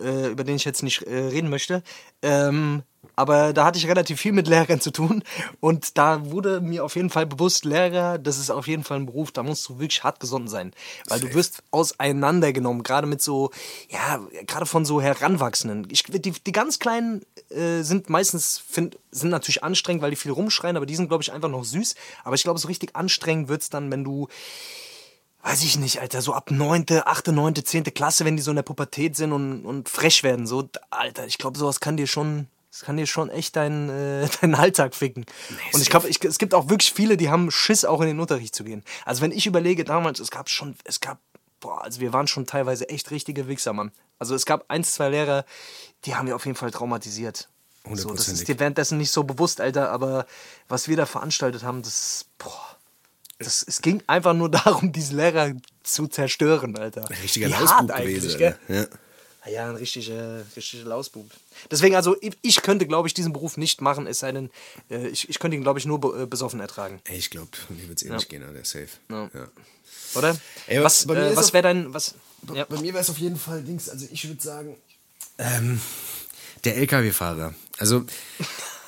[0.00, 1.82] äh, über den ich jetzt nicht äh, reden möchte.
[2.22, 2.82] Ähm,
[3.16, 5.22] aber da hatte ich relativ viel mit Lehrern zu tun
[5.60, 9.06] und da wurde mir auf jeden Fall bewusst, Lehrer, das ist auf jeden Fall ein
[9.06, 10.72] Beruf, da musst du wirklich hart gesonnen sein,
[11.08, 13.50] weil du wirst auseinandergenommen, gerade mit so,
[13.90, 15.88] ja, gerade von so Heranwachsenden.
[15.90, 16.91] Ich, die, die ganz Kleinen
[17.50, 21.22] äh, sind meistens, find, sind natürlich anstrengend, weil die viel rumschreien, aber die sind, glaube
[21.22, 21.94] ich, einfach noch süß.
[22.24, 24.28] Aber ich glaube, so richtig anstrengend wird's dann, wenn du
[25.42, 27.84] weiß ich nicht, Alter, so ab 9., 8., 9., 10.
[27.94, 31.38] Klasse, wenn die so in der Pubertät sind und, und frech werden, so, Alter, ich
[31.38, 35.26] glaube, sowas kann dir schon, das kann dir schon echt deinen, äh, deinen Alltag ficken.
[35.72, 38.54] und ich glaube, es gibt auch wirklich viele, die haben Schiss, auch in den Unterricht
[38.54, 38.84] zu gehen.
[39.04, 41.18] Also wenn ich überlege, damals, es gab schon, es gab,
[41.62, 43.92] boah, also wir waren schon teilweise echt richtige Wichser, Mann.
[44.18, 45.46] Also es gab ein, zwei Lehrer,
[46.04, 47.48] die haben wir auf jeden Fall traumatisiert.
[47.94, 50.26] So, das ist dir währenddessen nicht so bewusst, Alter, aber
[50.68, 52.76] was wir da veranstaltet haben, das, boah,
[53.38, 55.52] das, es ging einfach nur darum, diese Lehrer
[55.82, 57.08] zu zerstören, Alter.
[57.08, 58.30] Ein richtiger Lausbub gewesen.
[58.30, 58.58] Alter.
[58.68, 58.86] Ja.
[59.44, 61.28] Ah Ja, ein richtiger, richtiger Lausbub.
[61.70, 64.50] Deswegen, also, ich, könnte, glaube ich, diesen Beruf nicht machen, es sei denn,
[64.88, 67.00] äh, ich, ich könnte ihn, glaube ich, nur äh, besoffen ertragen.
[67.04, 68.88] Ey, ich glaube, mir wird es eh nicht gehen, Alter, safe.
[69.10, 69.30] Ja.
[69.34, 69.48] Ja.
[70.14, 70.36] Oder?
[70.68, 71.92] Ey, was bei äh, was wäre dein.
[71.92, 72.14] Was,
[72.54, 72.64] ja.
[72.66, 74.76] Bei mir wäre es auf jeden Fall Dings, also ich würde sagen,
[75.38, 75.80] ähm,
[76.64, 77.54] der LKW-Fahrer.
[77.78, 78.04] Also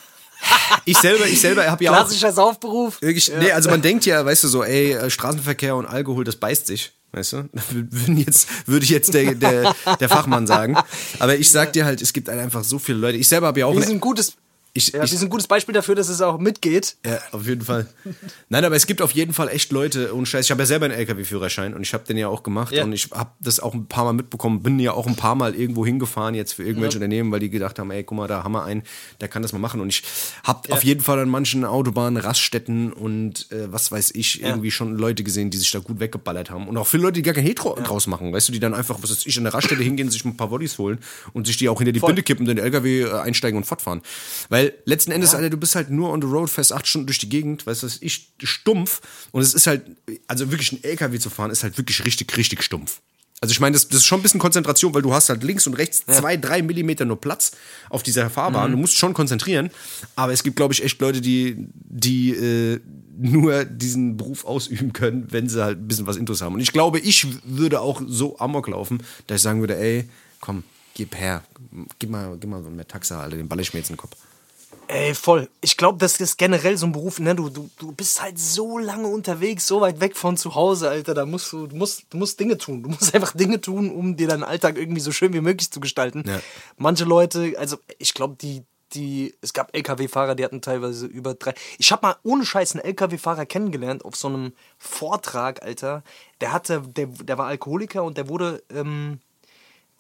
[0.85, 3.01] ich selber, ich selber habe ja auch Klassischer Saufberuf.
[3.03, 6.37] wirklich, nee, also man denkt ja, weißt du so, ey, äh, Straßenverkehr und Alkohol, das
[6.37, 6.93] beißt sich.
[7.15, 7.49] Weißt du?
[8.17, 10.77] Jetzt, würde ich jetzt der, der, der Fachmann sagen.
[11.21, 13.19] Aber ich sag dir halt, es gibt halt einfach so viele Leute.
[13.19, 13.75] Ich selber habe ja auch.
[13.75, 14.37] Wir sind gutes.
[14.75, 16.97] Ich, Ja, ich, wir sind ein gutes Beispiel dafür, dass es auch mitgeht.
[17.07, 17.87] ja, auf jeden Fall.
[18.49, 20.85] Nein, aber es gibt auf jeden Fall echt Leute, und Scheiß, ich habe ja selber
[20.87, 22.85] einen LKW-Führerschein und ich habe den ja auch gemacht Ja.
[22.85, 25.55] und ich habe das auch ein paar Mal mitbekommen, bin ja auch ein paar Mal
[25.55, 28.53] irgendwo hingefahren jetzt für irgendwelche Unternehmen, weil die gedacht haben, ey, guck mal, da haben
[28.53, 28.83] wir einen,
[29.21, 30.03] der kann das mal machen und ich
[30.43, 34.97] habe auf jeden Fall an manchen Autobahnen, Raststätten und äh, was weiß ich, irgendwie schon
[34.97, 37.45] Leute gesehen, die sich da gut weggeballert haben und auch viele Leute, die gar kein
[37.45, 40.11] Hetero draus machen, weißt du, die dann einfach, was weiß ich, an der Raststätte hingehen,
[40.11, 40.99] sich ein paar Bodies holen
[41.33, 44.03] und sich die auch hinter die Binde kippen, den LKW äh, einsteigen und fortfahren.
[44.49, 47.19] Weil letzten Endes, Alter, du bist halt nur on the road, fährst acht Stunden durch
[47.19, 49.01] die Gegend, weißt du, ich, stumpf.
[49.33, 49.83] Und es ist halt,
[50.27, 53.01] also wirklich ein LKW zu fahren, ist halt wirklich richtig, richtig stumpf.
[53.41, 55.67] Also ich meine, das, das ist schon ein bisschen Konzentration, weil du hast halt links
[55.67, 57.53] und rechts zwei, drei Millimeter nur Platz
[57.91, 58.71] auf dieser Fahrbahn.
[58.71, 59.71] Du musst schon konzentrieren.
[60.17, 62.81] Aber es gibt, glaube ich, echt Leute, die, die äh,
[63.19, 66.55] nur diesen Beruf ausüben können, wenn sie halt ein bisschen was Intus haben.
[66.55, 70.09] Und ich glaube, ich würde auch so amok laufen, dass ich sagen würde, ey,
[70.41, 70.63] komm,
[70.95, 71.43] gib her.
[71.99, 74.01] Gib mal, gib mal so einen Metaxa, Alter, den baller ich mir jetzt in den
[74.01, 74.17] Kopf.
[74.89, 75.49] Ey, voll.
[75.61, 77.35] Ich glaube, das ist generell so ein Beruf, ne?
[77.35, 81.15] Du, du, du bist halt so lange unterwegs, so weit weg von zu Hause, Alter.
[81.15, 82.83] Da musst du, du musst, du musst Dinge tun.
[82.83, 85.81] Du musst einfach Dinge tun, um dir deinen Alltag irgendwie so schön wie möglich zu
[85.81, 86.25] gestalten.
[86.27, 86.41] Ja.
[86.77, 88.63] Manche Leute, also ich glaube, die,
[88.93, 91.55] die, es gab LKW-Fahrer, die hatten teilweise über drei.
[91.79, 96.03] Ich habe mal ohne Scheiß einen LKW-Fahrer kennengelernt auf so einem Vortrag, Alter.
[96.41, 99.21] Der hatte, der, der war Alkoholiker und der wurde, ähm,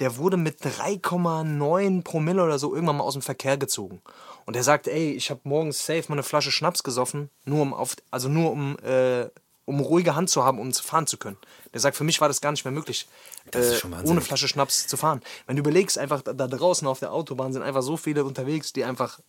[0.01, 4.03] der wurde mit 3,9 Promille oder so irgendwann mal aus dem Verkehr gezogen.
[4.45, 7.73] Und er sagt, ey, ich habe morgens safe mal eine Flasche Schnaps gesoffen, nur um
[7.73, 9.29] auf, also nur um, äh,
[9.65, 11.39] um ruhige Hand zu haben, um zu fahren zu können.
[11.73, 13.09] Der sagt, für mich war das gar nicht mehr möglich,
[13.53, 15.23] äh, ohne Flasche Schnaps zu fahren.
[15.47, 18.85] Wenn du überlegst, einfach da draußen auf der Autobahn sind einfach so viele unterwegs, die
[18.85, 19.21] einfach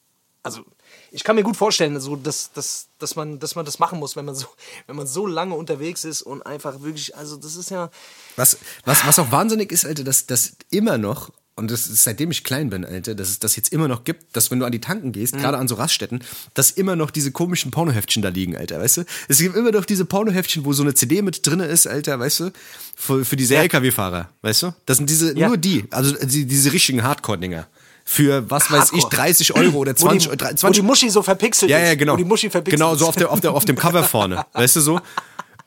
[0.45, 0.61] also
[1.11, 4.15] ich kann mir gut vorstellen, so, dass, dass, dass, man, dass man das machen muss,
[4.15, 4.45] wenn man, so,
[4.87, 7.89] wenn man so lange unterwegs ist und einfach wirklich, also das ist ja,
[8.35, 12.29] Was, was, was auch wahnsinnig ist, Alter, dass das immer noch, und das ist seitdem
[12.31, 14.71] ich klein bin, Alter, dass es das jetzt immer noch gibt, dass wenn du an
[14.73, 16.21] die Tanken gehst, gerade an so Raststätten,
[16.53, 19.05] dass immer noch diese komischen Pornoheftchen da liegen, Alter, weißt du?
[19.29, 22.39] Es gibt immer noch diese Pornoheftchen, wo so eine CD mit drin ist, Alter, weißt
[22.41, 22.51] du?
[22.95, 24.73] Für, für diese LKW-Fahrer, weißt du?
[24.85, 25.47] Das sind diese, Ja.
[25.47, 27.67] nur die, also die, diese richtigen Hardcore-Dinger.
[28.07, 29.23] Für, was weiß ich, Hardcore.
[29.23, 30.53] 30 Euro oder 20 wo Euro.
[30.53, 32.13] die, wo die Muschi so verpixelt Ja, ja, genau.
[32.13, 34.45] Wo die Muschi verpixelt genau, so auf, der, auf, der, auf dem Cover vorne.
[34.53, 35.01] Weißt du so?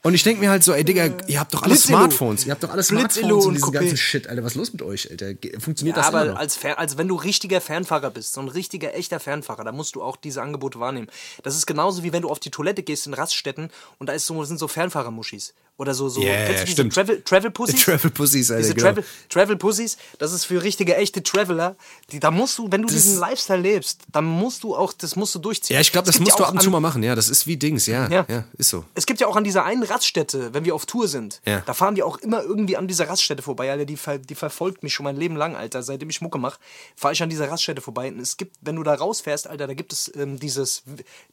[0.03, 1.75] Und ich denke mir halt so, ey Digga, ihr habt doch alle.
[1.77, 2.47] Smartphones.
[2.47, 3.73] Ihr habt doch alle Smartphones und und diesen Coupé.
[3.81, 4.45] ganzen Shit, Alter.
[4.45, 5.33] Was ist los mit euch, Alter?
[5.59, 6.39] Funktioniert Ja, das immer aber noch?
[6.39, 10.03] als, als wenn du richtiger Fernfahrer bist, so ein richtiger, echter Fernfahrer, da musst du
[10.03, 11.09] auch diese Angebote wahrnehmen.
[11.43, 14.27] Das ist genauso wie wenn du auf die Toilette gehst in Raststätten und da ist
[14.27, 15.53] so, sind so Fernfahrermuschis.
[15.79, 16.93] Oder so, so Ja, kennst ja, du diese stimmt.
[16.95, 17.85] Travel, Travel Pussies?
[17.85, 18.89] Travel Pussies, Alter, Diese genau.
[18.89, 21.77] Travel, Travel Pussies, das ist für richtige, echte Traveler.
[22.11, 25.37] Die, da musst du, wenn du diesen Lifestyle lebst, dann musst du auch, das musst
[25.37, 25.75] du durchziehen.
[25.75, 27.05] Ja, ich glaube, das musst ja du ab und zu mal machen.
[27.05, 28.09] Ja, das ist wie Dings, ja.
[28.11, 28.45] Ja, Ja.
[28.59, 28.85] ist so.
[28.97, 31.61] Es gibt ja auch an dieser einen Raststätte, wenn wir auf Tour sind, Ja.
[31.65, 33.85] da fahren die auch immer irgendwie an dieser Raststätte vorbei, Alter.
[33.85, 35.85] Die, ver die verfolgt mich schon mein Leben lang, Alter.
[35.85, 36.59] Seitdem ich Mucke mache,
[36.97, 38.09] fahre ich an dieser Raststätte vorbei.
[38.09, 40.83] Und es gibt, wenn du da rausfährst, Alter, da gibt es ähm, dieses,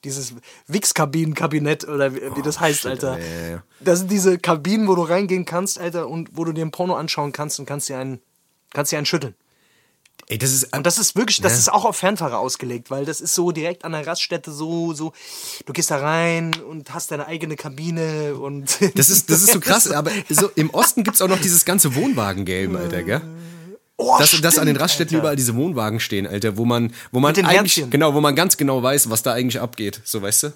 [0.04, 0.34] dieses
[0.68, 3.14] Wix-Kabinen-Kabinett oder wie, wie das heißt, Alter.
[3.14, 3.64] Alter, ja, ja, ja.
[3.80, 6.96] Das sind diese Kabinen, wo du reingehen kannst, Alter, und wo du dir ein Porno
[6.96, 8.20] anschauen kannst und kannst dir einen,
[8.74, 9.36] kannst dir einen schütteln.
[10.28, 10.76] Ey, das ist.
[10.76, 11.58] Und das ist wirklich, das Ja.
[11.60, 15.14] ist auch auf Fernfahrer ausgelegt, weil das ist so direkt an der Raststätte so, so,
[15.68, 18.78] du gehst da rein und hast deine eigene Kabine und.
[18.96, 21.94] das ist, das ist so krass, aber so, im Osten gibt's auch noch dieses ganze
[21.96, 23.22] Wohnwagen-Game, Alter, gell?
[23.98, 25.24] Oh, Dass, dass an den stimmt, Raststätten Alter.
[25.24, 27.92] überall diese Wohnwagen stehen, Alter, wo man, wo man eigentlich, Herzchen.
[27.92, 30.54] genau, wo man ganz genau weiß, was da eigentlich abgeht, so weißt du.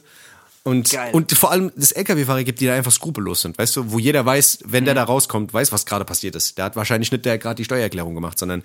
[0.63, 1.13] Und, Geil.
[1.13, 4.25] und vor allem das LKW-Fahrer gibt, die da einfach skrupellos sind, weißt du, wo jeder
[4.25, 4.85] weiß, wenn Mhm.
[4.85, 6.57] der da rauskommt, weiß, was gerade passiert ist.
[6.57, 8.63] Der hat wahrscheinlich nicht der gerade die Steuererklärung gemacht, sondern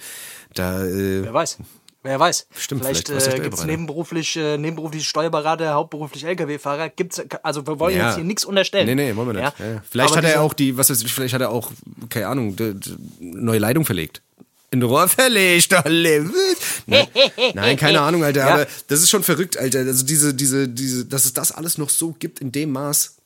[0.55, 1.59] da, äh, Wer weiß.
[2.03, 2.49] Wer weiß.
[2.55, 6.90] Stimmt, vielleicht, vielleicht äh, gibt es nebenberuflich, äh, nebenberuflich Steuerberater, hauptberuflich LKW-Fahrer.
[6.90, 8.09] Gibt's, also wir wollen Ja.
[8.09, 8.84] jetzt hier nichts unterstellen.
[8.86, 9.59] Nee, nee, wollen wir nicht.
[9.59, 9.64] Ja?
[9.66, 9.82] Ja.
[9.88, 11.70] Vielleicht Aber hat er auch die, was weiß ich, vielleicht hat er auch,
[12.11, 12.90] keine Ahnung, d- d-
[13.20, 14.20] neue Leitung verlegt.
[14.75, 16.29] In Rohr verlegt, alle.
[16.87, 17.07] Nein,
[17.55, 18.55] nein, keine Ahnung, Alter, Ja.
[18.55, 19.79] aber das ist schon verrückt, Alter.
[19.81, 23.16] Also diese, diese, diese, dass es das alles noch so gibt in dem Maß,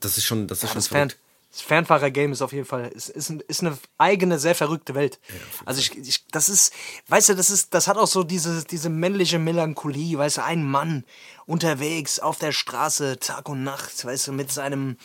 [0.00, 1.18] das ist schon, das ist schon Das, verrückt.
[1.52, 5.18] das Fernfahrer-Game ist auf jeden Fall ist, ist, ein- ist eine eigene, sehr verrückte Welt.
[5.66, 6.72] also ich, ich, das ist,
[7.08, 10.64] weißt du, das ist, das hat auch so diese, diese männliche Melancholie, weißt du, ein
[10.64, 11.04] Mann
[11.46, 14.96] unterwegs auf der Straße, Tag und Nacht, weißt du, mit seinem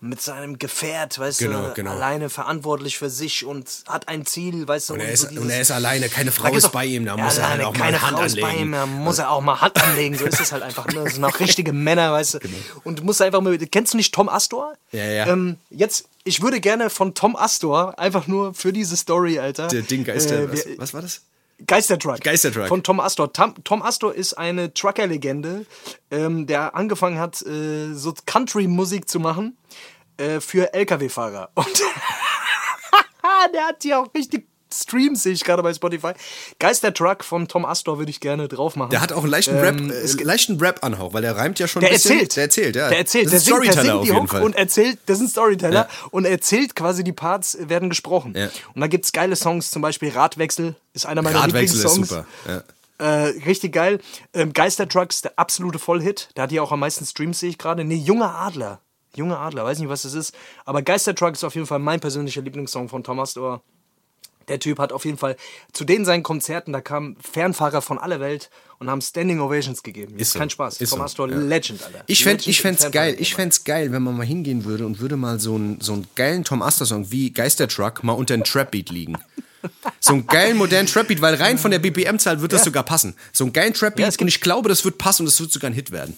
[0.00, 1.90] mit seinem Gefährt, weißt Genau, du, genau.
[1.90, 4.94] alleine verantwortlich für sich und hat ein Ziel, weißt du.
[4.94, 7.16] Und er, so ist, dieses- und er ist alleine, keine Frau ist bei ihm, da
[7.16, 8.62] muss er halt auch mal Hand Frau ist bei anlegen.
[8.66, 10.86] ihm, da muss er auch mal Hand anlegen, so ist es halt einfach.
[10.86, 11.02] Ne?
[11.04, 12.38] Das sind auch richtige Männer, weißt du.
[12.38, 12.54] Genau.
[12.84, 14.74] Und du musst einfach mal, kennst du nicht Tom Astor?
[14.92, 15.26] Ja, ja.
[15.26, 19.66] Ähm, jetzt, ich würde gerne von Tom Astor, einfach nur für diese Story, Alter.
[19.66, 21.22] Der Ding Geister, äh, was, was war das?
[21.66, 22.20] Geistertruck.
[22.20, 22.68] Geistertruck.
[22.68, 23.32] Von Tom Astor.
[23.32, 25.66] Tom, Tom Astor ist eine Trucker-Legende,
[26.10, 29.56] ähm, der angefangen hat, äh, so Country-Musik zu machen
[30.18, 31.50] äh, für LKW-Fahrer.
[31.54, 31.82] Und
[33.54, 36.12] der hat hier auch richtig Streams, sehe ich gerade bei Spotify.
[36.58, 38.90] Geistertruck von Tom Astor würde ich gerne drauf machen.
[38.90, 41.68] Der hat auch einen leichten Ähm, Rap, es äh, leichten Rap-Anhauch, weil der reimt ja
[41.68, 42.12] schon der ein bisschen.
[42.20, 42.36] erzählt.
[42.36, 42.88] Der erzählt, ja.
[42.88, 43.24] Der erzählt.
[43.26, 44.42] Das Der ist singt, der Storyteller singt auf die jeden Fall.
[44.42, 45.88] und erzählt, das ist ein Storyteller Ja.
[46.10, 48.34] und erzählt quasi, die Parts werden gesprochen.
[48.36, 48.48] Ja.
[48.74, 52.08] Und da gibt's geile Songs, zum Beispiel Radwechsel ist einer meiner Radwechsel ist Lieblingssongs.
[52.08, 52.26] super.
[52.46, 52.62] Ja.
[53.00, 54.00] Äh, richtig geil.
[54.34, 56.30] Ähm, Geistertrucks, der absolute Vollhit.
[56.36, 57.84] Der hat hier auch am meisten Streams, sehe ich gerade.
[57.84, 58.80] Nee, Junger Adler.
[59.14, 60.34] Junger Adler, weiß nicht, was das ist.
[60.64, 63.62] Aber Geistertrucks ist auf jeden Fall mein persönlicher Lieblingssong von Thomas Dohr.
[64.48, 65.36] Der Typ hat auf jeden Fall
[65.72, 70.16] zu denen seinen Konzerten, da kamen Fernfahrer von aller Welt und haben Standing Ovations gegeben.
[70.18, 70.38] Ist so.
[70.38, 70.80] kein Spaß.
[70.80, 71.36] Ist so, Thomas Dohr, ja.
[71.36, 72.04] Legend, Alter.
[72.06, 74.64] Ich fänd, Legend ich im fänd's geil, Fernfahrergame, ich fänd's geil, wenn man mal hingehen
[74.64, 78.12] würde und würde mal so einen so einen geilen Tom Astor Song wie Geistertruck mal
[78.12, 79.16] unter einen Trapbeat liegen.
[79.98, 82.64] So einen geilen modernen Trapbeat, weil rein von der BPM-Zahl wird das Ja.
[82.66, 83.16] sogar passen.
[83.32, 85.50] So einen geilen Trapbeat Ja, es und ich glaube, das wird passen und das wird
[85.50, 86.16] sogar ein Hit werden.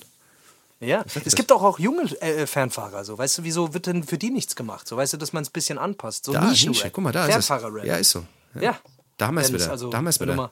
[0.83, 4.17] Ja, es gibt auch, auch junge äh, Fernfahrer, so, weißt du, wieso wird denn für
[4.17, 4.89] die nichts gemacht?
[4.89, 6.25] So, weißt du, dass man es ein bisschen anpasst.
[6.25, 7.49] So Da, Nischen Nische, guck mal, da ist es.
[7.85, 8.25] Ja, ist so.
[8.59, 8.79] Ja.
[9.19, 9.71] Da haben wir es Wenn wieder.
[9.71, 10.43] also da haben wir es wenn du wieder.
[10.45, 10.51] mal-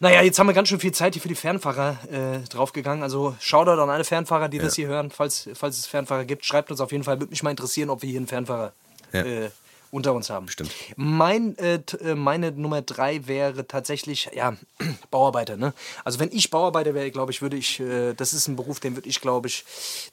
[0.00, 3.02] Naja, jetzt haben wir ganz schön viel Zeit hier für die Fernfahrer äh, draufgegangen.
[3.02, 5.10] Also Shoutout an alle Fernfahrer, die das hier hören.
[5.10, 7.18] Falls, falls es Fernfahrer gibt, schreibt uns auf jeden Fall.
[7.18, 8.72] Würde mich mal interessieren, ob wir hier einen Fernfahrer
[9.12, 9.22] Ja.
[9.22, 9.50] äh,
[9.90, 10.46] unter uns haben.
[10.46, 10.70] Bestimmt.
[10.96, 14.56] Mein, äh, äh, meine Nummer drei wäre tatsächlich, ja,
[15.10, 15.56] Bauarbeiter.
[15.56, 15.72] Ne?
[16.04, 18.96] Also wenn ich Bauarbeiter wäre, glaube ich, würde ich, äh, das ist ein Beruf, den
[18.96, 19.64] würde ich, glaube ich,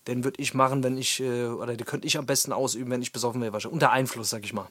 [0.08, 3.02] den würde ich machen, wenn ich, äh, oder den könnte ich am besten ausüben, wenn
[3.02, 3.54] ich besoffen wäre.
[3.54, 3.74] wahrscheinlich.
[3.74, 4.68] Unter Einfluss, sag ich mal.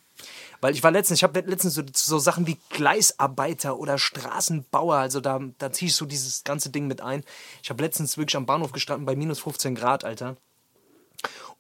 [0.61, 5.20] Weil ich war letztens, ich habe letztens so, so Sachen wie Gleisarbeiter oder Straßenbauer, also
[5.20, 7.24] da, da ziehe ich so dieses ganze Ding mit ein.
[7.62, 10.36] Ich habe letztens wirklich am Bahnhof gestanden bei minus 15 Grad, Alter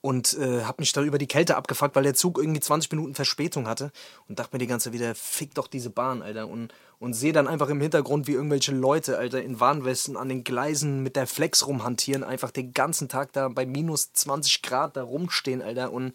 [0.04, 3.14] und äh, habe mich da über die Kälte abgefuckt, weil der Zug irgendwie 20 Minuten
[3.14, 3.90] Verspätung hatte
[4.28, 6.46] und dachte mir die ganze Zeit wieder, fick doch diese Bahn, Alter.
[6.46, 10.44] Und, und sehe dann einfach im Hintergrund, wie irgendwelche Leute, Alter, in Warnwesten an den
[10.44, 15.04] Gleisen mit der Flex rumhantieren, einfach den ganzen Tag da bei minus 20 Grad da
[15.04, 16.12] rumstehen, Alter, und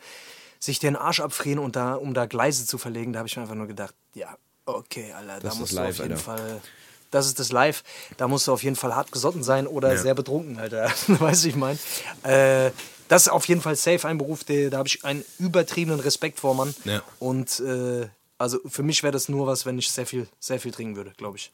[0.59, 3.13] sich den Arsch abfrieren, und da, um da Gleise zu verlegen.
[3.13, 4.37] Da habe ich mir einfach nur gedacht, ja,
[4.67, 6.23] okay, Alter, da ist musst das du Live, auf jeden Alter.
[6.23, 6.61] Fall
[7.09, 7.83] das ist das Live.
[8.17, 10.91] Da musst du auf jeden Fall hart gesotten sein oder sehr betrunken, Alter.
[11.07, 11.79] weißt du, ich meine.
[12.21, 12.69] Äh,
[13.10, 16.39] das ist auf jeden Fall safe ein Beruf, der, da habe ich einen übertriebenen Respekt
[16.39, 16.74] vor, Mann.
[16.86, 17.01] Ja.
[17.20, 18.07] Und äh,
[18.38, 21.12] also für mich wäre das nur was, wenn ich sehr viel, sehr viel trinken würde,
[21.18, 21.51] glaube ich.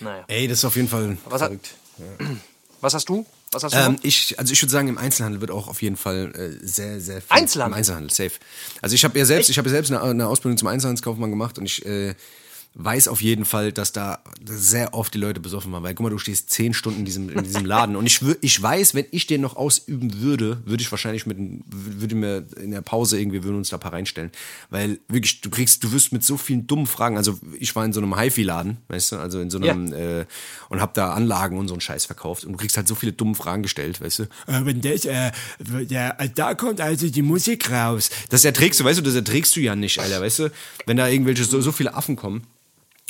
[0.00, 0.24] Naja.
[0.28, 1.74] Ey, das ist auf jeden Fall Was hat- verrückt.
[2.82, 3.24] Was hast du?
[3.52, 3.78] Was hast du?
[3.78, 6.30] Ähm, ich, also ich würde sagen, im Einzelhandel wird auch auf jeden Fall
[6.62, 7.30] äh, sehr, sehr viel.
[7.30, 7.72] Einzelhandel?
[7.72, 8.32] Im Einzelhandel, safe.
[8.82, 11.56] Also ich habe ja selbst, ich habe ja selbst eine, eine Ausbildung zum Einzelhandelskaufmann gemacht
[11.58, 12.14] und ich äh,
[12.78, 15.82] weiß auf jeden Fall, dass da sehr oft die Leute besoffen waren.
[15.82, 18.62] Weil guck mal, du stehst zehn Stunden in diesem, in diesem Laden und ich, ich
[18.62, 22.82] weiß, wenn ich den noch ausüben würde, würde ich wahrscheinlich mit, würde mir in der
[22.82, 24.30] Pause irgendwie, würden uns da ein paar reinstellen.
[24.68, 27.94] Weil wirklich, du kriegst, du wirst mit so vielen dummen Fragen, also ich war in
[27.94, 30.26] so einem HiFi-Laden, weißt du, also in so einem, äh,
[30.68, 33.12] und hab da Anlagen und so einen Scheiß verkauft und du kriegst halt so viele
[33.12, 34.22] dumme Fragen gestellt, weißt du.
[34.24, 35.32] Äh, wenn das, äh,
[35.88, 38.10] ja, da kommt also die Musik raus.
[38.28, 40.52] Das erträgst du, weißt du, das erträgst du ja nicht, Alter, weißt du.
[40.84, 42.46] Wenn da irgendwelche so, so viele Affen kommen.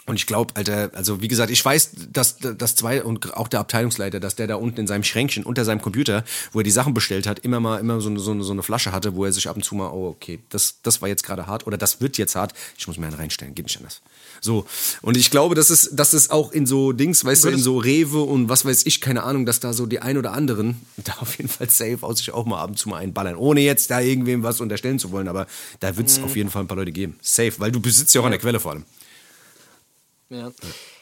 [0.07, 3.59] Und ich glaube, Alter, also wie gesagt, ich weiß, dass, dass zwei und auch der
[3.61, 6.95] Abteilungsleiter, dass der da unten in seinem Schränkchen unter seinem Computer, wo er die Sachen
[6.95, 9.33] bestellt hat, immer mal immer so eine, so eine, so eine Flasche hatte, wo er
[9.33, 12.01] sich ab und zu mal, oh, okay, das, das war jetzt gerade hart oder das
[12.01, 14.01] wird jetzt hart, ich muss mir einen reinstellen, geht nicht anders.
[14.41, 14.67] So.
[15.03, 17.79] Und ich glaube, dass es, dass es auch in so Dings, weißt du, in so
[17.79, 21.15] Rewe und was weiß ich, keine Ahnung, dass da so die ein oder anderen da
[21.21, 23.37] auf jeden Fall safe aus sich auch mal ab und zu mal einballern.
[23.37, 25.47] Ohne jetzt da irgendwem was unterstellen zu wollen, aber
[25.81, 27.17] da wird es auf jeden Fall ein paar Leute geben.
[27.23, 28.85] Safe, weil du besitzt ja auch an der Quelle vor allem.
[30.29, 30.51] Ja.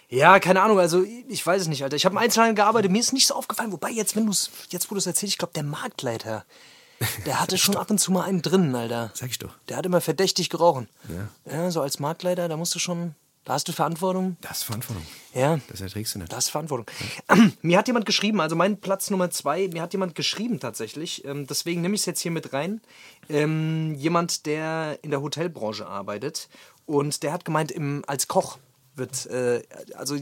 [0.09, 1.97] Ja, keine Ahnung, also ich weiß es nicht, Alter.
[1.97, 4.91] Ich habe im Einzelhandel gearbeitet, mir ist nicht so aufgefallen, wobei jetzt, wenn du's, jetzt
[4.91, 6.45] wo du es erzählst, ich glaube, der Marktleiter,
[7.27, 9.11] der hatte schon ab und zu mal einen drin, Alter.
[9.15, 9.55] Sag ich doch.
[9.69, 10.89] Der hat immer verdächtig gerochen.
[11.09, 11.53] Ja.
[11.53, 13.15] Ja, so als Marktleiter, da musst du schon,
[13.45, 14.37] da hast du Verantwortung.
[14.41, 15.05] Das ist Verantwortung.
[15.35, 15.59] Ja.
[15.69, 16.33] Das erträgst du nicht.
[16.33, 16.87] Das ist Verantwortung.
[17.63, 21.47] Mir hat jemand geschrieben, also mein Platz Nummer zwei, mir hat jemand geschrieben tatsächlich, ähm,
[21.47, 22.81] deswegen nehme ich es jetzt hier mit rein.
[23.29, 26.49] Ähm, jemand, der in der Hotelbranche arbeitet
[26.87, 28.59] und der hat gemeint, im, als Koch
[28.97, 29.63] wird, äh,
[29.97, 30.17] also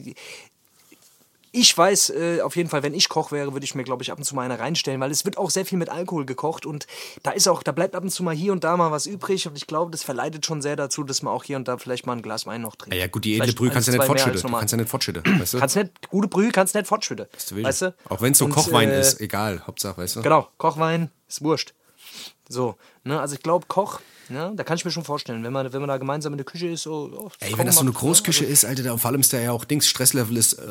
[1.54, 4.10] ich weiß äh, auf jeden Fall, wenn ich Koch wäre, würde ich mir, glaube ich,
[4.10, 6.64] ab und zu mal eine reinstellen, weil es wird auch sehr viel mit Alkohol gekocht
[6.64, 6.86] und
[7.22, 9.46] da ist auch, da bleibt ab und zu mal hier und da mal was übrig
[9.46, 12.06] und ich glaube, das verleitet schon sehr dazu, dass man auch hier und da vielleicht
[12.06, 12.94] mal ein Glas Wein noch trinkt.
[12.94, 14.40] Ja, ja, gut, die edle Brühe kannst du nicht fortschütten.
[14.40, 15.58] Du kannst ja nicht fortschütten, weißt du?
[15.58, 17.26] Kannst nicht, gute Brühe kannst nicht fortschütten.
[17.50, 17.62] Du.
[17.62, 17.94] Weißt du?
[18.08, 20.22] Auch wenn es so Und, Kochwein äh, ist, egal, Hauptsache, weißt du?
[20.22, 21.74] Genau, Kochwein ist wurscht.
[22.48, 25.72] So, ne, also ich glaube, Koch, ne, da kann ich mir schon vorstellen, wenn man,
[25.72, 27.10] wenn man da gemeinsam in der Küche ist, so.
[27.16, 29.32] Oh, Ey, wenn das so eine ne, Großküche also- ist, Alter, da, vor allem ist
[29.32, 30.62] da ja auch Dings, Stresslevel ist äh,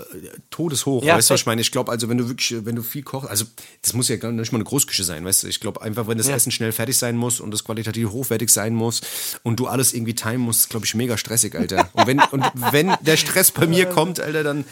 [0.51, 1.61] todeshoch, Ja, weißt du, was ich meine?
[1.61, 3.45] Ich glaube, also wenn du wirklich, wenn du viel kochst, also
[3.81, 5.47] das muss ja gar nicht mal eine Großküche sein, weißt du?
[5.47, 6.35] Ich glaube einfach, wenn das Ja.
[6.35, 9.01] Essen schnell fertig sein muss und das qualitativ hochwertig sein muss
[9.41, 11.89] und du alles irgendwie timen musst, glaube ich, mega stressig, Alter.
[11.93, 14.65] Und wenn, und wenn der Stress bei mir kommt, Alter, dann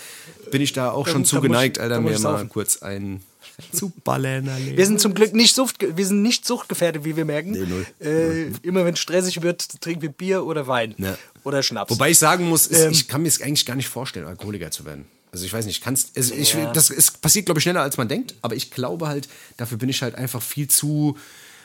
[0.51, 2.81] bin ich da auch schon da zu muss ich- geneigt, da Alter, mir mal kurz
[2.83, 3.23] ein
[3.71, 4.77] zu ballern, Alter.
[4.77, 7.51] Wir sind zum Glück nicht, Sucht, wir sind nicht suchtgefährdet, wie wir merken.
[7.51, 7.85] Nee, null.
[7.99, 10.95] Äh, immer wenn es stressig wird, trinken wir Bier oder Wein.
[10.97, 11.17] Ja.
[11.43, 11.91] Oder Schnaps.
[11.91, 12.91] Wobei ich sagen muss, ist, Ähm.
[12.91, 15.05] ich kann mir es eigentlich gar nicht vorstellen, Alkoholiker zu werden.
[15.31, 16.71] Also ich weiß nicht, kannst, also ich, Ja.
[16.73, 19.87] das es passiert, glaube ich, schneller als man denkt, aber ich glaube halt, dafür bin
[19.89, 21.17] ich halt einfach viel zu.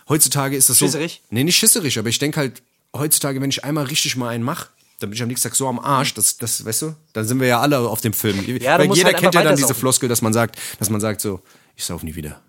[0.08, 0.84] Heutzutage ist das so.
[0.84, 1.22] Schisserig?
[1.30, 2.62] Nee, nicht schisserig, aber ich denke halt,
[2.94, 4.68] heutzutage, wenn ich einmal richtig mal einen mache,
[5.00, 7.40] dann bin ich am nächsten Tag so am Arsch, das, das, weißt du, dann sind
[7.40, 8.36] wir ja alle auf dem Film.
[8.60, 9.74] Ja, Weil jeder halt kennt ja dann diese.
[9.74, 11.40] Floskel, dass man sagt, dass man sagt so,
[11.76, 12.40] ich sauf nie wieder.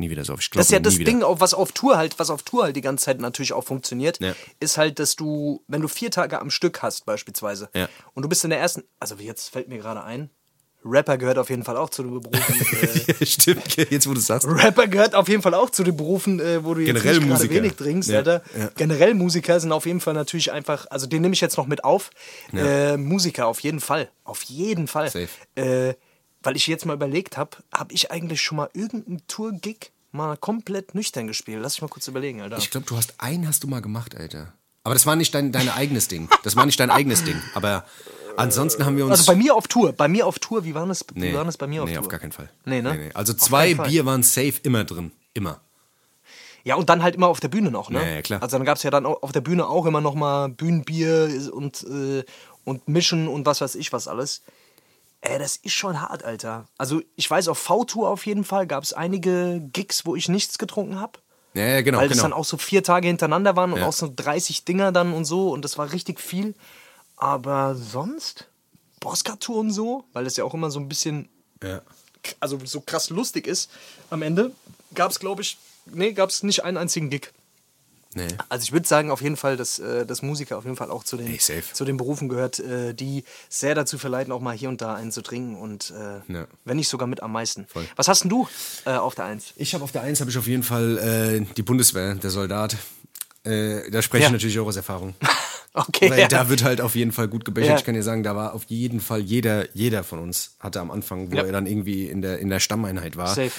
[0.00, 0.38] Nie wieder sauf.
[0.40, 0.96] Ich glaube das ist ja das.
[0.96, 4.20] Ding, was auf Tour halt, was auf Tour halt die ganze Zeit natürlich auch funktioniert,
[4.20, 4.32] Ja.
[4.60, 7.88] ist halt, dass du, wenn du vier Tage am Stück hast beispielsweise, Ja.
[8.14, 10.30] und du bist in der ersten, also jetzt fällt mir gerade ein,
[10.90, 12.32] Rapper gehört auf jeden Fall auch zu den Berufen.
[13.20, 14.46] äh, Stimmt, jetzt wo du sagst.
[14.48, 17.28] Rapper gehört auf jeden Fall auch zu den Berufen, äh, wo du jetzt Generell nicht
[17.28, 17.54] Musiker.
[17.54, 18.42] wenig trinkst, Ja, Alter.
[18.58, 18.70] ja.
[18.76, 21.84] Generell Musiker sind auf jeden Fall natürlich einfach, also den nehme ich jetzt noch mit
[21.84, 22.10] auf.
[22.52, 25.10] Äh, Musiker auf jeden Fall, auf jeden Fall.
[25.10, 25.28] Safe.
[25.54, 25.94] Äh,
[26.42, 30.94] weil ich jetzt mal überlegt habe, habe ich eigentlich schon mal irgendeinen Tour-Gig mal komplett
[30.94, 31.58] nüchtern gespielt?
[31.60, 32.58] Lass ich mal kurz überlegen, Alter.
[32.58, 34.52] Ich glaube, du hast einen hast du mal gemacht, Alter.
[34.84, 36.28] Aber das war nicht dein, dein eigenes Ding.
[36.44, 37.36] Das war nicht dein eigenes Ding.
[37.54, 37.84] Aber
[38.38, 39.12] Ansonsten haben wir uns.
[39.12, 39.92] Also bei mir auf Tour.
[39.92, 41.94] Bei mir auf Tour, wie war das, nee, wie war das bei mir auf nee,
[41.94, 42.04] Tour?
[42.04, 42.50] auf gar keinen Fall.
[42.64, 43.10] Nee, ne?
[43.14, 43.74] Also Auf zwei.
[43.74, 45.12] Bier waren safe immer drin.
[45.34, 45.60] Immer.
[46.64, 48.02] Ja, und dann halt immer auf der Bühne noch, ne?
[48.02, 48.42] Ja, ja, klar.
[48.42, 51.82] Also dann gab es ja dann auf der Bühne auch immer noch mal Bühnenbier und,
[51.84, 52.24] äh,
[52.64, 54.42] und Mischen und was weiß ich was alles.
[55.20, 56.66] Ey, das ist schon hart, Alter.
[56.76, 60.58] Also ich weiß, auf V-Tour auf jeden Fall gab es einige Gigs, wo ich nichts
[60.58, 61.18] getrunken habe.
[61.54, 61.98] Ja, ja genau.
[61.98, 62.16] weil genau.
[62.18, 63.86] es dann auch so vier Tage hintereinander waren und Ja.
[63.86, 66.54] auch so 30 Dinger dann und so und das war richtig viel.
[67.18, 68.46] Aber sonst,
[69.00, 71.28] Bosca-Tour und so, weil das ja auch immer so ein bisschen,
[71.62, 71.82] ja.
[72.40, 73.70] also so krass lustig ist,
[74.10, 74.52] am Ende
[74.94, 77.32] gab es, glaube ich, nee, gab es nicht einen einzigen Gig.
[78.14, 78.26] Nee.
[78.48, 81.04] Also ich würde sagen auf jeden Fall, dass, äh, dass Musiker auf jeden Fall auch
[81.04, 81.64] zu den, Ey, safe.
[81.74, 85.12] zu den Berufen gehört, äh, die sehr dazu verleiten, auch mal hier und da einen
[85.12, 86.46] zu trinken und äh, Ja.
[86.64, 87.66] wenn nicht sogar mit am meisten.
[87.66, 87.86] Voll.
[87.96, 88.48] Was hast denn du
[88.86, 89.52] auf der Eins?
[89.56, 92.76] Ich habe auf der Eins habe ich auf jeden Fall äh, die Bundeswehr, der Soldat.
[93.44, 94.28] Äh, da spreche Ja.
[94.28, 95.14] ich natürlich auch aus Erfahrung.
[95.74, 96.28] Okay, Weil ja.
[96.28, 97.70] da wird halt auf jeden Fall gut gebechert.
[97.70, 97.76] Ja.
[97.76, 100.90] Ich kann dir sagen, da war auf jeden Fall jeder, jeder von uns hatte am
[100.90, 101.44] Anfang, wo Ja.
[101.44, 103.50] er dann irgendwie in der, in der Stammeinheit war, Safe.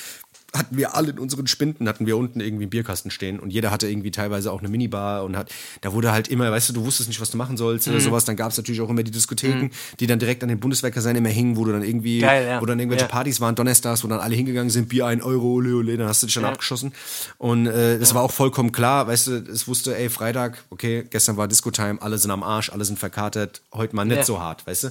[0.56, 3.72] Hatten wir alle in unseren Spinden, hatten wir unten irgendwie einen Bierkasten stehen und jeder
[3.72, 6.86] hatte irgendwie teilweise auch eine Minibar und hat, da wurde halt immer, weißt du, du
[6.86, 7.94] wusstest nicht, was du machen sollst Mhm.
[7.94, 8.26] oder sowas.
[8.26, 9.70] Dann gab es natürlich auch immer die Diskotheken,
[10.00, 12.62] die dann direkt an den Bundeswehrkasernen immer hingen, wo du dann irgendwie, Geil, ja.
[12.62, 13.10] wo dann irgendwelche Ja.
[13.12, 16.24] Partys waren, Donnerstags, wo dann alle hingegangen sind, Bier ein Euro, ole, ole, dann hast
[16.24, 16.94] du dich dann abgeschossen.
[17.38, 21.38] Und äh, das war auch vollkommen klar, weißt du, es wusste, ey, Freitag, okay, gestern
[21.38, 24.24] war Disco-Time, alle sind am Arsch, alle sind verkatert, heute mal nicht Ja.
[24.24, 24.90] so hart, weißt du.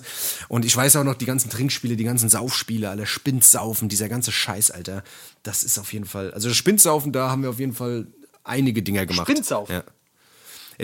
[0.49, 4.33] Und ich weiß auch noch, die ganzen Trinkspiele, die ganzen Saufspiele, alle Spinnsaufen, dieser ganze
[4.33, 5.03] Scheiß, Alter,
[5.49, 8.07] das ist auf jeden Fall, also Spinnsaufen, da haben wir auf jeden Fall
[8.45, 9.27] einige Dinger gemacht.
[9.31, 9.75] Spinnsaufen?
[9.77, 9.83] Ja.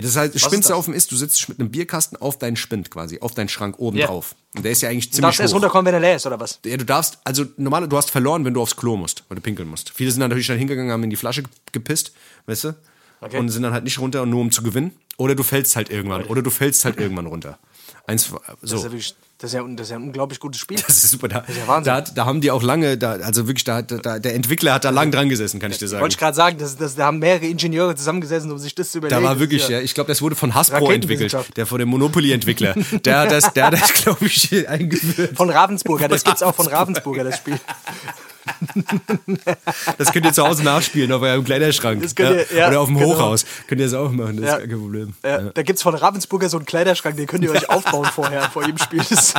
[0.01, 3.33] Das heißt, ist Spinnsaufen ist, du sitzt mit einem Bierkasten auf deinen Spind quasi, auf
[3.33, 4.07] deinen Schrank oben Ja.
[4.07, 4.35] drauf.
[4.55, 5.57] Und der ist ja eigentlich Du ziemlich darfst erst hoch.
[5.57, 6.59] runterkommen, wenn er leer ist, oder was?
[6.65, 9.41] Ja, du darfst, also normal, du hast verloren, wenn du aufs Klo musst, weil du
[9.41, 9.91] pinkeln musst.
[9.91, 12.11] Viele sind dann natürlich dann hingegangen, haben in die Flasche gepisst,
[12.47, 12.75] weißt du?
[13.21, 13.37] Okay.
[13.37, 14.91] Und sind dann halt nicht runter, nur um zu gewinnen.
[15.17, 16.23] Oder du fällst halt irgendwann.
[16.25, 17.57] Oder du fällst halt irgendwann runter.
[18.05, 18.29] Eins,
[18.61, 18.75] Das, so.
[18.77, 19.15] ist ja wirklich,
[19.45, 20.77] das, ist ja, das ist ja ein unglaublich gutes Spiel.
[20.77, 21.27] Das ist super.
[21.27, 21.93] Da, ist ja Wahnsinn.
[21.93, 24.89] da, da haben die auch lange, da, also wirklich, da, da, der Entwickler hat da
[24.89, 26.01] lang dran gesessen, kann ich dir sagen.
[26.01, 28.97] Wollte ich gerade sagen, dass, dass, da haben mehrere Ingenieure zusammengesessen, um sich das zu
[28.97, 29.21] überlegen.
[29.21, 31.89] Da war Das wirklich, ja, ich glaube, das wurde von Hasbro entwickelt, der von dem
[31.89, 32.73] Monopoly-Entwickler.
[33.05, 35.37] Der hat das, der das, glaube ich, eingeführt.
[35.37, 37.59] Von Ravensburger, das gibt's auch von Ravensburger, das Spiel.
[39.97, 42.01] Das könnt ihr zu Hause nachspielen auf eurem Kleiderschrank.
[42.01, 43.09] Das könnt ihr- ja, Oder auf dem genau.
[43.15, 43.45] Hochhaus.
[43.67, 44.53] Könnt ihr das auch machen, das Ja.
[44.53, 45.13] ist gar kein Problem.
[45.23, 48.65] Ja, Da gibt's von Ravensburger so einen Kleiderschrank, den könnt ihr euch aufbauen vorher, vor
[48.65, 49.01] jedem Spiel.
[49.09, 49.35] Das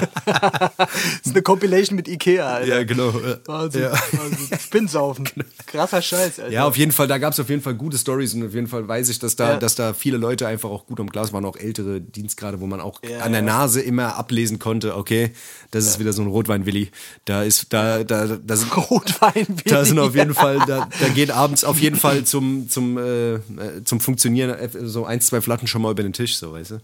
[1.24, 2.66] ist, eine Compilation mit Ikea, Alter.
[2.78, 3.12] Ja, genau.
[3.46, 3.92] Wahnsinn, Ja.
[3.92, 4.58] Wahnsinn.
[4.58, 5.28] Spinnsaufen.
[5.66, 6.52] Krasser Scheiß, Alter.
[6.52, 8.66] Ja, auf jeden Fall, da gab es auf jeden Fall gute Stories und auf jeden
[8.66, 11.44] Fall weiß ich, dass da, dass da viele Leute einfach auch gut am Glas waren,
[11.44, 13.42] auch ältere Dienstgrade, wo man auch an der.
[13.46, 15.30] Nase immer ablesen konnte, okay,
[15.70, 16.90] das ist wieder so ein Rotwein-Willi.
[17.26, 19.46] Da ist, da, da, da sind, Rotwein.
[19.66, 23.34] da sind auf jeden Fall, da, da geht abends auf jeden Fall zum, zum, äh,
[23.34, 23.40] äh,
[23.84, 26.74] zum Funktionieren äh, so ein, zwei Flaschen schon mal über den Tisch, so, weißt du?
[26.74, 26.80] Ja,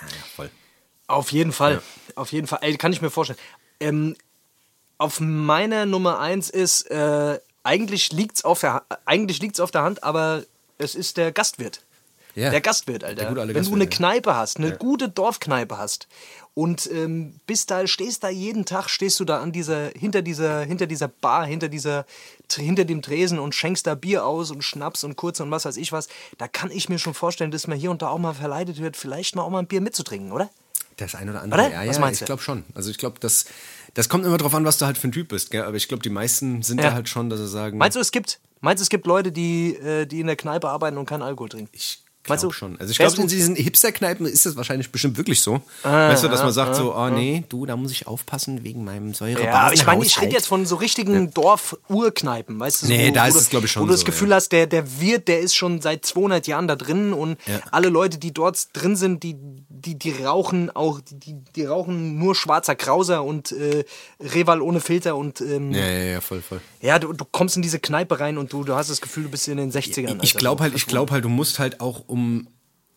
[0.00, 0.06] ja,
[0.36, 0.50] voll.
[1.06, 1.82] Auf jeden Fall.
[2.14, 2.60] Auf jeden Fall.
[2.62, 3.38] Ey, kann ich mir vorstellen.
[3.80, 4.16] Ähm,
[4.98, 9.82] auf meiner Nummer eins ist, äh, eigentlich liegt's auf der Ha- eigentlich liegt's auf der
[9.82, 10.44] Hand, aber
[10.78, 11.82] es ist der Gastwirt.
[12.34, 12.50] Ja.
[12.50, 13.26] Der Gastwirt, Alter.
[13.26, 13.90] Wenn du Gastwirt, eine ja.
[13.90, 16.06] Kneipe hast, eine gute Dorfkneipe hast
[16.54, 20.62] und ähm, bist da, stehst da jeden Tag, stehst du da an dieser, hinter dieser,
[20.62, 22.06] hinter dieser Bar, hinter dieser,
[22.54, 25.76] hinter dem Tresen und schenkst da Bier aus und Schnaps und kurz und was weiß
[25.76, 26.08] ich was,
[26.38, 28.96] da kann ich mir schon vorstellen, dass man hier und da auch mal verleitet wird,
[28.96, 30.50] vielleicht mal auch mal ein Bier mitzutrinken, oder?
[30.96, 31.72] Das ein oder andere, Oder?
[31.72, 32.26] ja, Was ja, meinst ich du?
[32.26, 32.64] glaube schon.
[32.74, 33.46] Also ich glaube, das,
[33.94, 35.62] das kommt immer drauf an, was du halt für ein Typ bist, gell?
[35.62, 36.90] aber ich glaube, die meisten sind Ja.
[36.90, 39.32] da halt schon, dass sie sagen, Meinst du, es gibt, meinst du, es gibt Leute,
[39.32, 41.70] die, äh, die in der Kneipe arbeiten und keinen Alkohol trinken?
[41.72, 42.58] Ich Meinst glaube du?
[42.58, 42.80] schon.
[42.80, 45.60] Also ich glaube, in diesen Hipster-Kneipen ist das wahrscheinlich bestimmt wirklich so.
[45.82, 49.12] weißt du, dass man sagt so, oh nee, du, da muss ich aufpassen wegen meinem
[49.14, 52.86] säure Ja, aber ich meine, ich rede jetzt von so richtigen Dorf-Urkneipen, weißt du?
[52.86, 54.36] so, Nee, da ist es, glaub ich, schon Wo du das so, Gefühl ja.
[54.36, 57.60] hast, der, der Wirt, der ist schon seit 200 Jahren da drin und Ja.
[57.72, 59.36] alle Leute, die dort drin sind, die,
[59.68, 63.84] die, die rauchen auch, die, die, rauchen nur schwarzer Krauser und äh,
[64.20, 66.60] Reval ohne Filter und ähm, Ja, ja, ja, voll, voll.
[66.80, 69.30] ja, du, du kommst in diese Kneipe rein und du, du hast das Gefühl, du
[69.30, 70.16] bist in den 60ern.
[70.22, 70.38] Ich Alter.
[70.38, 72.19] glaube halt, ich glaube halt, du musst halt auch um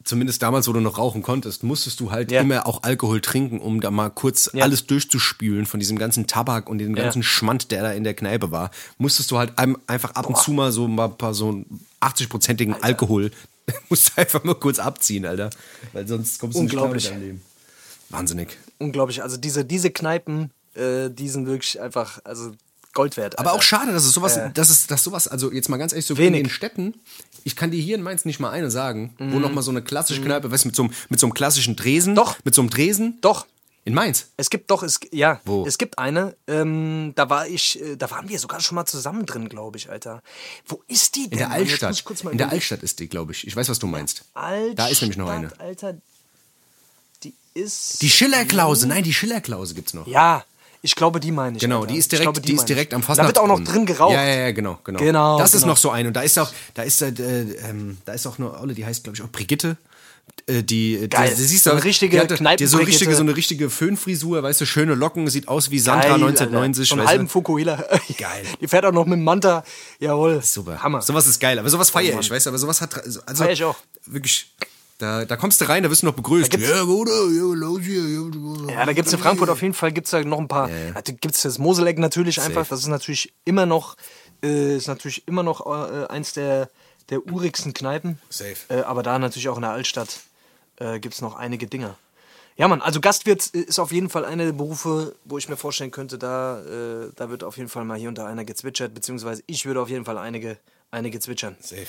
[0.03, 2.41] zumindest damals, wo du noch rauchen konntest, musstest du halt Ja.
[2.41, 4.63] immer auch Alkohol trinken, um da mal kurz Ja.
[4.65, 7.03] alles durchzuspülen von diesem ganzen Tabak und dem Ja.
[7.03, 8.69] ganzen Schmand, der da in der Kneipe war.
[8.97, 9.53] Musstest du halt
[9.87, 11.63] einfach ab und zu mal so mal ein paar so
[12.01, 13.31] 80-prozentigen Alkohol
[13.89, 15.49] musst du einfach mal kurz abziehen, Alter.
[15.93, 17.09] Weil sonst kommst du nicht klar mit Unglaublich.
[17.09, 17.41] deinem Leben.
[18.09, 18.57] Wahnsinnig.
[18.79, 19.23] Unglaublich.
[19.23, 22.51] Also diese, diese Kneipen, äh, die sind wirklich einfach, also
[22.93, 23.39] Gold wert.
[23.39, 23.59] Aber Alter.
[23.59, 26.17] auch schade, dass es sowas, dass es, dass sowas, also jetzt mal ganz ehrlich, so
[26.17, 26.41] Wenig.
[26.41, 26.93] in den Städten,
[27.43, 29.81] ich kann dir hier in Mainz nicht mal eine sagen, wo noch mal so eine
[29.81, 32.15] klassische Kneipe, weißt du, mit so, einem- mit so einem klassischen Dresen.
[32.15, 32.37] Doch.
[32.43, 33.17] Mit so einem Dresen.
[33.21, 33.45] Doch,
[33.85, 34.27] In Mainz.
[34.37, 35.65] Es gibt doch, es, ja, Wo?
[35.67, 39.25] es gibt eine, ähm, da war ich, äh, da waren wir sogar schon mal zusammen
[39.25, 40.21] drin, glaube ich, Alter.
[40.65, 41.33] Wo ist die denn?
[41.33, 42.01] In der Altstadt.
[42.31, 42.49] In der.
[42.49, 43.45] Altstadt ist die, glaube ich.
[43.45, 44.23] Ich weiß, was du meinst.
[44.33, 45.51] Altstadt, Da ist nämlich noch eine.
[45.59, 45.97] Alter.
[47.23, 48.01] die ist.
[48.01, 50.07] Die Schillerklause, nein, die Schillerklause gibt's noch.
[50.07, 50.45] Ja,
[50.85, 51.61] ich glaube, die meine ich.
[51.61, 51.93] Genau, Alter.
[51.93, 53.27] die ist direkt, glaube, die ist meine direkt am Da Fastnacht.
[53.29, 54.13] wird auch noch drin geraucht.
[54.13, 54.99] Ja, ja, ja, genau, genau.
[54.99, 55.71] Genau, Das ist genau.
[55.73, 57.07] noch so ein und da ist auch, da ist äh,
[57.69, 59.77] ähm, da ist auch eine Olle, die heißt glaube ich auch Brigitte.
[60.45, 61.29] Äh, die, Geil.
[61.29, 63.69] Die, die siehst So eine richtige die hat, die so eine richtige, so eine richtige
[63.69, 66.91] Föhnfrisur, weißt du, schöne Locken, sieht aus wie Sandra Geil, 1990.
[66.91, 67.01] Alter.
[67.03, 67.29] Weißt halben?
[67.29, 67.75] Fukuhila.
[68.17, 68.45] Geil.
[68.61, 69.63] Die fährt auch noch mit dem Manta.
[69.99, 70.41] Jawohl.
[70.41, 70.83] Super.
[70.83, 71.01] Hammer.
[71.01, 73.63] Sowas ist geil, aber sowas feiere ich, weißt du, aber sowas hat also Feier ich
[73.63, 73.77] auch.
[74.05, 74.47] wirklich
[75.03, 76.53] da, da kommst du rein, da wirst du noch begrüßt.
[76.53, 79.91] ja, Bruder, ja, los hier, ja, Ja, da gibt es in Frankfurt auf jeden Fall
[79.91, 80.69] gibt's da noch ein paar.
[80.93, 82.67] Da gibt es das Moseleck natürlich einfach.
[82.67, 83.97] Das ist natürlich immer noch,
[84.41, 86.69] äh, ist natürlich immer noch äh, eins der,
[87.09, 88.19] der urigsten Kneipen.
[88.29, 88.55] Safe.
[88.69, 90.21] Äh, aber da natürlich auch in der Altstadt
[90.77, 91.97] äh, gibt es noch einige Dinger.
[92.55, 95.89] Ja, Mann, also Gastwirt ist auf jeden Fall einer der Berufe, wo ich mir vorstellen
[95.89, 99.43] könnte, da, äh, da wird auf jeden Fall mal hier und da einer gezwitschert, beziehungsweise
[99.47, 100.57] ich würde auf jeden Fall einige,
[100.91, 101.57] einige zwitschern.
[101.59, 101.87] Safe.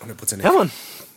[0.00, 0.42] 100%.
[0.42, 0.70] Ja, Mann,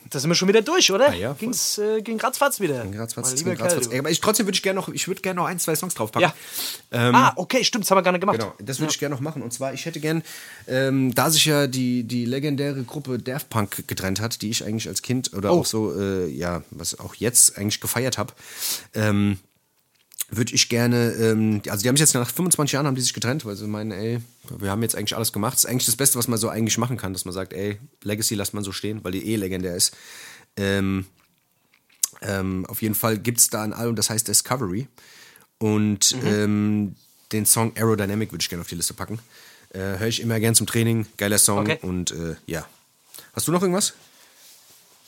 [0.09, 1.09] da sind wir schon wieder durch, oder?
[1.09, 1.34] Ah, ja.
[1.34, 2.86] Ging's, äh, ging ratzfatz wieder.
[2.99, 3.88] Ratzfatz, es lieber ging ratzfatz.
[3.88, 5.93] Ey, Aber ich, trotzdem würde ich gerne noch, ich würde gerne noch ein, zwei Songs
[5.95, 6.31] draufpacken.
[6.91, 7.11] Ja.
[7.11, 8.39] ah, okay, stimmt, das haben wir gar nicht gemacht.
[8.39, 9.41] Genau, das würde ich gerne noch machen.
[9.41, 10.21] Und zwar, ich hätte gern,
[10.67, 14.88] ähm, da sich ja die, die legendäre Gruppe Daft Punk getrennt hat, die ich eigentlich
[14.88, 15.61] als Kind oder Oh.
[15.61, 18.34] auch so, äh, ja, was auch jetzt eigentlich gefeiert habe,
[18.93, 19.39] ähm,
[20.30, 23.13] würde ich gerne, ähm, also die haben sich jetzt nach 25 Jahren haben die sich
[23.13, 24.19] getrennt, weil sie meinen, ey,
[24.57, 25.53] wir haben jetzt eigentlich alles gemacht.
[25.53, 27.78] Das ist eigentlich das Beste, was man so eigentlich machen kann, dass man sagt, ey,
[28.03, 29.95] Legacy lässt man so stehen, weil die eh legendär ist.
[30.57, 31.05] Ähm,
[32.21, 34.88] ähm, auf jeden Fall gibt es da ein Album, das heißt Discovery.
[35.59, 36.28] Und Mhm.
[36.28, 36.95] ähm,
[37.32, 39.19] den Song Aerodynamic würde ich gerne auf die Liste packen.
[39.69, 41.05] Äh, Höre ich immer gern zum Training.
[41.17, 41.59] Geiler Song.
[41.59, 41.80] Okay.
[41.82, 42.65] Und äh, ja.
[43.34, 43.93] Hast du noch irgendwas?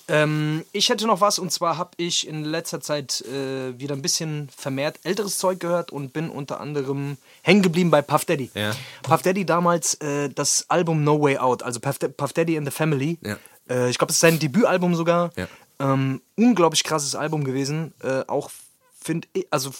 [0.08, 4.02] Ähm, ich hätte noch was und zwar habe ich in letzter Zeit äh, wieder ein
[4.02, 8.52] bisschen vermehrt älteres Zeug gehört und bin unter anderem hängen geblieben bei Puff Daddy.
[8.54, 8.72] Ja.
[9.02, 12.72] Puff Daddy damals äh, das Album No Way Out, also Puff, Puff Daddy and the
[12.72, 13.18] Family.
[13.22, 13.38] Ja.
[13.70, 15.32] Äh, ich glaube, das ist sein Debütalbum sogar.
[15.36, 15.48] Ja.
[15.80, 17.94] Ähm, unglaublich krasses Album gewesen.
[18.02, 18.52] Äh, auch
[19.00, 19.72] finde ich, also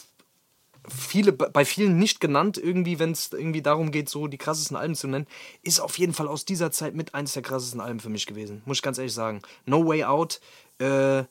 [0.90, 4.96] viele, bei vielen nicht genannt, irgendwie, wenn es irgendwie darum geht, so die krassesten Alben
[4.96, 5.28] zu nennen,
[5.62, 8.62] ist auf jeden Fall aus dieser Zeit mit eines der krassesten Alben für mich gewesen.
[8.66, 9.42] Muss ich ganz ehrlich sagen.
[9.66, 10.40] No Way Out,
[10.80, 11.24] äh,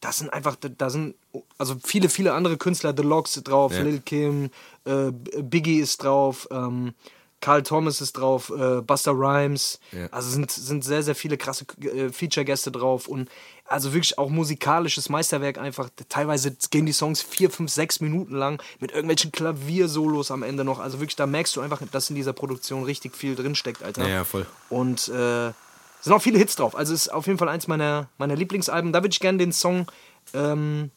[0.00, 1.16] das sind einfach, da sind
[1.58, 3.82] also viele, viele andere Künstler, The Logs drauf, Ja.
[3.82, 4.50] Lil Kim,
[4.84, 5.10] äh,
[5.42, 6.94] Biggie ist drauf, ähm,
[7.40, 9.78] Carl Thomas ist drauf, äh, Buster Rhymes.
[9.92, 10.06] Ja.
[10.10, 13.28] Also sind, sind sehr, sehr viele krasse äh, Feature-Gäste drauf und
[13.68, 15.90] also wirklich auch musikalisches Meisterwerk einfach.
[16.08, 20.78] Teilweise gehen die Songs vier, fünf, sechs Minuten lang mit irgendwelchen Klaviersolos am Ende noch.
[20.78, 24.02] Also wirklich, da merkst du einfach, dass in dieser Produktion richtig viel drinsteckt, Alter.
[24.02, 24.46] Ja, ja, voll.
[24.70, 25.52] Und äh,
[26.00, 26.74] sind auch viele Hits drauf.
[26.76, 28.92] Also ist auf jeden Fall eins meiner, meiner Lieblingsalben.
[28.92, 29.86] Da würde ich gerne den Song,
[30.34, 30.90] ähm,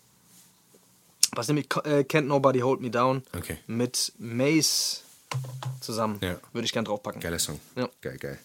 [1.33, 3.57] was nämlich äh, Can't Nobody Hold Me Down Okay.
[3.67, 5.03] mit Mace
[5.79, 6.19] zusammen.
[6.21, 6.37] Ja.
[6.53, 7.21] Würde ich gerne draufpacken.
[7.21, 7.59] Geiler Song.
[7.75, 7.89] Ja.
[8.01, 8.37] Geil, geil.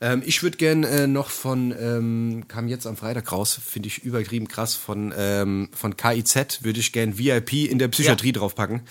[0.00, 4.04] Ähm, ich würde gern äh, noch von, ähm, kam jetzt am Freitag raus, finde ich
[4.04, 8.82] übertrieben krass, von, ähm, von KIZ würde ich gern VIP in der Psychiatrie draufpacken.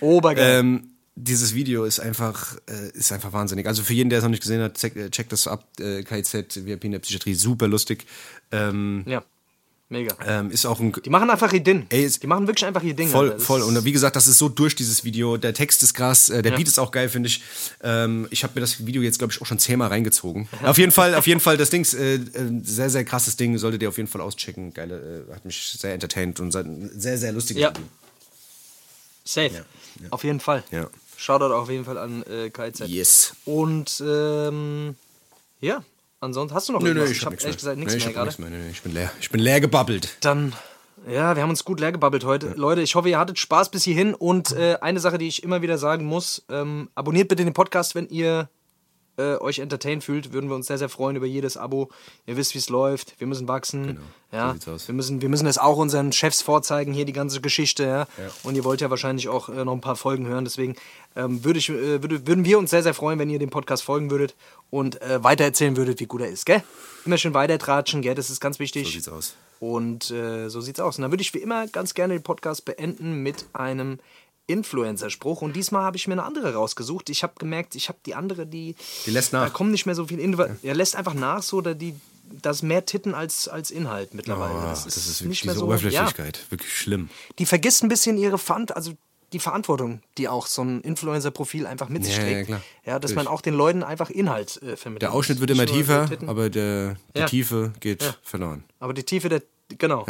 [0.00, 0.60] Obergeil.
[0.60, 3.66] Ähm, dieses Video ist einfach, äh, ist einfach wahnsinnig.
[3.66, 5.68] Also für jeden, der es noch nicht gesehen hat, check, äh, checkt das ab.
[5.78, 8.06] Äh, KIZ, VIP in der Psychiatrie, super lustig.
[8.50, 9.22] Ähm, ja,
[9.92, 10.16] mega.
[10.26, 11.86] ähm, ist auch ein Die machen einfach ihr Ding.
[11.90, 13.08] Ey, die machen wirklich einfach ihr Ding.
[13.08, 13.62] Voll, voll.
[13.62, 15.36] Und wie gesagt, das ist so durch dieses Video.
[15.36, 16.58] Der Text ist krass, äh, der Ja.
[16.58, 17.42] Beat ist auch geil, finde ich.
[17.82, 20.48] Ähm, ich habe mir das Video jetzt, glaube ich, auch schon zehnmal reingezogen.
[20.64, 22.20] Auf jeden Fall, auf jeden Fall, das Ding ist äh, äh,
[22.62, 23.56] sehr, sehr krasses Ding.
[23.58, 24.74] Solltet ihr auf jeden Fall auschecken.
[24.74, 27.70] Geile, äh, hat mich sehr entertained und ein sehr, sehr lustiges Ja.
[27.70, 27.82] Video.
[29.24, 29.64] Safe.
[30.10, 30.64] Auf jeden Fall.
[30.70, 30.88] Ja.
[31.16, 32.88] Shoutout auf jeden Fall an äh, KZ.
[32.88, 33.34] Yes.
[33.44, 34.96] Und ähm,
[35.60, 35.84] ja,
[36.22, 37.16] ansonsten hast du noch Nö, nö, irgendwas?
[37.16, 37.74] ich hab hab nichts ehrlich mehr.
[37.74, 38.42] gesagt nichts Nee, ich mehr gerade.
[38.42, 39.10] Nee, nee, ich bin leer.
[39.20, 40.16] Ich bin leer gebabbelt.
[40.20, 40.54] Dann,
[41.08, 42.54] ja, wir haben uns gut leer gebabbelt heute.
[42.56, 44.14] Leute, ich hoffe, ihr hattet Spaß bis hierhin.
[44.14, 47.94] Und äh, eine Sache, die ich immer wieder sagen muss: ähm, Abonniert bitte den Podcast,
[47.94, 48.48] wenn ihr
[49.16, 50.32] äh, euch entertained fühlt.
[50.32, 51.90] Würden wir uns sehr, sehr freuen über jedes Abo.
[52.26, 53.18] Ihr wisst, wie es läuft.
[53.18, 53.98] Wir müssen wachsen.
[54.32, 57.82] Ja, so wir müssen, wir müssen es auch unseren Chefs vorzeigen, hier die ganze Geschichte.
[57.82, 58.06] Ja?
[58.42, 60.44] Und ihr wollt ja wahrscheinlich auch äh, noch ein paar Folgen hören.
[60.44, 60.76] Deswegen
[61.14, 63.82] ähm, würde ich, äh, würde, würden wir uns sehr, sehr freuen, wenn ihr dem Podcast
[63.82, 64.34] folgen würdet
[64.70, 66.46] und äh, weitererzählen würdet, wie gut er ist.
[66.46, 66.62] Gell?
[67.04, 68.14] Immer schön weitertratschen, gell?
[68.14, 68.86] das ist ganz wichtig.
[68.86, 69.36] So sieht's aus.
[69.60, 70.96] Und äh, so sieht's aus.
[70.96, 73.98] Und dann würde ich wie immer ganz gerne den Podcast beenden mit einem
[74.52, 75.42] Influencer-Spruch.
[75.42, 77.10] Und diesmal habe ich mir eine andere rausgesucht.
[77.10, 78.74] Ich habe gemerkt, ich habe die andere, die.
[79.06, 79.44] Die lässt nach.
[79.44, 80.44] Da kommen nicht mehr so viel Info.
[80.62, 81.94] Er lässt einfach nach, so, da die.
[82.40, 84.54] Das ist mehr Titten als, als Inhalt mittlerweile.
[84.54, 85.64] Oh, das ist wirklich nicht mehr so.
[85.66, 86.46] Oberflächlichkeit.
[86.50, 87.10] Wirklich schlimm.
[87.10, 88.92] Ja, die vergisst ein bisschen ihre Fant, also
[89.34, 92.46] die Verantwortung, die auch so ein Influencer-Profil einfach mit sich Ja, ja, trägt.
[92.48, 92.62] klar.
[92.86, 93.16] Ja, dass Natürlich.
[93.16, 95.02] man auch den Leuten einfach Inhalt äh, vermittelt.
[95.02, 97.26] Der Ausschnitt wird immer tiefer, aber der, die Ja.
[97.26, 98.64] Tiefe geht verloren.
[98.78, 99.42] Aber die Tiefe der.
[99.78, 100.06] Genau.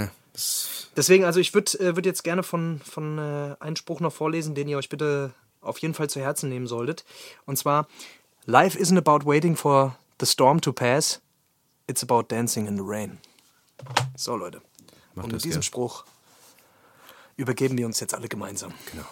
[0.97, 4.55] Deswegen, also ich würde äh, würd jetzt gerne von, von äh, einen Spruch noch vorlesen,
[4.55, 7.05] den ihr euch bitte auf jeden Fall zu Herzen nehmen solltet.
[7.45, 7.87] Und zwar:
[8.47, 11.21] Life isn't about waiting for the storm to pass,
[11.87, 13.19] it's about dancing in the rain.
[14.17, 14.63] So, Leute.
[15.15, 15.63] Macht Und mit diesem gell?
[15.63, 16.05] Spruch
[17.37, 18.73] übergeben wir uns jetzt alle gemeinsam.
[18.91, 19.05] Genau.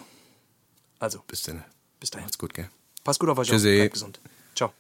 [0.99, 1.65] Also, Bis dann.
[1.99, 2.25] bis dahin.
[2.25, 2.71] Macht's gut, gell?
[3.05, 3.69] Passt gut auf euch Tschüssi.
[3.69, 3.77] auf.
[3.77, 4.21] Bleibt gesund.
[4.55, 4.73] Ciao.